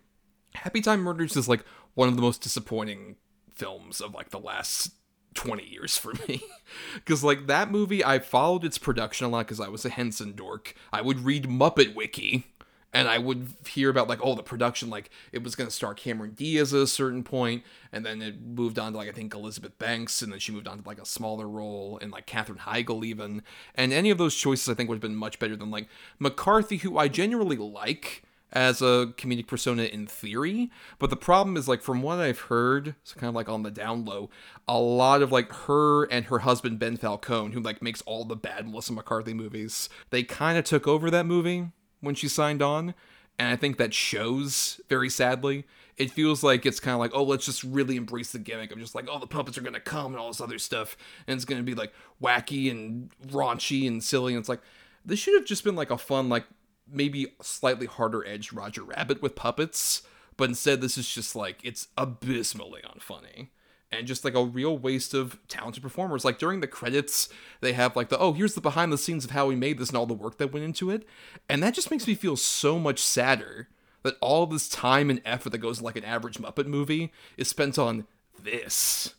[0.56, 1.64] happy time murders is like
[1.94, 3.16] one of the most disappointing
[3.54, 4.92] films of like the last
[5.36, 6.42] 20 years for me.
[6.96, 10.34] Because like that movie i followed its production a lot because i was a henson
[10.36, 10.74] dork.
[10.92, 12.48] I would read muppet wiki
[12.94, 15.94] and I would hear about like oh the production like it was going to star
[15.94, 19.34] Cameron Diaz at a certain point and then it moved on to like I think
[19.34, 22.60] Elizabeth Banks and then she moved on to like a smaller role and like Katherine
[22.60, 23.42] Heigl even.
[23.76, 25.88] And any of those choices I think would have been much better than like
[26.20, 28.24] McCarthy who I genuinely like
[28.56, 32.94] as a comedic persona in theory but the problem is like from what I've heard
[33.04, 34.30] so kind of like on the down low
[34.68, 38.36] a lot of like her and her husband Ben Falcone who like makes all the
[38.36, 41.70] bad Melissa McCarthy movies they kind of took over that movie
[42.04, 42.94] when she signed on,
[43.40, 45.66] and I think that shows very sadly.
[45.96, 48.80] It feels like it's kind of like, oh, let's just really embrace the gimmick I'm
[48.80, 50.98] just like, oh, the puppets are gonna come and all this other stuff,
[51.28, 54.34] and it's gonna be like wacky and raunchy and silly.
[54.34, 54.62] And it's like,
[55.06, 56.46] this should have just been like a fun, like
[56.92, 60.04] maybe slightly harder edged Roger Rabbit with puppets,
[60.36, 63.50] but instead this is just like it's abysmally unfunny
[63.94, 66.26] and just like a real waste of talented performers.
[66.26, 67.30] Like during the credits,
[67.62, 69.90] they have like the oh, here's the behind the scenes of how we made this
[69.90, 71.08] and all the work that went into it.
[71.50, 73.70] And that just makes me feel so much sadder
[74.04, 77.80] that all this time and effort that goes like an average Muppet movie is spent
[77.80, 78.06] on
[78.42, 79.16] this.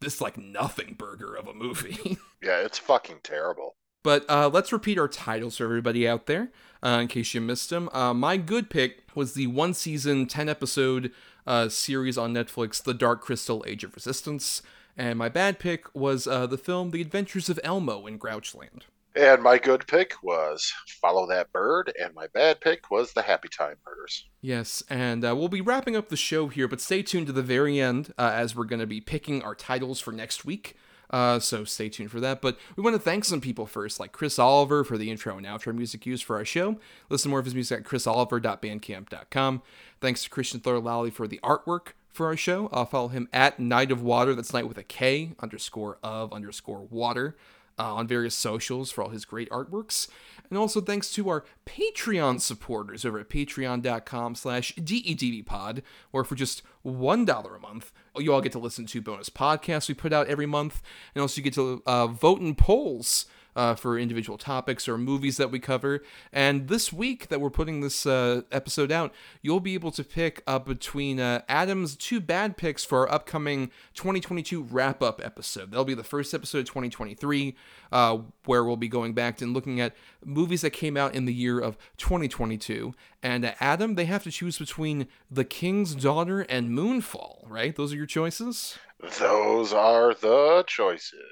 [0.00, 2.18] This like nothing burger of a movie.
[2.42, 3.76] yeah, it's fucking terrible.
[4.02, 7.70] But uh, let's repeat our titles for everybody out there, uh, in case you missed
[7.70, 7.88] them.
[7.92, 11.10] Uh, my good pick was the one season, 10 episode
[11.46, 14.62] uh, series on Netflix, The Dark Crystal Age of Resistance.
[14.96, 18.82] And my bad pick was uh, the film The Adventures of Elmo in Grouchland.
[19.14, 23.48] And my good pick was Follow That Bird, and my bad pick was The Happy
[23.48, 24.26] Time Murders.
[24.42, 27.42] Yes, and uh, we'll be wrapping up the show here, but stay tuned to the
[27.42, 30.76] very end uh, as we're going to be picking our titles for next week.
[31.10, 32.40] Uh, so stay tuned for that.
[32.40, 35.46] But we want to thank some people first, like Chris Oliver for the intro and
[35.46, 36.78] outro music used for our show.
[37.08, 39.62] Listen more of his music at chrisoliver.bandcamp.com.
[40.00, 42.68] Thanks to Christian Thorlally for the artwork for our show.
[42.72, 44.34] I'll follow him at Night of Water.
[44.34, 47.36] That's night with a K underscore of underscore water
[47.78, 50.08] uh, on various socials for all his great artworks.
[50.48, 55.82] And also thanks to our Patreon supporters over at patreon.com slash DEDBpod,
[56.12, 59.94] where for just $1 a month, you all get to listen to bonus podcasts we
[59.94, 60.82] put out every month,
[61.14, 63.26] and also you get to uh, vote in polls
[63.56, 66.02] uh, for individual topics or movies that we cover.
[66.32, 70.42] And this week that we're putting this uh, episode out, you'll be able to pick
[70.46, 75.70] up between uh, Adam's two bad picks for our upcoming 2022 wrap up episode.
[75.70, 77.56] That'll be the first episode of 2023,
[77.90, 81.34] uh, where we'll be going back and looking at movies that came out in the
[81.34, 82.94] year of 2022.
[83.22, 87.74] And uh, Adam, they have to choose between The King's Daughter and Moonfall, right?
[87.74, 88.78] Those are your choices?
[89.18, 91.22] Those are the choices.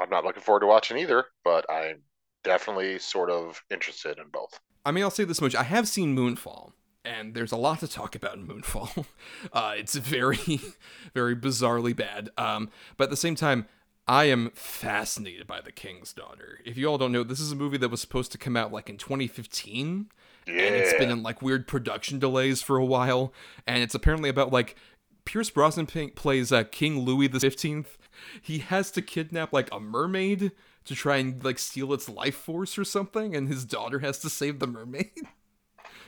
[0.00, 2.02] I'm not looking forward to watching either, but I'm
[2.42, 4.60] definitely sort of interested in both.
[4.84, 6.72] I mean, I'll say this much: I have seen Moonfall,
[7.04, 9.06] and there's a lot to talk about in Moonfall.
[9.52, 10.60] Uh, it's very,
[11.14, 12.30] very bizarrely bad.
[12.36, 13.66] Um, but at the same time,
[14.06, 16.60] I am fascinated by The King's Daughter.
[16.64, 18.72] If you all don't know, this is a movie that was supposed to come out
[18.72, 20.10] like in 2015.
[20.46, 20.52] Yeah.
[20.52, 23.32] And it's been in like weird production delays for a while.
[23.66, 24.76] And it's apparently about like
[25.24, 27.98] Pierce Brosnan plays uh, King Louis the Fifteenth.
[28.40, 30.52] He has to kidnap like a mermaid
[30.84, 34.30] to try and like steal its life force or something, and his daughter has to
[34.30, 35.10] save the mermaid.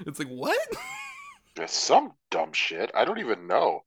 [0.07, 0.59] It's like what?
[1.59, 2.91] It's some dumb shit.
[2.95, 3.85] I don't even know.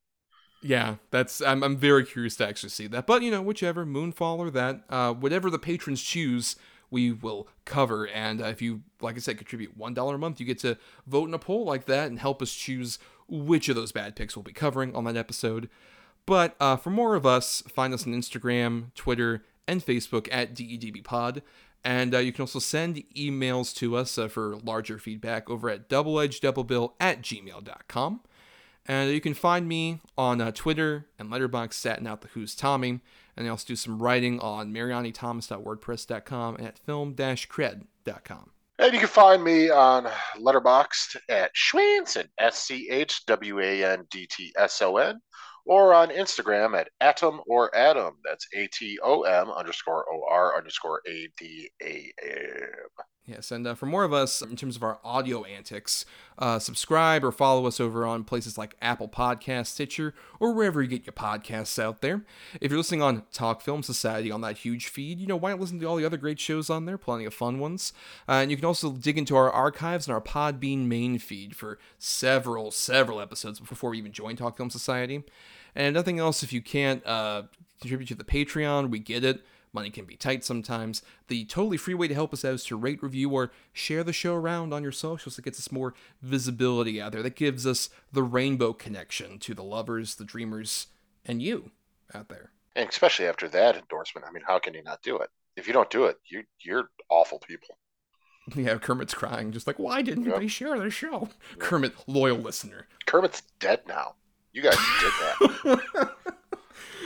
[0.62, 3.06] Yeah, that's I'm I'm very curious to actually see that.
[3.06, 6.56] But you know, whichever Moonfall or that, uh, whatever the patrons choose,
[6.90, 8.08] we will cover.
[8.08, 10.78] And uh, if you, like I said, contribute one dollar a month, you get to
[11.08, 13.00] vote in a poll like that and help us choose
[13.30, 15.70] which of those bad picks we'll be covering on that episode.
[16.26, 21.42] But uh, for more of us, find us on Instagram, Twitter, and Facebook at DEDBpod.
[21.84, 25.88] And uh, you can also send emails to us uh, for larger feedback over at
[25.90, 28.22] doubleedgeddoublebill at gmail.com.
[28.86, 33.00] And you can find me on uh, Twitter and Letterboxd at Out the Who's Tommy.
[33.38, 38.52] And I also do some writing on marianithomas.wordpress.com and at film-cred.com.
[38.82, 40.08] And you can find me on
[40.38, 45.20] Letterboxd at Schwandtson, S C H W A N D T S O N,
[45.66, 48.14] or on Instagram at Atom or Adam.
[48.24, 53.04] That's A T O M underscore O R underscore A D A M.
[53.30, 56.04] Yes, and uh, for more of us in terms of our audio antics,
[56.40, 60.88] uh, subscribe or follow us over on places like Apple Podcasts, Stitcher, or wherever you
[60.88, 62.24] get your podcasts out there.
[62.60, 65.60] If you're listening on Talk Film Society on that huge feed, you know, why not
[65.60, 66.98] listen to all the other great shows on there?
[66.98, 67.94] Plenty of fun ones.
[68.28, 71.78] Uh, and you can also dig into our archives and our Podbean main feed for
[72.00, 75.24] several, several episodes before we even join Talk Film Society.
[75.76, 77.44] And nothing else, if you can't uh,
[77.80, 79.44] contribute to the Patreon, we get it.
[79.72, 81.04] Money can be tight sometimes.
[81.28, 84.14] The totally free way to help us out is to rate, review, or share the
[84.14, 85.38] show around on your socials.
[85.38, 87.22] It gets us more visibility out there.
[87.22, 90.88] That gives us the rainbow connection to the lovers, the dreamers,
[91.24, 91.72] and you
[92.14, 92.52] out there.
[92.76, 95.30] And especially after that endorsement, I mean, how can you not do it?
[95.56, 97.78] If you don't do it, you you're awful people.
[98.56, 100.40] Yeah, Kermit's crying, just like, why didn't yep.
[100.40, 101.30] they share the show?
[101.52, 101.60] Yep.
[101.60, 102.88] Kermit, loyal listener.
[103.06, 104.16] Kermit's dead now.
[104.54, 106.12] You guys did that.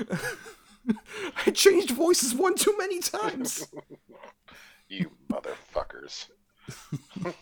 [1.45, 3.67] I changed voices one too many times.
[4.87, 6.27] you motherfuckers.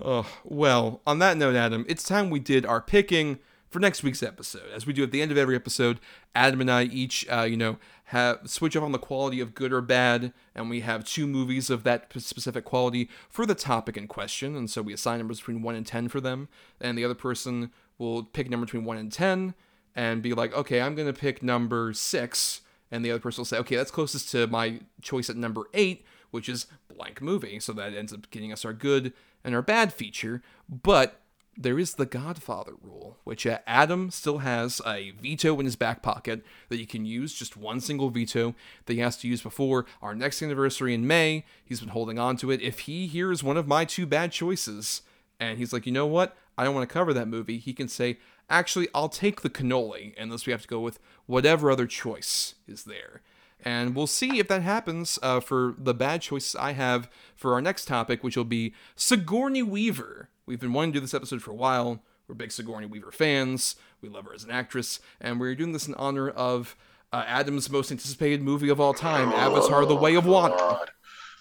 [0.00, 3.38] oh, well, on that note, Adam, it's time we did our picking
[3.70, 4.70] for next week's episode.
[4.72, 5.98] As we do at the end of every episode,
[6.34, 9.72] Adam and I each, uh, you know, have switch up on the quality of good
[9.72, 14.06] or bad, and we have two movies of that specific quality for the topic in
[14.06, 14.56] question.
[14.56, 16.48] And so we assign numbers between one and ten for them,
[16.80, 19.54] and the other person will pick a number between one and ten,
[19.96, 22.60] and be like, okay, I'm gonna pick number six
[22.94, 26.06] and the other person will say, okay, that's closest to my choice at number eight,
[26.30, 27.58] which is blank movie.
[27.58, 29.12] So that ends up getting us our good
[29.42, 30.42] and our bad feature.
[30.68, 31.20] But
[31.56, 36.02] there is the Godfather rule, which uh, Adam still has a veto in his back
[36.02, 38.54] pocket that he can use, just one single veto
[38.86, 41.44] that he has to use before our next anniversary in May.
[41.64, 42.62] He's been holding on to it.
[42.62, 45.02] If he hears one of my two bad choices
[45.40, 46.36] and he's like, you know what?
[46.56, 48.18] I don't want to cover that movie, he can say,
[48.50, 52.84] actually, I'll take the cannoli, unless we have to go with whatever other choice is
[52.84, 53.22] there.
[53.64, 57.62] And we'll see if that happens uh, for the bad choices I have for our
[57.62, 60.28] next topic, which will be Sigourney Weaver.
[60.44, 62.02] We've been wanting to do this episode for a while.
[62.28, 63.76] We're big Sigourney Weaver fans.
[64.02, 65.00] We love her as an actress.
[65.20, 66.76] And we're doing this in honor of
[67.10, 70.56] uh, Adam's most anticipated movie of all time, Avatar The Way of Water.
[70.56, 70.90] God.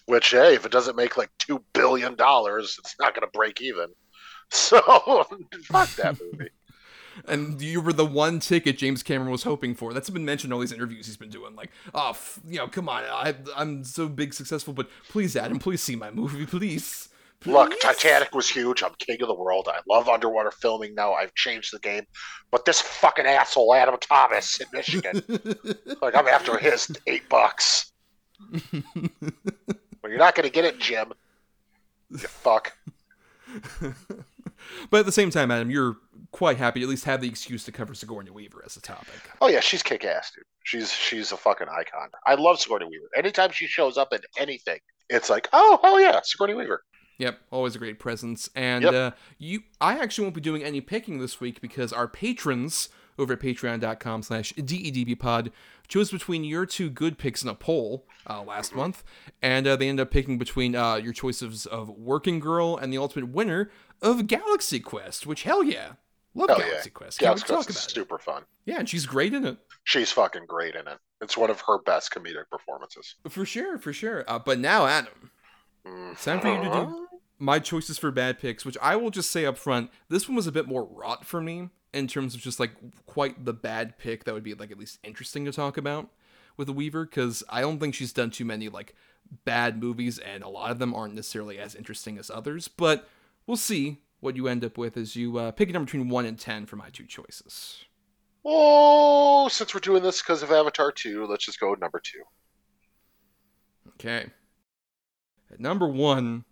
[0.06, 3.88] Which, hey, if it doesn't make like $2 billion, it's not going to break even.
[4.50, 4.80] So,
[5.64, 6.52] fuck that movie
[7.28, 9.94] and you were the one ticket James Cameron was hoping for.
[9.94, 11.56] That's been mentioned in all these interviews he's been doing.
[11.56, 15.60] Like, oh, f- you know, come on, I, I'm so big successful, but please, Adam,
[15.60, 17.10] please see my movie, please.
[17.40, 17.52] Please.
[17.52, 18.84] Look, Titanic was huge.
[18.84, 19.68] I'm king of the world.
[19.70, 21.12] I love underwater filming now.
[21.12, 22.06] I've changed the game.
[22.52, 25.22] But this fucking asshole, Adam Thomas in Michigan,
[26.02, 27.92] like I'm after his eight bucks.
[28.50, 28.82] well,
[30.06, 31.12] you're not going to get it, Jim.
[32.12, 32.78] You fuck.
[34.90, 35.98] but at the same time, Adam, you're
[36.34, 39.30] quite happy to at least have the excuse to cover Sigourney Weaver as a topic.
[39.40, 40.44] Oh yeah, she's kick ass, dude.
[40.66, 42.10] She's she's a fucking icon.
[42.26, 43.10] I love Sigourney Weaver.
[43.16, 44.80] Anytime she shows up in anything,
[45.10, 46.84] it's like, oh, oh yeah, Sigourney Weaver.
[47.20, 48.50] Yep, always a great presence.
[48.56, 48.94] And yep.
[48.94, 52.90] uh, you, I actually won't be doing any picking this week because our patrons
[53.20, 55.52] over at patreon.com slash dedbpod
[55.88, 59.04] chose between your two good picks in a poll uh, last month,
[59.42, 62.98] and uh, they ended up picking between uh, your choices of Working Girl and the
[62.98, 63.70] ultimate winner
[64.02, 65.94] of Galaxy Quest, which, hell yeah,
[66.36, 66.94] Love Hell Galaxy yeah.
[66.94, 67.20] Quest.
[67.20, 68.22] Galaxy Quest is super it.
[68.22, 68.44] fun.
[68.66, 69.58] Yeah, and she's great in it.
[69.84, 70.98] She's fucking great in it.
[71.22, 73.16] It's one of her best comedic performances.
[73.30, 74.24] For sure, for sure.
[74.28, 75.32] Uh, but now, Adam,
[75.86, 76.12] mm-hmm.
[76.14, 77.08] it's time for you to do
[77.44, 80.48] my choices for bad picks, which I will just say up front, this one was
[80.48, 82.72] a bit more rot for me in terms of just like
[83.06, 86.10] quite the bad pick that would be like at least interesting to talk about
[86.56, 88.96] with the Weaver, because I don't think she's done too many like
[89.44, 92.68] bad movies, and a lot of them aren't necessarily as interesting as others.
[92.68, 93.10] But
[93.46, 96.26] we'll see what you end up with is you uh, pick a number between 1
[96.26, 97.86] and 10 for my two choices.
[98.46, 102.20] Oh, since we're doing this because of Avatar 2, let's just go with number 2.
[103.90, 104.32] Okay.
[105.52, 106.46] At number 1,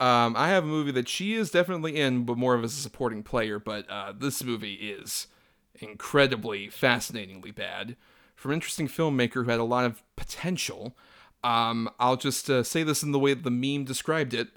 [0.00, 2.80] Um, I have a movie that she is definitely in, but more of as a
[2.80, 3.58] supporting player.
[3.58, 5.28] But uh, this movie is
[5.76, 7.96] incredibly, fascinatingly bad.
[8.36, 10.96] From an interesting filmmaker who had a lot of potential.
[11.44, 14.48] Um, I'll just uh, say this in the way that the meme described it.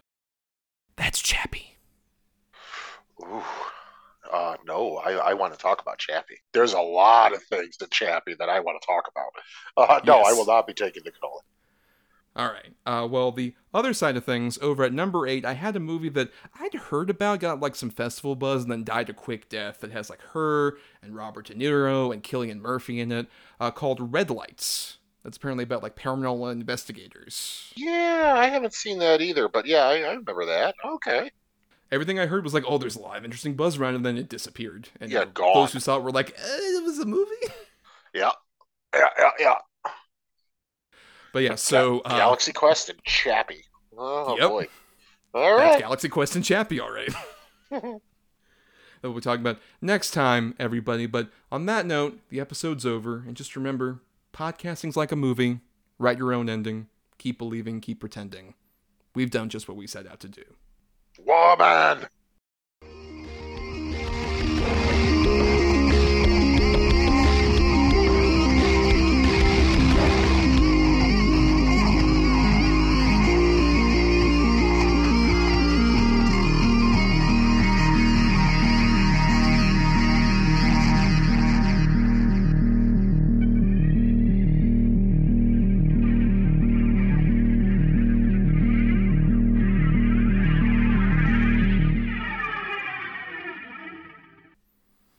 [0.95, 1.77] That's Chappie.
[3.21, 3.43] Ooh.
[4.31, 6.39] Uh, no, I, I want to talk about Chappie.
[6.53, 9.89] There's a lot of things to Chappie that I want to talk about.
[9.89, 11.43] Uh, no, I will not be taking the call.
[12.35, 12.73] All right.
[12.85, 16.09] Uh, well, the other side of things, over at number eight, I had a movie
[16.09, 16.29] that
[16.59, 19.79] I'd heard about, got like some festival buzz, and then died a quick death.
[19.79, 23.27] That has like her and Robert De Niro and Cillian Murphy in it,
[23.59, 24.97] uh, called Red Lights.
[25.23, 27.73] That's apparently about like paranormal investigators.
[27.75, 30.75] Yeah, I haven't seen that either, but yeah, I, I remember that.
[30.85, 31.31] Okay.
[31.91, 34.17] Everything I heard was like, oh, there's a lot of interesting buzz around, and then
[34.17, 34.89] it disappeared.
[34.99, 35.53] And Yeah, gone.
[35.53, 36.33] those who saw it were like, eh,
[36.77, 37.31] it was a movie.
[38.13, 38.31] Yeah.
[38.93, 39.55] Yeah, yeah, yeah.
[41.33, 43.63] But yeah, so uh, Galaxy Quest and Chappie.
[43.97, 44.49] Oh Yep.
[44.49, 44.67] boy.
[45.33, 45.79] All That's right.
[45.81, 47.13] Galaxy Quest and Chappie, all right.
[47.69, 48.01] that
[49.11, 51.05] we're talking about next time, everybody.
[51.05, 53.23] But on that note, the episode's over.
[53.27, 54.01] And just remember
[54.33, 55.59] podcasting's like a movie.
[55.99, 56.87] Write your own ending.
[57.17, 58.53] Keep believing, keep pretending.
[59.15, 60.43] We've done just what we set out to do.
[61.25, 62.07] Woman.